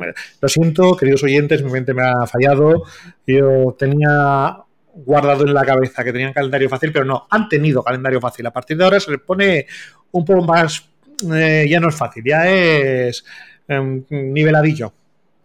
lo 0.41 0.49
siento, 0.49 0.95
queridos 0.97 1.23
oyentes, 1.23 1.63
mi 1.63 1.71
mente 1.71 1.95
me 1.95 2.03
ha 2.03 2.27
fallado. 2.27 2.83
Yo 3.27 3.75
tenía 3.79 4.59
guardado 4.95 5.45
en 5.47 5.55
la 5.55 5.65
cabeza 5.65 6.05
que 6.05 6.13
tenían 6.13 6.33
calendario 6.33 6.69
fácil, 6.69 6.93
pero 6.93 7.05
no, 7.05 7.27
han 7.31 7.49
tenido 7.49 7.83
calendario 7.83 8.21
fácil. 8.21 8.47
A 8.47 8.53
partir 8.53 8.77
de 8.77 8.85
ahora 8.85 9.01
se 9.01 9.11
les 9.11 9.21
pone 9.21 9.67
un 10.13 10.25
poco 10.25 10.43
más, 10.43 10.89
eh, 11.35 11.67
ya 11.69 11.81
no 11.81 11.89
es 11.89 11.95
fácil, 11.95 12.23
ya 12.27 12.49
es 12.49 13.25
eh, 13.69 14.03
niveladillo, 14.11 14.93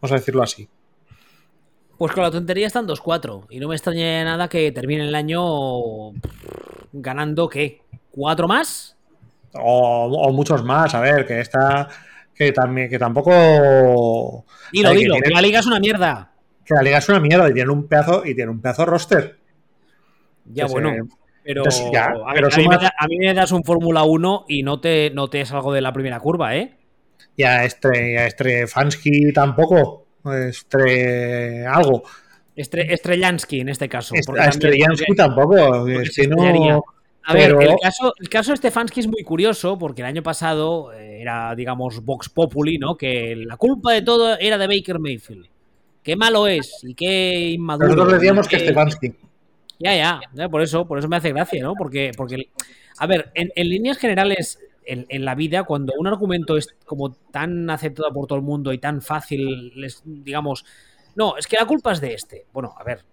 vamos 0.02 0.12
a 0.12 0.16
decirlo 0.16 0.44
así. 0.44 0.68
Pues 1.98 2.12
con 2.12 2.24
la 2.24 2.30
tontería 2.32 2.68
están 2.68 2.88
2-4. 2.88 3.46
Y 3.50 3.60
no 3.60 3.68
me 3.70 3.76
extraña 3.76 4.24
nada 4.24 4.48
que 4.48 4.72
termine 4.72 5.08
el 5.08 5.16
año 5.16 6.12
ganando, 6.94 7.50
¿qué? 7.50 7.82
¿Cuatro 8.12 8.48
más? 8.48 8.96
O, 9.54 10.06
o 10.06 10.32
muchos 10.32 10.64
más, 10.64 10.94
a 10.94 11.00
ver, 11.00 11.26
que 11.26 11.40
está, 11.40 11.88
que 12.36 12.52
también, 12.52 12.90
que 12.90 13.00
tampoco... 13.00 14.46
Dilo, 14.72 14.90
Ay, 14.90 14.96
que 14.96 15.02
dilo, 15.02 15.14
tiene- 15.16 15.28
que 15.28 15.34
la 15.34 15.42
liga 15.42 15.60
es 15.60 15.66
una 15.66 15.80
mierda. 15.80 16.32
Que 16.64 16.76
la 16.76 16.82
liga 16.84 16.98
es 17.00 17.10
una 17.10 17.20
mierda 17.20 17.50
y 17.50 17.54
tiene 17.54 17.72
un 17.72 17.88
pedazo, 17.88 18.24
y 18.26 18.36
tiene 18.36 18.52
un 18.52 18.62
pedazo 18.62 18.86
roster. 18.86 19.37
Ya, 20.54 20.64
Que 20.64 20.70
se- 20.70 20.74
bueno. 20.74 20.92
Pero, 21.44 21.62
Entonces, 21.62 21.86
ya, 21.94 22.06
a, 22.08 22.10
mí- 22.10 22.20
pero 22.34 22.48
a 22.48 22.58
mí 22.58 22.58
me 22.58 22.64
sumas- 22.76 22.82
da- 22.82 22.94
a 23.00 23.08
mí 23.08 23.18
me 23.20 23.34
das 23.34 23.52
un 23.54 23.64
Fórmula 23.64 24.04
1 24.04 24.46
y 24.50 24.64
no 24.64 24.82
te, 24.82 25.12
no 25.12 25.30
te 25.30 25.46
salgo 25.46 25.72
de 25.72 25.80
la 25.80 25.94
primera 25.94 26.20
curva, 26.20 26.56
¿eh? 26.58 26.76
Y 27.38 27.44
a 27.44 27.64
este, 27.64 28.18
a 28.20 28.28
este 28.28 28.68
Fansky 28.68 29.32
tampoco. 29.32 30.06
Este, 30.58 31.66
algo. 31.66 32.04
Estre- 32.56 32.88
Estrellansky 32.92 33.62
en 33.62 33.70
este 33.70 33.88
caso. 33.88 34.16
Est- 34.16 34.30
a 34.38 34.46
Estrellansky 34.50 35.16
tampoco. 35.16 35.86
que 35.86 35.94
no. 35.94 36.02
estrellaría. 36.02 36.76
A 37.30 37.34
pero- 37.34 37.58
ver, 37.60 37.70
el 37.70 37.76
caso, 37.82 38.14
el 38.20 38.30
caso 38.30 38.52
de 38.52 38.58
Stefanski 38.58 39.00
es 39.02 39.08
muy 39.08 39.24
curioso 39.24 39.78
porque 39.78 40.02
el 40.02 40.08
año 40.08 40.24
pasado 40.24 40.92
eh, 40.94 41.22
era, 41.22 41.54
digamos, 41.56 42.04
Vox 42.04 42.30
Populi, 42.30 42.78
¿no? 42.78 42.96
Que 42.98 43.36
la 43.36 43.58
culpa 43.58 43.92
de 43.94 44.02
todo 44.02 44.38
era 44.40 44.58
de 44.58 44.68
Baker 44.68 45.00
Mayfield. 45.00 45.46
Qué 46.04 46.16
malo 46.16 46.48
es 46.48 46.80
y 46.84 46.94
qué 46.96 47.52
inmaduro. 47.52 47.88
Nosotros 47.90 48.14
decíamos 48.14 48.48
que 48.48 48.58
qué- 48.58 48.64
Stefanski. 48.66 49.14
Ya, 49.80 50.22
ya, 50.34 50.50
por 50.50 50.62
eso, 50.62 50.88
por 50.88 50.98
eso 50.98 51.08
me 51.08 51.18
hace 51.18 51.32
gracia, 51.32 51.62
¿no? 51.64 51.74
Porque, 51.76 52.12
porque 52.18 52.50
a 52.98 53.06
ver, 53.06 53.32
en, 53.36 53.52
en 53.56 53.70
líneas 53.70 53.98
generales, 53.98 54.60
en, 54.86 55.06
en 55.10 55.24
la 55.24 55.36
vida, 55.36 55.64
cuando 55.64 55.94
un 55.98 56.08
argumento 56.08 56.58
es 56.58 56.76
como 56.86 57.12
tan 57.14 57.70
aceptado 57.70 58.12
por 58.12 58.26
todo 58.28 58.40
el 58.40 58.44
mundo 58.44 58.74
y 58.74 58.80
tan 58.80 59.02
fácil, 59.02 59.72
les, 59.80 60.02
digamos, 60.04 60.66
no, 61.16 61.38
es 61.38 61.48
que 61.48 61.58
la 61.58 61.66
culpa 61.66 61.92
es 61.92 62.02
de 62.02 62.14
este. 62.14 62.46
Bueno, 62.54 62.74
a 62.78 62.84
ver. 62.84 63.04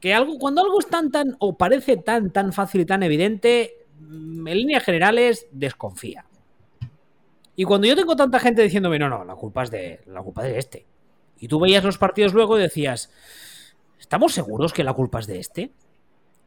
Que 0.00 0.14
algo, 0.14 0.38
cuando 0.38 0.62
algo 0.62 0.80
es 0.80 0.86
tan, 0.88 1.10
tan, 1.10 1.36
o 1.40 1.56
parece 1.56 1.96
tan, 1.98 2.30
tan 2.30 2.52
fácil 2.52 2.80
y 2.82 2.86
tan 2.86 3.02
evidente, 3.02 3.86
mm, 3.98 4.48
en 4.48 4.56
líneas 4.56 4.84
generales, 4.84 5.46
desconfía. 5.52 6.24
Y 7.56 7.64
cuando 7.64 7.86
yo 7.86 7.96
tengo 7.96 8.16
tanta 8.16 8.38
gente 8.38 8.62
diciéndome, 8.62 8.98
no, 8.98 9.08
no, 9.08 9.24
la 9.24 9.34
culpa 9.34 9.64
es 9.64 9.70
de, 9.70 10.00
la 10.06 10.22
culpa 10.22 10.46
es 10.46 10.52
de 10.52 10.58
este. 10.58 10.86
Y 11.38 11.48
tú 11.48 11.60
veías 11.60 11.84
los 11.84 11.98
partidos 11.98 12.32
luego 12.32 12.58
y 12.58 12.62
decías, 12.62 13.10
¿Estamos 14.00 14.32
seguros 14.32 14.72
que 14.72 14.82
la 14.82 14.94
culpa 14.94 15.20
es 15.20 15.26
de 15.26 15.38
este? 15.38 15.70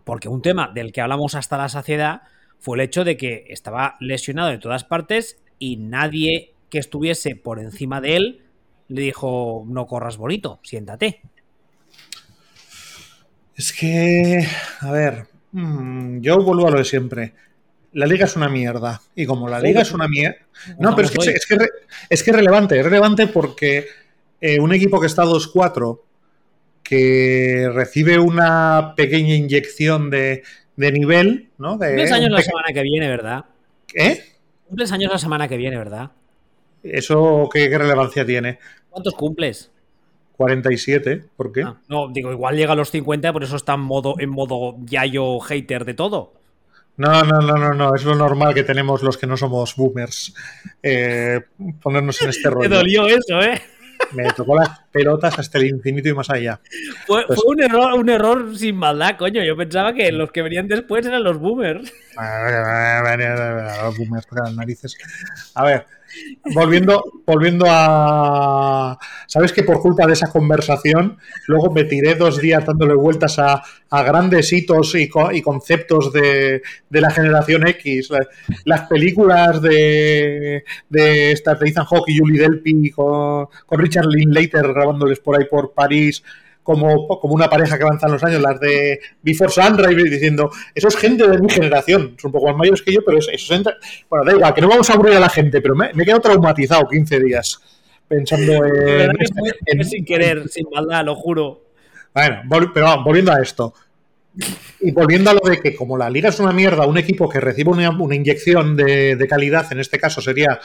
Porque 0.04 0.28
un 0.28 0.42
tema 0.42 0.72
del 0.74 0.92
que 0.92 1.02
hablamos 1.02 1.36
hasta 1.36 1.58
la 1.58 1.70
saciedad 1.70 2.24
fue 2.60 2.78
el 2.78 2.82
hecho 2.82 3.04
de 3.04 3.16
que 3.16 3.46
estaba 3.50 3.96
lesionado 4.00 4.50
de 4.50 4.58
todas 4.58 4.84
partes 4.84 5.38
y 5.60 5.78
nadie 5.78 6.54
que 6.70 6.80
estuviese 6.80 7.36
por 7.36 7.60
encima 7.60 8.02
de 8.02 8.16
él 8.16 8.42
le 8.90 9.02
dijo, 9.02 9.64
no 9.68 9.86
corras 9.88 10.18
bonito, 10.18 10.60
siéntate. 10.64 11.22
Es 13.56 13.72
que, 13.72 14.46
a 14.82 14.92
ver, 14.92 15.28
mm, 15.52 16.20
yo 16.20 16.38
vuelvo 16.42 16.68
a 16.68 16.72
lo 16.72 16.78
de 16.80 16.86
siempre. 16.86 17.34
La 17.94 18.08
liga 18.08 18.26
es 18.26 18.36
una 18.36 18.50
mierda. 18.50 19.02
Y 19.16 19.26
como 19.26 19.48
la 19.48 19.60
liga 19.60 19.82
es 19.82 19.92
una 19.92 20.08
mierda. 20.08 20.38
No, 20.80 20.96
pero 20.96 21.08
es 21.08 21.12
que, 21.12 21.30
es, 21.32 21.46
que, 21.46 21.58
es 22.10 22.24
que 22.24 22.32
es 22.32 22.36
relevante. 22.36 22.80
Es 22.80 22.84
relevante 22.84 23.28
porque 23.28 23.86
eh, 24.42 24.60
un 24.60 24.74
equipo 24.74 25.00
que 25.00 25.08
está 25.08 25.24
2-4, 25.24 26.00
que 26.94 27.70
recibe 27.74 28.20
una 28.20 28.94
pequeña 28.96 29.34
inyección 29.36 30.12
de, 30.12 30.44
de 30.76 30.92
nivel, 30.92 31.50
¿no? 31.58 31.78
De, 31.78 31.88
Cumples 31.88 32.12
años 32.12 32.32
la 32.32 32.42
semana 32.42 32.68
que 32.72 32.82
viene, 32.84 33.08
¿verdad? 33.08 33.46
¿Eh? 33.96 34.24
Cumples 34.68 34.92
años 34.92 35.12
la 35.12 35.18
semana 35.18 35.48
que 35.48 35.58
viene, 35.58 35.78
¿verdad? 35.78 36.12
¿Eso 36.84 37.50
qué, 37.52 37.68
qué 37.68 37.78
relevancia 37.80 38.24
tiene? 38.26 38.60
¿Cuántos 38.92 39.16
cumples? 39.16 39.72
47, 40.38 41.24
¿por 41.36 41.52
qué? 41.52 41.64
Ah, 41.64 41.78
no, 41.88 42.10
digo, 42.10 42.32
igual 42.32 42.56
llega 42.56 42.74
a 42.74 42.76
los 42.76 42.92
50, 42.92 43.34
por 43.34 43.44
eso 43.44 43.56
está 43.56 43.74
en 43.74 43.80
modo, 43.80 44.16
en 44.20 44.30
modo 44.30 44.76
yayo 44.86 45.40
hater 45.40 45.86
de 45.86 45.96
todo. 45.96 46.34
No, 46.98 47.24
no, 47.24 47.40
no, 47.40 47.58
no, 47.58 47.74
no, 47.74 47.96
es 47.96 48.04
lo 48.04 48.14
normal 48.14 48.54
que 48.54 48.64
tenemos 48.64 49.02
los 49.02 49.18
que 49.18 49.26
no 49.26 49.36
somos 49.36 49.76
boomers. 49.76 50.36
Eh, 50.84 51.42
ponernos 51.82 52.22
en 52.22 52.30
este 52.30 52.44
Te 52.44 52.50
rollo. 52.52 52.70
dolió 52.70 53.08
eso, 53.08 53.42
¿eh? 53.42 53.60
Me 54.12 54.32
tocó 54.34 54.56
las 54.56 54.70
pelotas 54.92 55.40
hasta 55.40 55.58
el 55.58 55.68
infinito 55.68 56.10
y 56.10 56.14
más 56.14 56.30
allá. 56.30 56.60
Fue, 57.08 57.26
Pues- 57.26 57.40
fue 57.42 57.56
un, 57.56 57.62
error, 57.64 57.94
un 57.94 58.10
error 58.10 58.58
sin 58.58 58.76
maldad, 58.76 59.18
coño. 59.18 59.44
Yo 59.44 59.56
pensaba 59.58 59.94
que 59.94 60.12
los 60.12 60.32
que 60.32 60.42
venían 60.42 60.68
después 60.68 61.06
eran 61.06 61.24
los 61.24 61.40
boomers. 61.40 61.92
Los 63.84 63.98
boomers 63.98 64.28
las 64.32 64.56
narices. 64.56 64.96
A 65.56 65.64
ver, 65.64 65.86
volviendo, 66.54 67.04
volviendo 67.26 67.66
a. 67.68 68.98
Sabes 69.28 69.52
que 69.54 69.64
por 69.64 69.80
culpa 69.82 70.06
de 70.08 70.14
esa 70.14 70.32
conversación, 70.32 71.18
luego 71.48 71.72
me 71.72 71.84
tiré 71.86 72.16
dos 72.16 72.40
días 72.40 72.66
dándole 72.66 72.94
vueltas 72.94 73.40
a, 73.40 73.62
a 73.90 74.04
grandes 74.04 74.52
hitos 74.54 74.96
y, 74.96 75.08
co- 75.10 75.32
y 75.32 75.42
conceptos 75.42 76.12
de, 76.14 76.62
de 76.90 77.02
la 77.02 77.12
generación 77.12 77.68
X. 77.68 78.10
La- 78.10 78.28
Las 78.66 78.82
películas 78.88 79.62
de, 79.62 80.64
de 80.90 81.32
estas 81.32 81.60
de 81.60 81.70
Ethan 81.70 81.86
y 82.08 82.18
Julie 82.18 82.42
Delpy 82.42 82.92
con, 82.92 83.48
con 83.66 83.80
Richard 83.80 84.08
Linklater 84.08 84.74
grabándoles 84.74 85.20
por 85.20 85.38
ahí 85.40 85.46
por 85.46 85.74
París. 85.74 86.24
Como, 86.64 87.08
como 87.20 87.34
una 87.34 87.50
pareja 87.50 87.78
que 87.78 87.84
avanzan 87.84 88.12
los 88.14 88.24
años, 88.24 88.42
las 88.42 88.58
de 88.60 89.00
Before 89.22 89.52
Sunrise, 89.52 90.10
diciendo, 90.10 90.50
eso 90.74 90.88
es 90.88 90.96
gente 90.96 91.28
de 91.28 91.38
mi 91.40 91.50
generación, 91.50 92.16
son 92.18 92.30
un 92.30 92.32
poco 92.32 92.48
más 92.48 92.56
mayores 92.56 92.82
que 92.82 92.94
yo, 92.94 93.02
pero 93.06 93.18
es- 93.18 93.28
eso 93.32 93.54
es 93.54 93.64
Bueno, 94.10 94.24
da 94.26 94.32
igual, 94.32 94.54
que 94.54 94.62
no 94.62 94.70
vamos 94.70 94.90
a 94.90 94.94
aburrir 94.94 95.16
a 95.16 95.20
la 95.20 95.28
gente, 95.30 95.62
pero 95.62 95.76
me, 95.76 95.92
me 95.94 96.04
he 96.04 96.06
quedado 96.06 96.22
traumatizado 96.22 96.88
15 96.88 97.20
días 97.20 97.60
pensando 98.08 98.66
en... 98.66 99.12
en- 99.12 99.78
fue 99.78 99.84
sin 99.84 100.06
querer, 100.06 100.48
sin 100.48 100.68
maldad, 100.72 101.04
lo 101.04 101.16
juro. 101.16 101.64
Bueno, 102.14 102.44
pero 102.74 102.86
vamos, 102.86 103.06
volviendo 103.06 103.32
a 103.34 103.42
esto. 103.42 103.74
Y 104.80 104.92
volviendo 104.92 105.30
a 105.30 105.34
lo 105.34 105.42
de 105.42 105.60
que 105.60 105.76
como 105.76 105.98
la 105.98 106.10
liga 106.10 106.30
es 106.30 106.40
una 106.40 106.52
mierda, 106.54 106.86
un 106.88 106.98
equipo 106.98 107.28
que 107.30 107.40
recibe 107.40 107.72
una, 107.72 107.90
una 107.90 108.16
inyección 108.16 108.76
de, 108.76 109.16
de 109.16 109.28
calidad, 109.28 109.72
en 109.72 109.80
este 109.80 110.00
caso 110.00 110.22
sería 110.22 110.60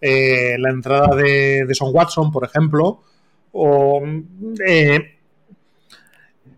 eh, 0.00 0.56
la 0.58 0.70
entrada 0.70 1.14
de, 1.16 1.64
de 1.66 1.74
Son 1.74 1.90
Watson, 1.94 2.30
por 2.32 2.44
ejemplo, 2.44 3.02
o... 3.52 4.02
eh, 4.66 5.15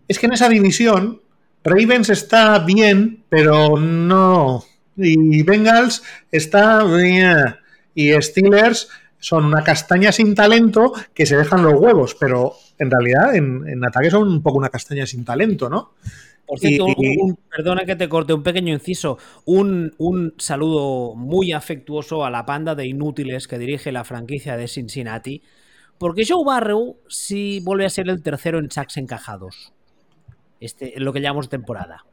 es 0.09 0.19
que 0.19 0.25
en 0.25 0.33
esa 0.33 0.49
división 0.49 1.21
Ravens 1.63 2.09
está 2.09 2.59
bien, 2.59 3.23
pero 3.29 3.77
no. 3.77 4.63
Y 4.97 5.43
Bengals 5.43 6.03
está 6.31 6.83
bien. 6.83 7.37
Y 7.95 8.11
Steelers 8.21 8.89
son 9.19 9.45
una 9.45 9.63
castaña 9.63 10.11
sin 10.11 10.35
talento 10.35 10.93
que 11.13 11.25
se 11.25 11.37
dejan 11.37 11.63
los 11.63 11.73
huevos, 11.79 12.15
pero 12.19 12.53
en 12.77 12.89
realidad 12.91 13.35
en, 13.35 13.67
en 13.67 13.85
ataque 13.85 14.09
son 14.11 14.27
un 14.27 14.41
poco 14.41 14.57
una 14.57 14.69
castaña 14.69 15.05
sin 15.05 15.23
talento, 15.25 15.69
¿no? 15.69 15.93
Por 16.45 16.57
cierto, 16.59 16.85
un- 16.85 16.95
Y- 16.97 17.17
un- 17.21 17.37
perdona 17.55 17.85
que 17.85 17.95
te 17.95 18.09
corte 18.09 18.33
un 18.33 18.41
pequeño 18.41 18.73
inciso. 18.73 19.17
Un, 19.45 19.93
un 19.99 20.33
saludo 20.37 21.13
muy 21.15 21.51
afectuoso 21.51 22.25
a 22.25 22.31
la 22.31 22.45
panda 22.45 22.73
de 22.73 22.87
inútiles 22.87 23.47
que 23.47 23.59
dirige 23.59 23.91
la 23.91 24.03
franquicia 24.03 24.57
de 24.57 24.67
Cincinnati. 24.67 25.43
Porque 25.97 26.23
Joe 26.27 26.43
Barrow 26.45 26.97
sí 27.09 27.59
vuelve 27.63 27.85
a 27.85 27.89
ser 27.89 28.09
el 28.09 28.23
tercero 28.23 28.57
en 28.57 28.71
sacks 28.71 28.97
encajados. 28.97 29.73
Este, 30.59 30.93
lo 30.97 31.13
que 31.13 31.21
llamamos 31.21 31.49
temporada. 31.49 32.03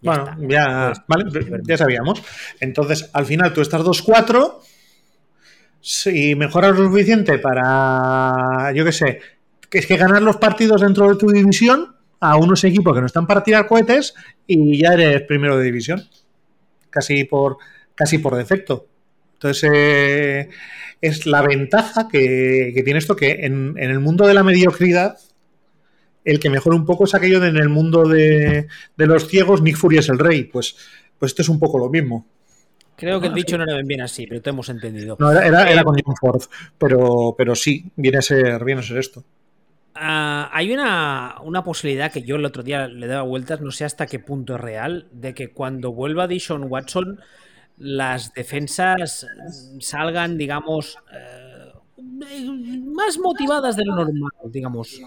Ya 0.00 0.10
bueno, 0.10 0.24
está. 0.24 0.36
ya, 0.48 0.92
Pues, 1.06 1.24
vale, 1.30 1.62
ya 1.66 1.76
sabíamos. 1.76 2.22
Entonces, 2.60 3.10
al 3.12 3.26
final 3.26 3.52
tú 3.52 3.60
estás 3.60 3.82
2-4. 3.82 4.58
Si 5.80 6.34
mejoras 6.34 6.76
lo 6.76 6.88
suficiente 6.88 7.38
para, 7.38 8.72
yo 8.74 8.84
qué 8.84 8.92
sé, 8.92 9.20
que 9.68 9.78
es 9.78 9.86
que 9.86 9.96
ganar 9.96 10.22
los 10.22 10.36
partidos 10.36 10.80
dentro 10.80 11.08
de 11.08 11.16
tu 11.16 11.28
división 11.28 11.96
a 12.20 12.36
unos 12.36 12.64
equipos 12.64 12.94
que 12.94 13.00
no 13.00 13.06
están 13.06 13.26
para 13.26 13.44
tirar 13.44 13.66
cohetes 13.66 14.14
y 14.46 14.78
ya 14.78 14.94
eres 14.94 15.22
primero 15.22 15.56
de 15.56 15.64
división. 15.64 16.02
Casi 16.90 17.24
por, 17.24 17.58
casi 17.94 18.18
por 18.18 18.34
defecto. 18.34 18.86
Entonces, 19.34 19.70
eh, 19.72 20.48
es 21.00 21.26
la 21.26 21.42
ventaja 21.42 22.08
que, 22.08 22.72
que 22.74 22.82
tiene 22.82 22.98
esto 22.98 23.14
que 23.14 23.46
en, 23.46 23.74
en 23.76 23.90
el 23.90 24.00
mundo 24.00 24.26
de 24.26 24.34
la 24.34 24.42
mediocridad, 24.42 25.16
el 26.24 26.40
que 26.40 26.50
mejora 26.50 26.76
un 26.76 26.84
poco 26.84 27.04
es 27.04 27.14
aquello 27.14 27.40
de 27.40 27.48
en 27.48 27.56
el 27.56 27.68
mundo 27.68 28.06
de, 28.06 28.66
de 28.96 29.06
los 29.06 29.28
ciegos, 29.28 29.62
Nick 29.62 29.76
Fury 29.76 29.98
es 29.98 30.08
el 30.08 30.18
rey. 30.18 30.44
Pues, 30.44 30.76
pues 31.18 31.32
esto 31.32 31.42
es 31.42 31.48
un 31.48 31.58
poco 31.58 31.78
lo 31.78 31.88
mismo. 31.88 32.26
Creo 32.96 33.20
que 33.20 33.28
el 33.28 33.34
dicho 33.34 33.56
no 33.56 33.64
era 33.64 33.80
bien 33.84 34.00
así, 34.00 34.26
pero 34.26 34.42
te 34.42 34.50
hemos 34.50 34.68
entendido. 34.68 35.16
No, 35.20 35.30
era, 35.30 35.46
era, 35.46 35.70
era 35.70 35.84
con 35.84 35.96
John 36.04 36.16
Ford, 36.20 36.42
pero, 36.76 37.34
pero 37.38 37.54
sí, 37.54 37.84
viene 37.94 38.18
a 38.18 38.22
ser, 38.22 38.64
viene 38.64 38.80
a 38.80 38.84
ser 38.84 38.98
esto. 38.98 39.22
Ah, 39.94 40.50
hay 40.52 40.72
una, 40.72 41.36
una 41.42 41.62
posibilidad 41.62 42.10
que 42.10 42.22
yo 42.22 42.36
el 42.36 42.44
otro 42.44 42.64
día 42.64 42.88
le 42.88 43.06
daba 43.06 43.22
vueltas, 43.22 43.60
no 43.60 43.70
sé 43.70 43.84
hasta 43.84 44.06
qué 44.06 44.18
punto 44.18 44.56
es 44.56 44.60
real, 44.60 45.06
de 45.12 45.32
que 45.32 45.50
cuando 45.52 45.92
vuelva 45.92 46.26
Dishon 46.26 46.64
Watson, 46.64 47.20
las 47.76 48.34
defensas 48.34 49.26
salgan, 49.78 50.36
digamos, 50.36 50.98
eh, 51.12 51.72
más 52.84 53.18
motivadas 53.18 53.76
de 53.76 53.84
lo 53.84 53.94
normal, 53.94 54.30
digamos. 54.46 55.00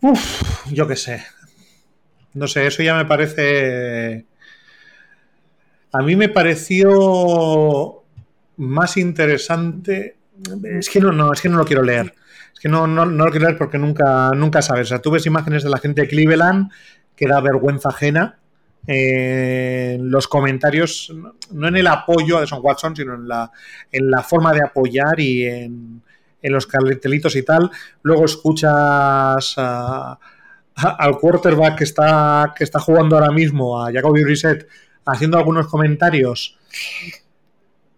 Uf, 0.00 0.70
yo 0.72 0.86
qué 0.88 0.96
sé. 0.96 1.24
No 2.34 2.46
sé, 2.48 2.66
eso 2.66 2.82
ya 2.82 2.96
me 2.96 3.04
parece. 3.04 4.26
A 5.92 6.02
mí 6.02 6.16
me 6.16 6.28
pareció 6.28 8.04
más 8.56 8.96
interesante. 8.96 10.16
Es 10.64 10.90
que 10.90 11.00
no, 11.00 11.12
no, 11.12 11.32
es 11.32 11.40
que 11.40 11.48
no 11.48 11.58
lo 11.58 11.64
quiero 11.64 11.82
leer. 11.82 12.14
Es 12.52 12.60
que 12.60 12.68
no, 12.68 12.86
no, 12.86 13.06
no 13.06 13.24
lo 13.24 13.30
quiero 13.30 13.46
leer 13.46 13.58
porque 13.58 13.78
nunca, 13.78 14.30
nunca 14.34 14.62
sabes. 14.62 14.88
O 14.88 14.90
sea, 14.90 15.00
tú 15.00 15.10
ves 15.10 15.26
imágenes 15.26 15.62
de 15.64 15.70
la 15.70 15.78
gente 15.78 16.02
de 16.02 16.08
Cleveland 16.08 16.70
que 17.16 17.26
da 17.26 17.40
vergüenza 17.40 17.88
ajena. 17.90 18.38
eh, 18.86 19.94
en 19.96 20.10
los 20.10 20.28
comentarios, 20.28 21.12
no 21.52 21.68
en 21.68 21.76
el 21.76 21.86
apoyo 21.88 22.38
a 22.38 22.40
Deson 22.42 22.60
Watson, 22.62 22.96
sino 22.96 23.14
en 23.14 23.28
la, 23.28 23.50
en 23.92 24.10
la 24.10 24.22
forma 24.22 24.52
de 24.54 24.62
apoyar 24.62 25.20
y 25.20 25.46
en, 25.46 26.02
en 26.42 26.52
los 26.52 26.66
cartelitos 26.66 27.36
y 27.36 27.42
tal. 27.42 27.70
Luego 28.02 28.24
escuchas 28.24 29.54
a, 29.56 30.18
al 30.74 31.18
quarterback 31.18 31.78
que 31.78 31.84
está, 31.84 32.54
que 32.56 32.64
está 32.64 32.80
jugando 32.80 33.16
ahora 33.16 33.32
mismo, 33.32 33.82
a 33.82 33.92
Jacoby 33.92 34.24
Brissett, 34.24 34.68
haciendo 35.04 35.38
algunos 35.38 35.66
comentarios 35.66 36.58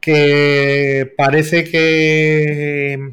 que 0.01 1.13
parece 1.17 1.65
que 1.65 3.13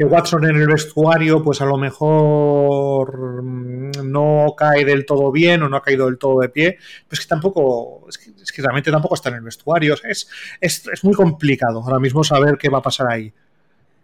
que 0.00 0.06
Watson 0.06 0.46
en 0.46 0.56
el 0.56 0.66
vestuario, 0.66 1.42
pues 1.42 1.60
a 1.60 1.66
lo 1.66 1.76
mejor 1.76 3.42
mm, 3.42 4.10
no 4.10 4.54
cae 4.56 4.82
del 4.86 5.04
todo 5.04 5.30
bien 5.30 5.62
o 5.62 5.68
no 5.68 5.76
ha 5.76 5.82
caído 5.82 6.06
del 6.06 6.16
todo 6.16 6.40
de 6.40 6.48
pie. 6.48 6.78
Que 7.06 7.18
tampoco, 7.28 8.06
es 8.08 8.16
que, 8.16 8.30
es 8.42 8.50
que 8.50 8.62
realmente 8.62 8.90
tampoco 8.90 9.14
está 9.14 9.28
en 9.28 9.34
el 9.34 9.42
vestuario. 9.42 9.94
Es, 10.02 10.26
es, 10.58 10.86
es 10.90 11.04
muy 11.04 11.12
complicado 11.12 11.82
ahora 11.82 11.98
mismo 11.98 12.24
saber 12.24 12.56
qué 12.56 12.70
va 12.70 12.78
a 12.78 12.82
pasar 12.82 13.08
ahí. 13.10 13.30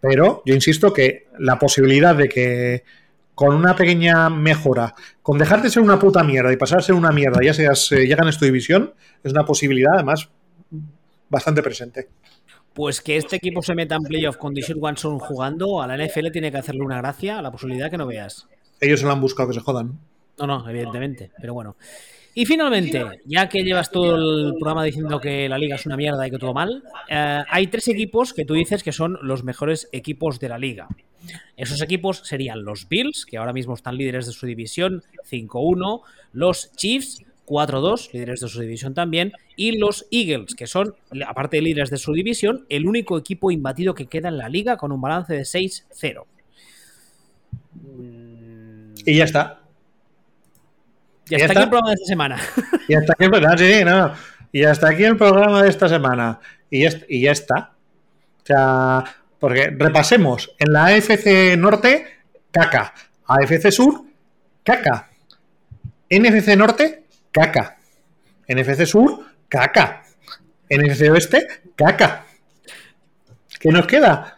Pero 0.01 0.43
yo 0.45 0.55
insisto 0.55 0.93
que 0.93 1.29
la 1.39 1.59
posibilidad 1.59 2.15
de 2.15 2.29
que 2.29 2.85
con 3.35 3.55
una 3.55 3.77
pequeña 3.77 4.31
mejora, 4.31 4.95
con 5.23 5.37
dejar 5.39 5.63
de 5.63 5.71
ser 5.71 5.83
una 5.83 5.99
puta 5.99 6.25
mierda 6.25 6.53
y 6.53 6.57
pasar 6.57 6.79
a 6.79 6.83
ser 6.83 6.95
una 6.95 7.13
mierda, 7.13 7.43
ya 7.43 7.53
seas, 7.53 7.93
eh, 7.93 8.09
ya 8.09 8.17
ganes 8.17 8.39
tu 8.39 8.47
división, 8.47 8.95
es 9.23 9.33
una 9.33 9.45
posibilidad 9.45 9.95
además 9.95 10.31
bastante 11.29 11.63
presente. 11.63 12.09
Pues 12.73 13.01
que 13.01 13.17
este 13.17 13.37
equipo 13.37 13.63
se 13.63 13.75
meta 13.75 13.97
en 13.97 14.03
playoff 14.03 14.37
con 14.37 14.55
Dishon 14.55 14.79
Watson 14.79 15.19
jugando, 15.19 15.83
a 15.83 15.87
la 15.87 15.97
NFL 15.97 16.31
tiene 16.31 16.51
que 16.51 16.59
hacerle 16.59 16.83
una 16.83 16.99
gracia, 16.99 17.43
la 17.43 17.51
posibilidad 17.51 17.91
que 17.91 17.99
no 17.99 18.07
veas. 18.07 18.49
Ellos 18.81 19.01
se 19.01 19.07
lo 19.07 19.13
han 19.13 19.21
buscado 19.21 19.49
que 19.49 19.55
se 19.55 19.61
jodan. 19.61 19.99
No, 20.39 20.47
no, 20.47 20.69
evidentemente, 20.69 21.31
pero 21.41 21.55
bueno. 21.55 21.77
Y 22.39 22.45
finalmente, 22.45 23.03
ya 23.25 23.49
que 23.49 23.65
llevas 23.65 23.91
todo 23.91 24.15
el 24.15 24.53
programa 24.57 24.85
diciendo 24.85 25.19
que 25.19 25.49
la 25.49 25.57
liga 25.57 25.77
es 25.77 25.87
una 25.87 25.97
mierda 25.97 26.29
y 26.29 26.31
que 26.31 26.37
todo 26.37 26.53
mal, 26.53 26.83
eh, 27.09 27.43
hay 27.49 27.67
tres 27.69 27.89
equipos 27.89 28.35
que 28.35 28.45
tú 28.45 28.53
dices 28.53 28.83
que 28.83 28.93
son 28.93 29.19
los 29.23 29.43
mejores 29.43 29.89
equipos 29.91 30.39
de 30.39 30.51
la 30.51 30.59
liga. 30.59 30.87
Esos 31.57 31.81
equipos 31.81 32.19
serían 32.25 32.63
los 32.63 32.91
Bills, 32.91 33.25
que 33.25 33.39
ahora 33.39 33.55
mismo 33.55 33.73
están 33.73 33.97
líderes 33.97 34.27
de 34.27 34.33
su 34.33 34.45
división 34.45 35.03
5-1, 35.25 36.03
los 36.35 36.73
Chiefs 36.73 37.25
4-2, 37.47 38.13
líderes 38.13 38.41
de 38.41 38.49
su 38.49 38.61
división 38.61 38.93
también, 38.93 39.33
y 39.57 39.79
los 39.79 40.07
Eagles, 40.11 40.55
que 40.55 40.67
son, 40.67 40.95
aparte 41.27 41.57
de 41.57 41.63
líderes 41.63 41.89
de 41.89 41.97
su 41.97 42.13
división, 42.13 42.67
el 42.69 42.87
único 42.87 43.17
equipo 43.17 43.51
imbatido 43.51 43.95
que 43.95 44.09
queda 44.09 44.29
en 44.29 44.37
la 44.37 44.51
liga 44.51 44.77
con 44.77 44.93
un 44.93 45.01
balance 45.01 45.33
de 45.33 45.47
6-0. 45.47 46.27
Mm, 47.73 48.95
Y 49.07 49.15
ya 49.17 49.25
está. 49.25 49.66
Ya 51.29 51.39
¿Ya 51.39 51.47
está 51.47 51.47
está? 51.47 51.61
aquí 51.61 51.65
el 51.65 51.71
programa 51.71 51.91
de 51.91 51.95
esta 51.95 52.07
semana. 52.07 52.41
Y 52.89 52.95
hasta 52.95 53.13
aquí, 53.15 53.25
ah, 53.25 53.59
sí, 53.59 53.85
no. 53.85 54.13
Y 54.53 54.65
hasta 54.65 54.89
aquí 54.89 55.05
el 55.05 55.17
programa 55.17 55.63
de 55.63 55.69
esta 55.69 55.89
semana. 55.89 56.41
Y 56.71 56.83
ya, 56.83 56.91
y 57.09 57.21
ya 57.23 57.33
está. 57.33 57.73
O 58.43 58.47
sea, 58.47 59.05
porque 59.41 59.75
repasemos. 59.77 60.55
En 60.59 60.73
la 60.73 60.87
AFC 60.87 61.57
Norte, 61.59 62.07
caca. 62.53 62.95
AFC 63.27 63.71
Sur, 63.73 64.05
caca. 64.63 65.11
NFC 66.09 66.57
Norte, 66.57 67.05
caca. 67.33 67.77
NFC 68.49 68.87
Sur, 68.87 69.27
caca. 69.49 70.05
NFC 70.71 71.11
Oeste, 71.11 71.47
caca. 71.75 72.25
¿Qué 73.59 73.71
nos 73.71 73.87
queda? 73.87 74.37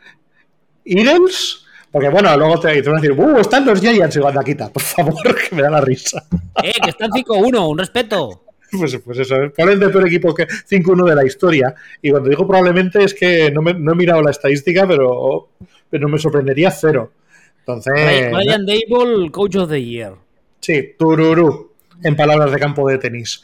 Eagles, 0.85 1.67
porque 1.91 2.09
bueno, 2.09 2.37
luego 2.37 2.61
te, 2.61 2.83
te 2.83 2.89
van 2.89 2.99
a 2.99 3.01
decir, 3.01 3.19
¡uh! 3.19 3.39
Están 3.39 3.65
los 3.65 3.81
Giants 3.81 4.17
y 4.17 4.45
quita, 4.45 4.71
por 4.71 4.83
favor, 4.83 5.37
que 5.49 5.55
me 5.55 5.63
da 5.63 5.71
la 5.71 5.81
risa. 5.81 6.25
¡Eh! 6.63 6.73
Que 6.83 6.91
están 6.91 7.11
5-1, 7.11 7.71
un 7.71 7.79
respeto. 7.79 8.45
Pues, 8.71 8.99
pues 9.03 9.19
eso, 9.19 9.35
probablemente 9.55 9.87
el 9.87 9.93
peor 9.93 10.07
equipo 10.07 10.35
que 10.35 10.47
5-1 10.47 11.09
de 11.09 11.15
la 11.15 11.25
historia. 11.25 11.75
Y 12.03 12.11
cuando 12.11 12.29
digo 12.29 12.47
probablemente 12.47 13.03
es 13.03 13.15
que 13.15 13.51
no, 13.51 13.63
me, 13.63 13.73
no 13.73 13.93
he 13.93 13.97
mirado 13.97 14.23
la 14.23 14.31
estadística, 14.31 14.87
pero, 14.87 15.49
pero 15.89 16.09
me 16.09 16.19
sorprendería 16.19 16.71
cero. 16.71 17.13
Entonces. 17.61 18.31
Ryan 18.31 18.67
Dable, 18.67 19.31
Coach 19.31 19.57
of 19.57 19.71
the 19.71 19.83
Year. 19.83 20.15
Sí, 20.61 20.95
tururú, 20.99 21.73
en 22.03 22.17
palabras 22.17 22.53
de 22.53 22.59
campo 22.59 22.89
de 22.89 22.99
tenis. 22.99 23.43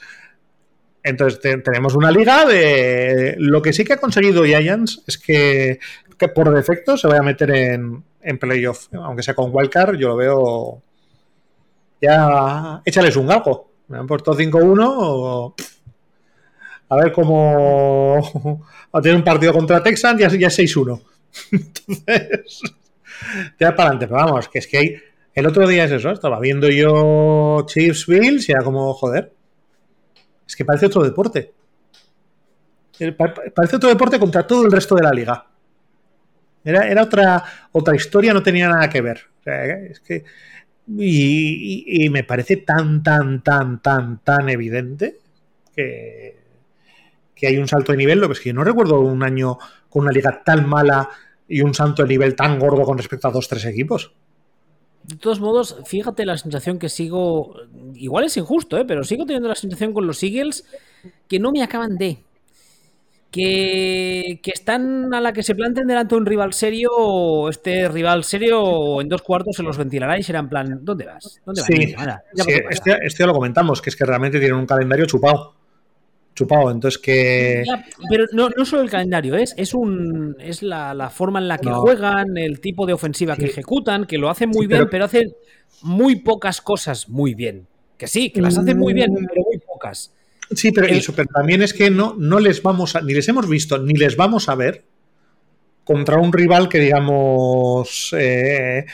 Entonces 1.05 1.39
te, 1.39 1.59
tenemos 1.59 1.95
una 1.95 2.11
liga 2.11 2.47
de... 2.47 3.37
Lo 3.39 3.61
que 3.61 3.75
sí 3.75 3.85
que 3.85 3.93
ha 3.93 3.99
conseguido 3.99 4.43
Giants 4.43 5.03
es 5.07 5.19
que, 5.19 5.79
por 6.35 6.53
defecto 6.53 6.97
se 6.97 7.07
vaya 7.07 7.21
a 7.21 7.25
meter 7.25 7.51
en, 7.51 8.03
en 8.23 8.39
playoff. 8.39 8.89
Aunque 8.95 9.23
sea 9.23 9.35
con 9.35 9.55
Wildcard, 9.55 9.97
yo 9.97 10.09
lo 10.09 10.17
veo... 10.17 10.83
Ya, 12.01 12.81
échales 12.87 13.17
un 13.17 13.27
galgo. 13.27 13.71
Me 13.89 13.99
han 13.99 14.07
puesto 14.07 14.35
5-1 14.35 14.95
o... 14.97 15.55
A 16.89 16.97
ver 16.97 17.13
cómo... 17.13 18.65
A 18.91 19.01
tener 19.03 19.19
un 19.19 19.25
partido 19.25 19.53
contra 19.53 19.83
Texans 19.83 20.19
ya, 20.19 20.29
ya 20.29 20.49
6-1. 20.49 21.03
Entonces... 21.53 22.63
Ya 23.61 23.77
para 23.77 23.91
adelante, 23.91 24.07
pero 24.07 24.25
vamos, 24.25 24.49
que 24.49 24.59
es 24.59 24.67
que 24.67 24.79
hay... 24.79 24.97
El 25.35 25.47
otro 25.47 25.67
día 25.67 25.85
es 25.85 25.91
eso, 25.91 26.13
estaba 26.13 26.41
viendo 26.41 26.71
yo 26.71 27.67
Chiefs 27.67 28.07
Bills 28.07 28.49
y 28.49 28.53
era 28.53 28.63
como, 28.63 28.95
joder, 28.95 29.34
es 30.47 30.57
que 30.57 30.65
parece 30.65 30.87
otro 30.87 31.03
deporte. 31.03 31.53
Parece 33.55 33.77
otro 33.77 33.89
deporte 33.89 34.19
contra 34.19 34.47
todo 34.47 34.65
el 34.65 34.73
resto 34.73 34.95
de 34.95 35.03
la 35.03 35.11
liga. 35.11 35.47
Era, 36.65 36.89
era 36.89 37.03
otra, 37.03 37.45
otra 37.73 37.95
historia, 37.95 38.33
no 38.33 38.43
tenía 38.43 38.69
nada 38.69 38.89
que 38.89 39.01
ver. 39.01 39.21
Es 39.45 40.01
que, 40.01 40.25
y, 40.89 42.09
me 42.11 42.25
parece 42.25 42.59
tan, 42.59 43.03
tan, 43.03 43.43
tan, 43.43 43.83
tan, 43.83 44.19
tan 44.19 44.49
evidente 44.49 45.19
que, 45.75 46.37
que 47.35 47.47
hay 47.47 47.59
un 47.59 47.69
salto 47.69 47.93
de 47.93 47.99
nivel. 47.99 48.21
Lo 48.21 48.29
que 48.29 48.35
es 48.35 48.41
que 48.41 48.51
yo 48.51 48.55
no 48.55 48.65
recuerdo 48.65 49.01
un 49.01 49.23
año 49.23 49.59
con 49.89 50.03
una 50.03 50.13
liga 50.13 50.43
tan 50.45 50.69
mala 50.69 51.11
y 51.49 51.61
un 51.61 51.75
salto 51.75 52.03
de 52.03 52.09
nivel 52.09 52.35
tan 52.35 52.59
gordo 52.59 52.83
con 52.85 52.97
respecto 52.97 53.29
a 53.29 53.33
dos, 53.33 53.49
tres 53.49 53.67
equipos. 53.67 54.15
De 55.05 55.17
todos 55.17 55.39
modos, 55.39 55.77
fíjate 55.85 56.25
la 56.25 56.39
sensación 56.39 56.79
que 56.79 56.89
sigo. 56.89 57.55
Igual 57.95 58.25
es 58.25 58.37
injusto, 58.37 58.79
¿eh? 58.79 58.85
pero 58.87 59.05
sigo 59.05 59.27
teniendo 59.27 59.49
la 59.49 59.55
sensación 59.55 59.93
con 59.93 60.07
los 60.07 60.23
Eagles 60.23 60.65
que 61.29 61.39
no 61.39 61.53
me 61.53 61.63
acaban 61.63 61.97
de. 61.97 62.19
Que, 63.31 64.39
que 64.43 64.53
están 64.53 65.13
a 65.13 65.21
la 65.21 65.33
que 65.33 65.43
se 65.43 65.57
planten 65.57 65.89
delante 65.89 66.15
de 66.15 66.21
un 66.21 66.27
rival 66.27 66.53
serio, 66.53 67.49
este 67.49 67.89
rival 67.89 68.23
serio 68.23 69.01
en 69.01 69.09
dos 69.09 69.23
cuartos 69.23 69.57
se 69.57 69.65
los 69.65 69.77
ventilará 69.77 70.17
y 70.17 70.23
será 70.23 70.39
en 70.39 70.49
plan, 70.49 70.79
¿dónde 70.83 71.05
vas? 71.05 71.41
¿Dónde 71.45 71.63
vas? 71.63 71.67
Sí, 71.67 71.95
sí 72.37 72.53
este, 72.71 72.97
este, 73.03 73.27
lo 73.27 73.33
comentamos, 73.33 73.83
que 73.83 73.91
es 73.91 73.97
que 73.97 74.05
realmente 74.05 74.39
tienen 74.39 74.57
un 74.57 74.67
calendario 74.67 75.05
chupado 75.07 75.53
chupado. 76.35 76.71
Entonces 76.71 77.01
que. 77.01 77.65
Ya, 77.67 77.85
pero 78.09 78.25
no, 78.33 78.49
no, 78.51 78.65
solo 78.65 78.83
el 78.83 78.91
calendario, 78.91 79.37
es, 79.37 79.55
es 79.57 79.75
un 79.75 80.37
es 80.41 80.63
la, 80.63 80.95
la 80.95 81.11
forma 81.11 81.39
en 81.39 81.49
la 81.49 81.59
que 81.59 81.71
no. 81.71 81.81
juegan, 81.81 82.37
el 82.37 82.61
tipo 82.61 82.87
de 82.87 82.93
ofensiva 82.93 83.35
sí. 83.37 83.43
que 83.43 83.47
ejecutan, 83.49 84.07
que 84.07 84.19
lo 84.19 84.29
hacen 84.31 84.51
muy 84.51 84.63
sí, 84.63 84.67
bien, 84.69 84.81
pero... 84.81 84.91
pero 84.91 85.05
hacen 85.05 85.33
muy 85.83 86.17
pocas 86.17 86.61
cosas 86.61 87.09
muy 87.09 87.35
bien. 87.35 87.67
Que 87.97 88.07
sí, 88.09 88.31
que 88.31 88.41
las 88.41 88.59
hacen 88.59 88.79
muy 88.79 88.93
bien, 88.93 89.13
Mm. 89.13 89.27
pero 89.29 89.43
muy 89.45 89.59
pocas. 89.59 90.13
Sí, 90.51 90.73
pero, 90.73 90.87
el... 90.89 90.95
eso, 90.95 91.15
pero 91.15 91.29
también 91.33 91.63
es 91.63 91.73
que 91.73 91.91
no, 91.91 92.15
no 92.19 92.41
les 92.41 92.63
vamos 92.63 92.97
a, 92.97 93.01
ni 93.01 93.15
les 93.15 93.29
hemos 93.29 93.49
visto, 93.49 93.79
ni 93.79 93.95
les 93.95 94.17
vamos 94.17 94.49
a 94.49 94.55
ver 94.55 94.85
contra 95.85 96.19
un 96.19 96.33
rival 96.33 96.69
que 96.69 96.81
digamos 96.81 98.15
eh, 98.19 98.85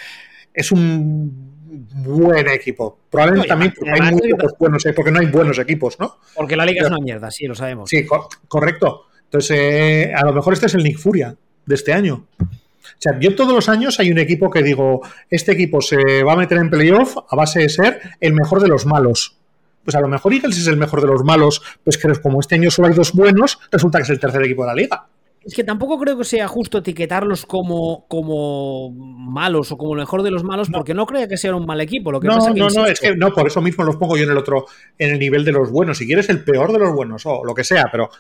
es 0.53 0.73
un 0.73 1.50
buen 1.71 2.49
equipo. 2.49 2.99
Probablemente 3.11 3.49
no, 3.49 3.53
también 3.53 3.73
porque, 3.77 3.93
hay 3.93 4.13
muy 4.13 4.31
pocos 4.31 4.55
buenos, 4.59 4.87
eh, 4.87 4.93
porque 4.93 5.11
no 5.11 5.21
hay 5.21 5.27
buenos 5.27 5.59
equipos, 5.59 5.99
¿no? 5.99 6.19
Porque 6.35 6.57
la 6.57 6.65
liga 6.65 6.81
Pero, 6.83 6.87
es 6.87 6.93
una 6.93 7.05
mierda, 7.05 7.31
sí, 7.31 7.47
lo 7.47 7.55
sabemos. 7.55 7.89
Sí, 7.89 8.05
co 8.05 8.29
correcto. 8.49 9.07
Entonces, 9.25 9.59
eh, 9.61 10.13
a 10.15 10.25
lo 10.25 10.33
mejor 10.33 10.55
este 10.55 10.67
es 10.67 10.75
el 10.75 10.83
Nick 10.83 10.99
Furia 10.99 11.35
de 11.65 11.75
este 11.75 11.93
año. 11.93 12.27
O 12.41 13.03
sea, 13.03 13.19
yo 13.19 13.35
todos 13.35 13.55
los 13.55 13.69
años 13.69 13.99
hay 14.01 14.11
un 14.11 14.19
equipo 14.19 14.51
que 14.51 14.63
digo, 14.63 15.01
este 15.31 15.53
equipo 15.53 15.81
se 15.81 16.23
va 16.23 16.35
a 16.35 16.37
meter 16.37 16.59
en 16.59 16.69
playoff 16.69 17.17
a 17.29 17.37
base 17.37 17.61
de 17.61 17.69
ser 17.69 18.01
el 18.21 18.35
mejor 18.35 18.61
de 18.61 18.69
los 18.69 18.87
malos. 18.87 19.37
Pues 19.85 19.95
a 19.95 20.01
lo 20.01 20.09
mejor 20.09 20.35
Eagles 20.35 20.59
es 20.59 20.67
el 20.67 20.77
mejor 20.77 21.01
de 21.01 21.07
los 21.07 21.25
malos, 21.25 21.63
pues 21.83 21.97
que 21.97 22.13
como 22.21 22.41
este 22.41 22.57
año 22.57 22.71
solo 22.71 22.89
hay 22.89 22.95
dos 22.95 23.13
buenos, 23.13 23.59
resulta 23.71 23.99
que 23.99 24.03
es 24.03 24.11
el 24.11 24.21
tercer 24.21 24.43
equipo 24.43 24.63
de 24.63 24.69
la 24.69 24.75
liga. 24.75 25.07
Es 25.43 25.55
que 25.55 25.65
tampoco 25.65 25.99
creo 25.99 26.19
que 26.19 26.25
sea 26.25 26.47
justo 26.49 26.79
etiquetarlos 26.79 27.47
como, 27.47 28.07
como 28.09 28.91
malos 28.91 29.73
o 29.73 29.79
como 29.79 29.95
el 29.95 30.01
mejor 30.01 30.23
de 30.23 30.31
los 30.31 30.45
malos, 30.45 30.69
no. 30.69 30.79
porque 30.79 30.93
no 30.93 31.07
creo 31.07 31.27
que 31.29 31.39
sean 31.39 31.55
un 31.55 31.65
mal 31.65 31.81
equipo. 31.81 32.13
Lo 32.13 32.21
que 32.21 32.29
no, 32.29 32.35
pasa 32.35 32.51
no, 32.51 32.69
no, 32.69 32.87
es 32.87 33.01
que 33.01 33.17
no, 33.17 33.33
por 33.33 33.47
eso 33.47 33.63
mismo 33.63 33.85
los 33.85 33.97
pongo 33.97 34.19
yo 34.19 34.25
en 34.25 34.31
el 34.31 34.37
otro, 34.37 34.67
en 34.99 35.13
el 35.13 35.19
nivel 35.19 35.45
de 35.45 35.53
los 35.53 35.71
buenos. 35.71 35.97
Si 35.97 36.07
quieres, 36.07 36.29
el 36.29 36.45
peor 36.45 36.73
de 36.73 36.79
los 36.79 36.93
buenos 36.93 37.25
o 37.25 37.43
lo 37.43 37.55
que 37.55 37.65
sea, 37.65 37.87
pero, 37.91 38.11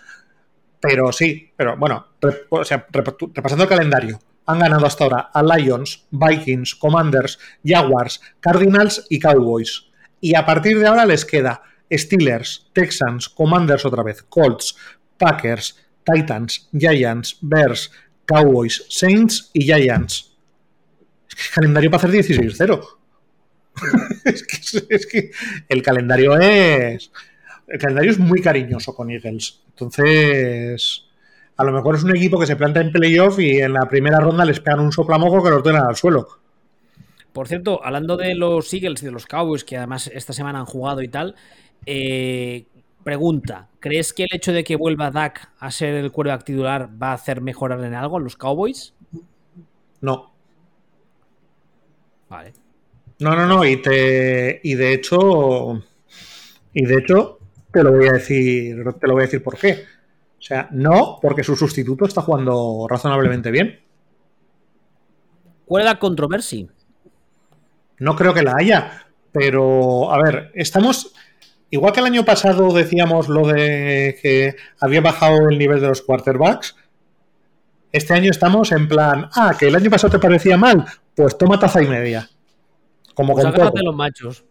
pero 0.80 1.12
sí, 1.12 1.52
pero 1.54 1.76
bueno, 1.76 2.06
rep, 2.22 2.50
o 2.50 2.64
sea, 2.64 2.86
repasando 2.90 3.64
el 3.64 3.68
calendario, 3.68 4.18
han 4.46 4.58
ganado 4.58 4.86
hasta 4.86 5.04
ahora 5.04 5.30
a 5.32 5.42
Lions, 5.42 6.06
Vikings, 6.10 6.74
Commanders, 6.74 7.38
Jaguars, 7.62 8.22
Cardinals 8.40 9.06
y 9.10 9.18
Cowboys. 9.18 9.90
Y 10.22 10.34
a 10.34 10.46
partir 10.46 10.78
de 10.78 10.86
ahora 10.86 11.04
les 11.04 11.26
queda 11.26 11.62
Steelers, 11.92 12.70
Texans, 12.72 13.28
Commanders 13.28 13.84
otra 13.84 14.02
vez, 14.02 14.22
Colts, 14.22 14.76
Packers, 15.18 15.76
Titans, 16.12 16.68
Giants, 16.72 17.38
Bears, 17.40 17.90
Cowboys, 18.26 18.86
Saints 18.88 19.50
y 19.52 19.62
Giants. 19.62 20.36
Es 21.28 21.34
que 21.34 21.42
el 21.42 21.52
calendario 21.54 21.90
para 21.90 22.08
hacer 22.08 22.24
16-0. 22.24 22.86
es, 24.24 25.06
que, 25.06 25.30
el 25.68 25.82
calendario 25.82 26.38
es. 26.38 27.10
El 27.66 27.78
calendario 27.78 28.10
es 28.10 28.18
muy 28.18 28.40
cariñoso 28.40 28.94
con 28.94 29.10
Eagles. 29.10 29.62
Entonces, 29.68 31.04
a 31.56 31.64
lo 31.64 31.72
mejor 31.72 31.94
es 31.94 32.02
un 32.02 32.16
equipo 32.16 32.38
que 32.38 32.46
se 32.46 32.56
planta 32.56 32.80
en 32.80 32.92
playoff 32.92 33.38
y 33.38 33.60
en 33.60 33.72
la 33.72 33.88
primera 33.88 34.18
ronda 34.18 34.44
les 34.44 34.60
pegan 34.60 34.80
un 34.80 34.92
soplamoco 34.92 35.42
que 35.42 35.50
los 35.50 35.62
tiran 35.62 35.86
al 35.86 35.96
suelo. 35.96 36.26
Por 37.32 37.46
cierto, 37.46 37.80
hablando 37.84 38.16
de 38.16 38.34
los 38.34 38.72
Eagles 38.74 39.02
y 39.02 39.06
de 39.06 39.12
los 39.12 39.26
Cowboys, 39.26 39.64
que 39.64 39.76
además 39.76 40.10
esta 40.12 40.32
semana 40.32 40.58
han 40.58 40.66
jugado 40.66 41.00
y 41.00 41.08
tal, 41.08 41.36
eh, 41.86 42.66
Pregunta, 43.04 43.68
¿crees 43.80 44.12
que 44.12 44.24
el 44.24 44.28
hecho 44.32 44.52
de 44.52 44.62
que 44.62 44.76
vuelva 44.76 45.10
Dak 45.10 45.50
a 45.58 45.70
ser 45.70 45.94
el 45.94 46.12
quarterback 46.12 46.44
titular 46.44 46.90
va 47.02 47.10
a 47.10 47.14
hacer 47.14 47.40
mejorar 47.40 47.82
en 47.82 47.94
algo 47.94 48.18
a 48.18 48.20
los 48.20 48.36
Cowboys? 48.36 48.94
No. 50.00 50.32
Vale. 52.28 52.52
No, 53.20 53.34
no, 53.34 53.46
no, 53.46 53.64
y 53.64 53.80
te 53.80 54.60
y 54.62 54.74
de 54.74 54.94
hecho 54.94 55.82
y 56.72 56.84
de 56.84 56.94
hecho 56.94 57.38
te 57.72 57.82
lo 57.82 57.92
voy 57.92 58.06
a 58.08 58.12
decir, 58.12 58.82
te 59.00 59.06
lo 59.06 59.14
voy 59.14 59.22
a 59.22 59.26
decir 59.26 59.42
por 59.42 59.56
qué. 59.56 59.84
O 60.38 60.42
sea, 60.42 60.68
no, 60.72 61.18
porque 61.20 61.44
su 61.44 61.54
sustituto 61.54 62.04
está 62.04 62.22
jugando 62.22 62.86
razonablemente 62.88 63.50
bien. 63.50 63.80
¿Cuál 65.66 65.82
es 65.82 65.86
la 65.86 65.98
controversia? 65.98 66.66
No 67.98 68.16
creo 68.16 68.32
que 68.32 68.42
la 68.42 68.56
haya, 68.56 69.06
pero 69.32 70.10
a 70.12 70.22
ver, 70.22 70.50
estamos 70.54 71.14
Igual 71.70 71.92
que 71.92 72.00
el 72.00 72.06
año 72.06 72.24
pasado 72.24 72.72
decíamos 72.72 73.28
lo 73.28 73.46
de 73.46 74.18
que 74.20 74.56
había 74.80 75.00
bajado 75.00 75.48
el 75.48 75.58
nivel 75.58 75.80
de 75.80 75.88
los 75.88 76.02
quarterbacks, 76.02 76.74
este 77.92 78.14
año 78.14 78.30
estamos 78.30 78.72
en 78.72 78.88
plan, 78.88 79.28
ah, 79.34 79.54
que 79.58 79.68
el 79.68 79.76
año 79.76 79.90
pasado 79.90 80.12
te 80.12 80.18
parecía 80.18 80.56
mal, 80.56 80.84
pues 81.14 81.38
toma 81.38 81.58
taza 81.58 81.82
y 81.82 81.86
media. 81.86 82.28
Como 83.14 83.34
pues 83.34 83.44
con 83.44 83.54
todo. 83.54 83.72
los 83.84 83.94
machos. 83.94 84.44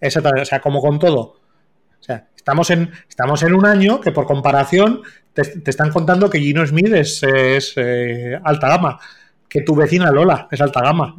Exactamente, 0.00 0.42
o 0.42 0.46
sea, 0.46 0.60
como 0.60 0.80
con 0.80 0.98
todo. 0.98 1.20
O 1.20 2.02
sea, 2.02 2.28
estamos 2.34 2.70
en, 2.70 2.92
estamos 3.08 3.42
en 3.42 3.54
un 3.54 3.66
año 3.66 4.00
que 4.00 4.12
por 4.12 4.26
comparación 4.26 5.02
te, 5.32 5.42
te 5.42 5.70
están 5.70 5.90
contando 5.90 6.30
que 6.30 6.38
Gino 6.38 6.66
Smith 6.66 6.92
es, 6.94 7.22
es 7.22 7.74
eh, 7.76 8.38
alta 8.42 8.68
gama, 8.68 9.00
que 9.48 9.62
tu 9.62 9.74
vecina 9.74 10.10
Lola 10.10 10.48
es 10.50 10.60
alta 10.60 10.80
gama. 10.80 11.16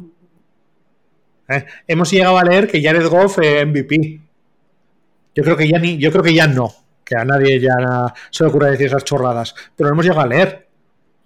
Eh, 1.48 1.66
hemos 1.86 2.10
llegado 2.10 2.38
a 2.38 2.44
leer 2.44 2.68
que 2.68 2.82
Jared 2.82 3.06
Goff 3.08 3.38
es 3.40 3.66
MVP. 3.66 4.20
Yo 5.40 5.44
creo 5.44 5.56
que 5.56 5.66
ya 5.66 5.78
ni, 5.78 5.96
yo 5.96 6.12
creo 6.12 6.22
que 6.22 6.34
ya 6.34 6.46
no, 6.46 6.70
que 7.02 7.16
a 7.16 7.24
nadie 7.24 7.58
ya 7.58 8.12
se 8.30 8.44
le 8.44 8.50
ocurre 8.50 8.72
decir 8.72 8.88
esas 8.88 9.04
chorradas, 9.04 9.54
pero 9.74 9.88
lo 9.88 9.94
hemos 9.94 10.04
llegado 10.04 10.20
a 10.20 10.26
leer. 10.26 10.68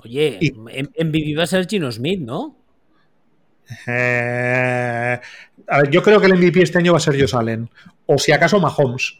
Oye, 0.04 0.38
y, 0.40 0.54
en, 0.70 0.88
en 0.94 1.10
Vivi 1.10 1.34
va 1.34 1.42
a 1.42 1.48
ser 1.48 1.66
Gino 1.66 1.90
Smith, 1.90 2.20
¿no? 2.20 2.56
Eh, 3.88 5.20
a 5.66 5.78
ver, 5.78 5.90
yo 5.90 6.00
creo 6.00 6.20
que 6.20 6.26
el 6.26 6.36
MVP 6.36 6.62
este 6.62 6.78
año 6.78 6.92
va 6.92 6.98
a 6.98 7.00
ser 7.00 7.16
Allen, 7.34 7.68
o 8.06 8.18
si 8.18 8.30
acaso 8.30 8.60
Mahomes. 8.60 9.18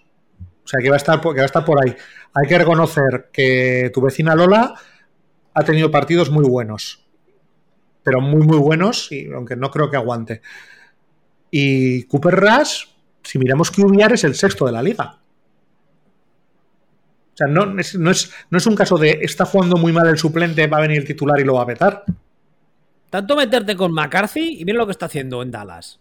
O 0.65 0.69
sea, 0.69 0.81
que 0.81 0.91
va, 0.91 0.95
a 0.95 0.99
estar, 0.99 1.21
que 1.21 1.27
va 1.29 1.43
a 1.43 1.47
estar 1.47 1.65
por 1.65 1.85
ahí. 1.85 1.93
Hay 2.35 2.49
que 2.49 2.57
reconocer 2.57 3.31
que 3.33 3.91
tu 3.93 4.01
vecina 4.01 4.37
Lola 4.37 4.75
ha 5.55 5.65
tenido 5.65 5.91
partidos 5.91 6.31
muy 6.31 6.45
buenos. 6.45 7.05
Pero 8.05 8.21
muy, 8.21 8.47
muy 8.47 8.59
buenos, 8.59 9.11
y 9.11 9.27
aunque 9.33 9.57
no 9.57 9.73
creo 9.73 9.91
que 9.91 9.97
aguante. 9.97 10.41
Y 11.51 12.05
Cooper 12.05 12.37
Rush, 12.37 12.85
si 13.25 13.39
miramos 13.39 13.71
QBR 13.71 14.15
es 14.15 14.25
el 14.25 14.35
sexto 14.35 14.67
de 14.67 14.73
la 14.73 14.83
liga. 14.83 15.19
O 17.33 17.37
sea, 17.37 17.49
no 17.49 17.81
es, 17.81 17.97
no, 17.97 18.13
es, 18.13 18.33
no 18.51 18.59
es 18.59 18.67
un 18.67 18.77
caso 18.77 18.97
de 18.97 19.19
está 19.23 19.45
jugando 19.45 19.77
muy 19.77 19.93
mal 19.93 20.07
el 20.07 20.19
suplente, 20.19 20.69
va 20.69 20.79
a 20.79 20.83
venir 20.83 20.99
el 20.99 21.05
titular 21.05 21.41
y 21.41 21.45
lo 21.45 21.55
va 21.55 21.63
a 21.63 21.67
petar. 21.67 22.05
Tanto 23.11 23.37
meterte 23.37 23.75
con 23.75 23.93
McCarthy 23.93 24.61
y 24.61 24.65
mira 24.65 24.79
lo 24.79 24.87
que 24.87 24.93
está 24.93 25.07
haciendo 25.07 25.43
en 25.43 25.51
Dallas. 25.51 25.99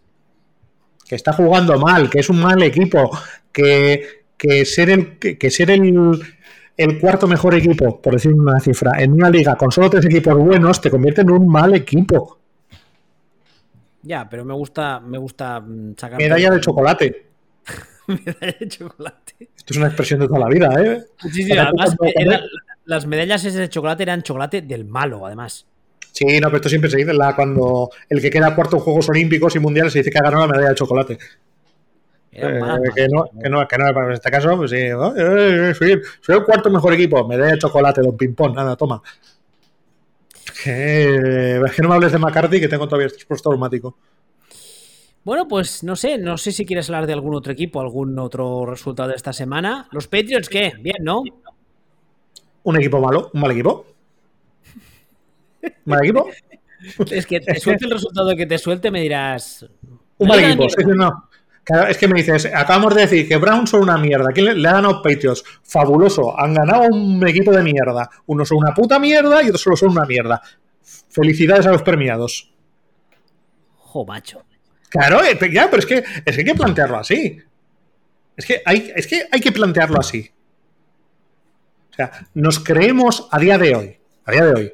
Que 1.07 1.15
está 1.15 1.34
jugando 1.34 1.78
mal, 1.80 2.09
que 2.09 2.19
es 2.19 2.30
un 2.30 2.39
mal 2.39 2.61
equipo, 2.61 3.09
que, 3.51 4.26
que 4.38 4.63
ser 4.65 4.91
el, 4.91 5.17
que, 5.17 5.38
que 5.38 5.49
ser 5.49 5.71
el, 5.71 6.21
el 6.78 6.99
cuarto 6.99 7.28
mejor 7.28 7.55
equipo, 7.55 7.99
por 7.99 8.13
decir 8.13 8.34
una 8.34 8.59
cifra, 8.59 9.01
en 9.01 9.13
una 9.13 9.30
liga 9.30 9.55
con 9.55 9.71
solo 9.71 9.89
tres 9.89 10.05
equipos 10.05 10.36
buenos, 10.36 10.82
te 10.82 10.91
convierte 10.91 11.21
en 11.21 11.32
un 11.32 11.47
mal 11.47 11.74
equipo. 11.74 12.39
Ya, 14.04 14.30
pero 14.30 14.43
me 14.43 14.54
gusta, 14.54 14.99
me 14.99 15.18
gusta 15.18 15.60
mm, 15.60 15.95
sacar. 15.97 16.18
Medalla 16.18 16.51
de 16.51 16.60
chocolate. 16.60 17.28
medalla 18.08 18.58
de 18.60 18.68
chocolate. 18.68 19.34
Esto 19.39 19.74
es 19.74 19.78
una 19.78 19.88
expresión 19.88 20.20
de 20.20 20.28
toda 20.28 20.39
la 20.39 20.49
vida, 20.49 20.70
¿eh? 20.80 21.04
Sí, 21.32 21.43
sí, 21.43 21.51
además, 21.54 21.95
era, 22.16 22.41
las 22.86 23.08
medallas 23.08 23.45
esas 23.45 23.60
de 23.60 23.70
chocolate 23.70 24.04
eran 24.04 24.22
chocolate 24.22 24.62
del 24.62 24.86
malo, 24.86 25.26
además. 25.26 25.66
Sí, 26.12 26.26
no, 26.39 26.47
pero 26.47 26.58
esto 26.58 26.70
siempre 26.70 26.91
se 26.91 26.97
dice 26.97 27.14
la, 27.14 27.36
cuando 27.36 27.89
el 28.10 28.22
que 28.22 28.30
queda 28.30 28.54
cuarto 28.54 28.78
en 28.78 28.84
Juegos 28.84 29.10
Olímpicos 29.10 29.56
y 29.56 29.60
Mundiales 29.60 29.93
se 29.93 29.99
dice 29.99 30.12
que 30.12 30.20
ha 30.20 30.24
ganado 30.24 30.45
la 30.45 30.51
medalla 30.51 30.70
de 30.70 30.76
chocolate. 30.76 31.18
Eh, 32.36 32.60
que, 32.95 33.08
no, 33.08 33.26
que, 33.41 33.49
no, 33.49 33.68
que 33.68 33.78
no, 33.78 34.04
en 34.06 34.12
este 34.12 34.32
caso, 34.32 34.58
pues 34.58 34.72
sí, 34.72 34.78
eh, 34.78 35.74
soy, 35.78 36.01
soy, 36.20 36.36
el 36.36 36.43
cuarto 36.43 36.70
mejor 36.70 36.93
equipo, 36.93 37.28
medalla 37.28 37.54
de 37.54 37.60
chocolate, 37.60 38.01
don 38.01 38.18
Pimpón, 38.18 38.54
nada, 38.54 38.76
toma. 38.76 39.01
Que, 40.64 41.61
es 41.66 41.72
que 41.74 41.82
no 41.82 41.89
me 41.89 41.95
hables 41.95 42.14
de 42.14 42.20
McCarthy 42.20 42.61
que 42.61 42.70
tengo 42.70 42.88
todavía 42.88 43.07
este 43.07 43.26
traumático. 43.36 43.97
Bueno, 45.26 45.45
pues 45.45 45.84
no 45.84 45.95
sé, 45.97 46.18
no 46.18 46.38
sé 46.38 46.53
si 46.53 46.66
quieres 46.66 46.89
hablar 46.89 47.05
de 47.05 47.11
algún 47.11 47.36
otro 47.36 47.51
equipo, 47.51 47.82
algún 47.82 48.18
otro 48.18 48.66
resultado 48.66 49.09
de 49.09 49.16
esta 49.16 49.34
semana. 49.34 49.89
¿Los 49.91 50.07
Patriots 50.07 50.47
qué? 50.47 50.72
Bien, 50.80 50.95
¿no? 51.01 51.24
Un 52.64 52.78
equipo 52.78 53.01
malo, 53.01 53.30
un 53.34 53.41
mal 53.41 53.51
equipo. 53.51 53.86
¿Mal 55.84 56.03
equipo? 56.03 56.30
es 57.11 57.26
que 57.26 57.41
te 57.41 57.59
suelte 57.59 57.86
el 57.86 57.91
resultado 57.91 58.34
que 58.36 58.45
te 58.45 58.57
suelte, 58.57 58.89
me 58.89 59.01
dirás. 59.01 59.66
Un 60.18 60.28
mal 60.28 60.39
equipo, 60.39 60.70
sí, 60.70 60.76
no. 60.86 61.30
Claro, 61.64 61.88
es 61.88 61.97
que 61.97 62.07
me 62.07 62.22
dices, 62.22 62.45
acabamos 62.53 62.93
de 62.93 63.01
decir 63.01 63.28
que 63.28 63.38
Brown 63.38 63.66
son 63.66 63.84
una 63.84 63.97
mierda. 63.97 64.28
¿Quién 64.34 64.47
le, 64.47 64.55
le 64.55 64.68
ha 64.68 64.74
ganado 64.74 65.01
Patriots? 65.01 65.43
Fabuloso. 65.64 66.38
Han 66.38 66.53
ganado 66.53 66.84
un 66.91 67.26
equipo 67.28 67.51
de 67.51 67.64
mierda. 67.64 68.09
Unos 68.26 68.49
son 68.49 68.57
una 68.57 68.74
puta 68.74 68.99
mierda 68.99 69.41
y 69.41 69.47
otros 69.47 69.61
solo 69.61 69.78
son 69.78 69.91
una 69.91 70.05
mierda. 70.05 70.41
Felicidades 71.09 71.66
a 71.66 71.72
los 71.72 71.82
premiados. 71.82 72.51
Jo, 73.78 74.05
macho. 74.05 74.43
Claro, 74.89 75.24
eh, 75.24 75.38
ya, 75.51 75.70
pero 75.70 75.80
es 75.80 75.86
que, 75.86 76.03
es 76.26 76.36
que 76.36 76.41
hay 76.41 76.45
que 76.45 76.55
plantearlo 76.55 76.97
así. 76.97 77.41
Es 78.36 78.45
que, 78.45 78.61
hay, 78.66 78.91
es 78.95 79.07
que 79.07 79.28
hay 79.32 79.39
que 79.39 79.51
plantearlo 79.51 79.99
así. 79.99 80.32
O 81.91 81.95
sea, 81.95 82.11
nos 82.34 82.59
creemos 82.59 83.28
a 83.32 83.39
día 83.39 83.57
de 83.57 83.76
hoy, 83.76 83.97
a 84.26 84.32
día 84.32 84.45
de 84.45 84.53
hoy, 84.53 84.74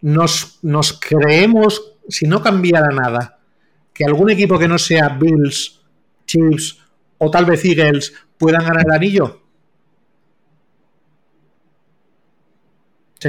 nos, 0.00 0.58
nos 0.62 0.98
creemos, 0.98 1.94
si 2.08 2.26
no 2.26 2.42
cambiara 2.42 2.88
nada, 2.88 3.38
que 3.94 4.04
algún 4.04 4.30
equipo 4.30 4.58
que 4.58 4.66
no 4.66 4.78
sea 4.78 5.08
Bills, 5.08 5.81
Chiefs 6.32 6.78
o 7.18 7.30
tal 7.30 7.44
vez 7.44 7.64
Eagles 7.64 8.12
puedan 8.38 8.64
ganar 8.64 8.86
el 8.86 8.92
anillo? 8.92 9.42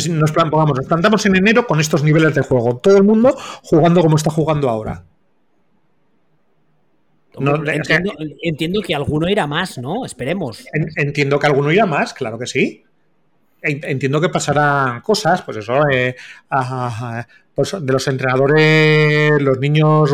Nos, 0.10 0.32
pongamos, 0.32 0.78
nos 0.78 0.88
plantamos 0.88 1.26
en 1.28 1.36
enero 1.36 1.68
con 1.68 1.80
estos 1.80 2.04
niveles 2.04 2.34
de 2.34 2.41
juego. 2.41 2.78
Todo 2.78 2.97
el 2.97 3.04
mundo 3.04 3.36
jugando 3.64 4.01
como 4.01 4.16
está 4.18 4.32
jugando 4.32 4.70
ahora. 4.70 5.04
No, 7.38 7.56
entiendo, 7.72 8.14
entiendo, 8.41 8.82
que 8.82 8.93
alguno 8.93 9.28
irá 9.28 9.47
más, 9.47 9.78
¿no? 9.78 10.06
Esperemos. 10.06 10.66
Entiendo 10.95 11.39
que 11.39 11.47
alguno 11.47 11.72
irá 11.72 11.86
más, 11.86 12.14
claro 12.14 12.38
que 12.38 12.47
sí. 12.47 12.84
Entiendo 13.62 14.20
que 14.20 14.30
pasarán 14.30 15.01
cosas, 15.01 15.41
pues 15.41 15.58
eso, 15.58 15.88
eh, 15.89 16.16
a, 16.49 17.26
pues 17.56 17.76
de 17.80 17.93
los 17.93 18.08
entrenadores, 18.08 19.41
los 19.41 19.60
niños, 19.60 20.12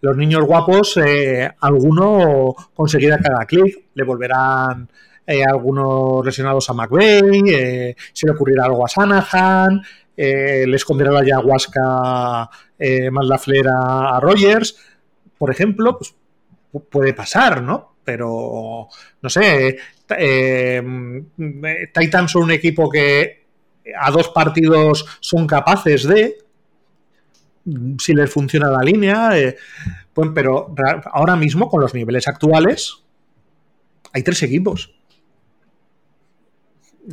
los 0.00 0.16
niños 0.16 0.44
guapos, 0.44 0.98
eh, 0.98 1.50
alguno 1.60 2.54
conseguirá 2.74 3.16
haga 3.16 3.46
clic, 3.46 3.86
le 3.94 4.04
volverán 4.04 4.88
eh, 5.26 5.42
algunos 5.44 6.24
lesionados 6.24 6.68
a 6.68 6.74
McVeigh, 6.74 7.42
eh, 7.48 7.96
se 8.12 8.26
le 8.26 8.32
ocurrirá 8.32 8.64
algo 8.66 8.84
a 8.84 8.88
Sanahan, 8.88 9.80
eh, 10.16 10.64
le 10.66 10.76
esconderá 10.76 11.10
la 11.12 11.20
ayahuasca 11.20 12.50
eh, 12.78 13.10
más 13.10 13.26
la 13.26 13.38
flera 13.38 14.16
a 14.16 14.20
Rogers, 14.20 14.76
por 15.38 15.50
ejemplo, 15.50 15.96
pues 15.96 16.14
puede 16.90 17.14
pasar, 17.14 17.62
¿no? 17.62 17.96
Pero, 18.04 18.88
no 19.20 19.28
sé, 19.30 19.78
Titans 21.94 22.30
son 22.30 22.42
un 22.42 22.50
equipo 22.50 22.90
que 22.90 23.46
a 23.98 24.10
dos 24.10 24.28
partidos 24.30 25.06
son 25.20 25.46
capaces 25.46 26.02
de, 26.04 26.36
si 27.98 28.14
les 28.14 28.30
funciona 28.30 28.70
la 28.70 28.82
línea. 28.82 29.38
Eh, 29.38 29.56
pues, 30.12 30.30
pero 30.34 30.74
ahora 31.12 31.36
mismo, 31.36 31.68
con 31.68 31.80
los 31.80 31.94
niveles 31.94 32.28
actuales, 32.28 33.02
hay 34.12 34.22
tres 34.22 34.42
equipos. 34.42 34.94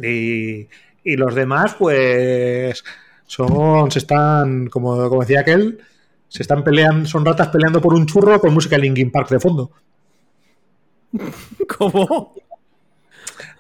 Y, 0.03 0.67
y 1.03 1.15
los 1.15 1.33
demás, 1.33 1.75
pues, 1.77 2.83
son, 3.25 3.91
se 3.91 3.99
están, 3.99 4.67
como, 4.67 5.07
como, 5.09 5.21
decía 5.21 5.41
aquel, 5.41 5.79
se 6.27 6.43
están 6.43 6.63
peleando, 6.63 7.07
son 7.07 7.25
ratas 7.25 7.47
peleando 7.49 7.81
por 7.81 7.93
un 7.93 8.05
churro 8.05 8.39
con 8.39 8.53
música 8.53 8.75
de 8.75 8.83
Linkin 8.83 9.11
Park 9.11 9.29
de 9.29 9.39
fondo. 9.39 9.71
¿Cómo? 11.77 12.33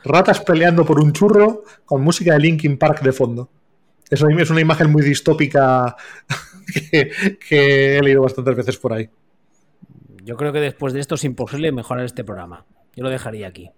Ratas 0.03 0.41
peleando 0.41 0.85
por 0.85 0.99
un 0.99 1.13
churro 1.13 1.63
con 1.85 2.01
música 2.01 2.33
de 2.33 2.39
Linkin 2.39 2.77
Park 2.77 3.01
de 3.01 3.11
fondo. 3.11 3.49
Eso 4.09 4.27
es 4.27 4.49
una 4.49 4.61
imagen 4.61 4.91
muy 4.91 5.03
distópica 5.03 5.95
que, 6.73 7.37
que, 7.37 7.97
he 7.97 8.01
leído 8.01 8.21
bastantes 8.21 8.55
veces 8.55 8.77
por 8.77 8.93
ahí. 8.93 9.09
Yo 10.23 10.35
creo 10.37 10.51
que 10.53 10.59
después 10.59 10.93
de 10.93 10.99
esto 10.99 11.15
es 11.15 11.23
imposible 11.23 11.71
mejorar 11.71 12.05
este 12.05 12.23
programa. 12.23 12.65
Yo 12.95 13.03
lo 13.03 13.09
dejaría 13.09 13.47
aquí. 13.47 13.71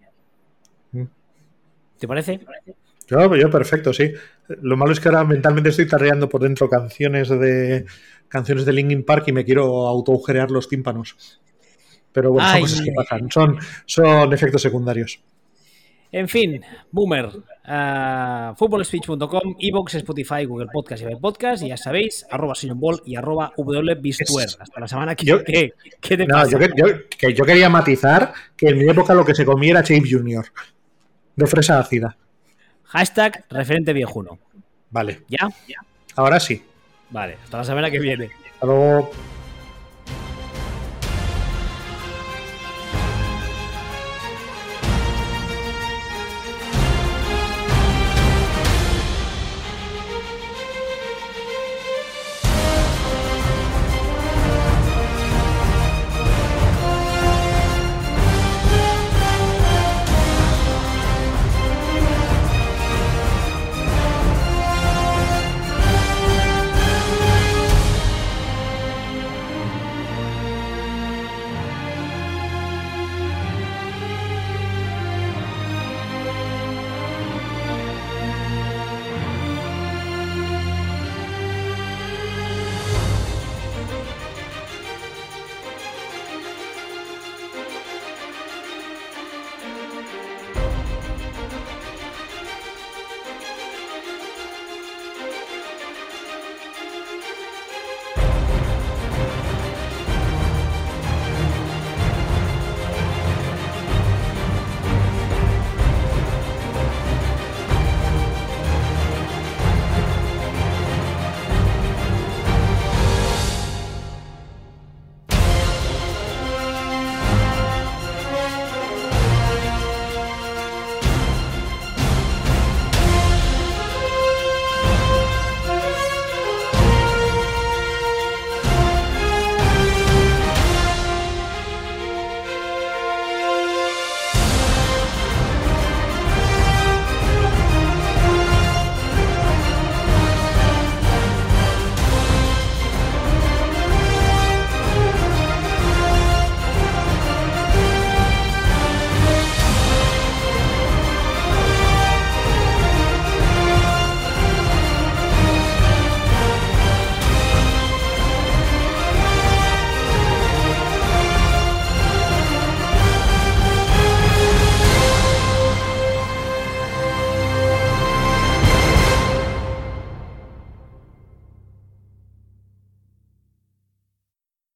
¿Te 2.00 2.08
parece? 2.08 2.40
Yo, 3.08 3.36
yo 3.36 3.50
perfecto, 3.50 3.94
sí. 3.94 4.12
Lo 4.48 4.76
malo 4.76 4.92
es 4.92 5.00
que 5.00 5.10
ahora 5.10 5.24
mentalmente 5.24 5.70
estoy 5.70 5.88
tarreando 5.88 6.28
por 6.28 6.42
dentro 6.42 6.70
canciones 6.70 7.30
de 7.30 7.86
canciones 8.28 8.66
de 8.66 8.74
Linkin 8.74 9.04
Park 9.04 9.26
y 9.28 9.34
me 9.34 9.46
quiero 9.46 9.88
autogerear 9.88 10.50
los 10.50 10.68
tímpanos. 10.68 11.40
Pero 12.12 12.32
bueno, 12.32 12.50
son 12.50 12.62
cosas 12.62 12.82
que 12.82 12.92
pasan. 12.94 13.32
Son, 13.32 13.58
son 13.86 14.34
efectos 14.34 14.62
secundarios. 14.62 15.22
En 16.12 16.28
fin, 16.28 16.62
Boomer, 16.92 17.28
uh, 17.28 18.54
footballspeech.com, 18.56 19.56
Evox, 19.60 19.96
Spotify, 19.96 20.44
Google 20.46 20.68
Podcast 20.72 21.02
y 21.02 21.06
Apple 21.06 21.20
Podcast, 21.22 21.64
y 21.64 21.70
ya 21.70 21.78
sabéis, 21.78 22.26
arroba 22.30 22.54
Ball 22.76 23.02
y 23.06 23.16
arroba 23.16 23.54
WBistuer. 23.56 24.50
Hasta 24.60 24.80
la 24.80 24.88
semana 24.90 25.16
que 25.16 25.26
yo, 25.26 25.42
¿qué, 25.44 25.74
¿qué 26.02 26.18
te 26.18 26.28
no, 26.28 26.36
pasa? 26.36 26.60
Yo, 26.60 26.68
yo, 26.76 26.86
que 27.18 27.34
yo 27.34 27.46
quería 27.46 27.70
matizar 27.70 28.34
que 28.58 28.68
en 28.68 28.80
mi 28.80 28.90
época 28.90 29.14
lo 29.14 29.24
que 29.24 29.34
se 29.34 29.46
comía 29.46 29.72
era 29.72 29.84
Chave 29.84 30.04
Junior, 30.10 30.46
de 31.36 31.48
fresa 31.48 31.80
ácida. 31.80 32.18
Hashtag 32.84 33.46
referente 33.50 33.94
viejuno. 33.94 34.38
Vale. 34.90 35.22
¿Ya? 35.30 35.48
Ahora 36.16 36.42
sí. 36.42 36.62
Vale, 37.10 37.38
hasta 37.42 37.58
la 37.58 37.64
semana 37.64 37.90
que 37.90 38.00
viene. 38.00 38.30
Hasta 38.54 38.66
luego. 38.66 39.12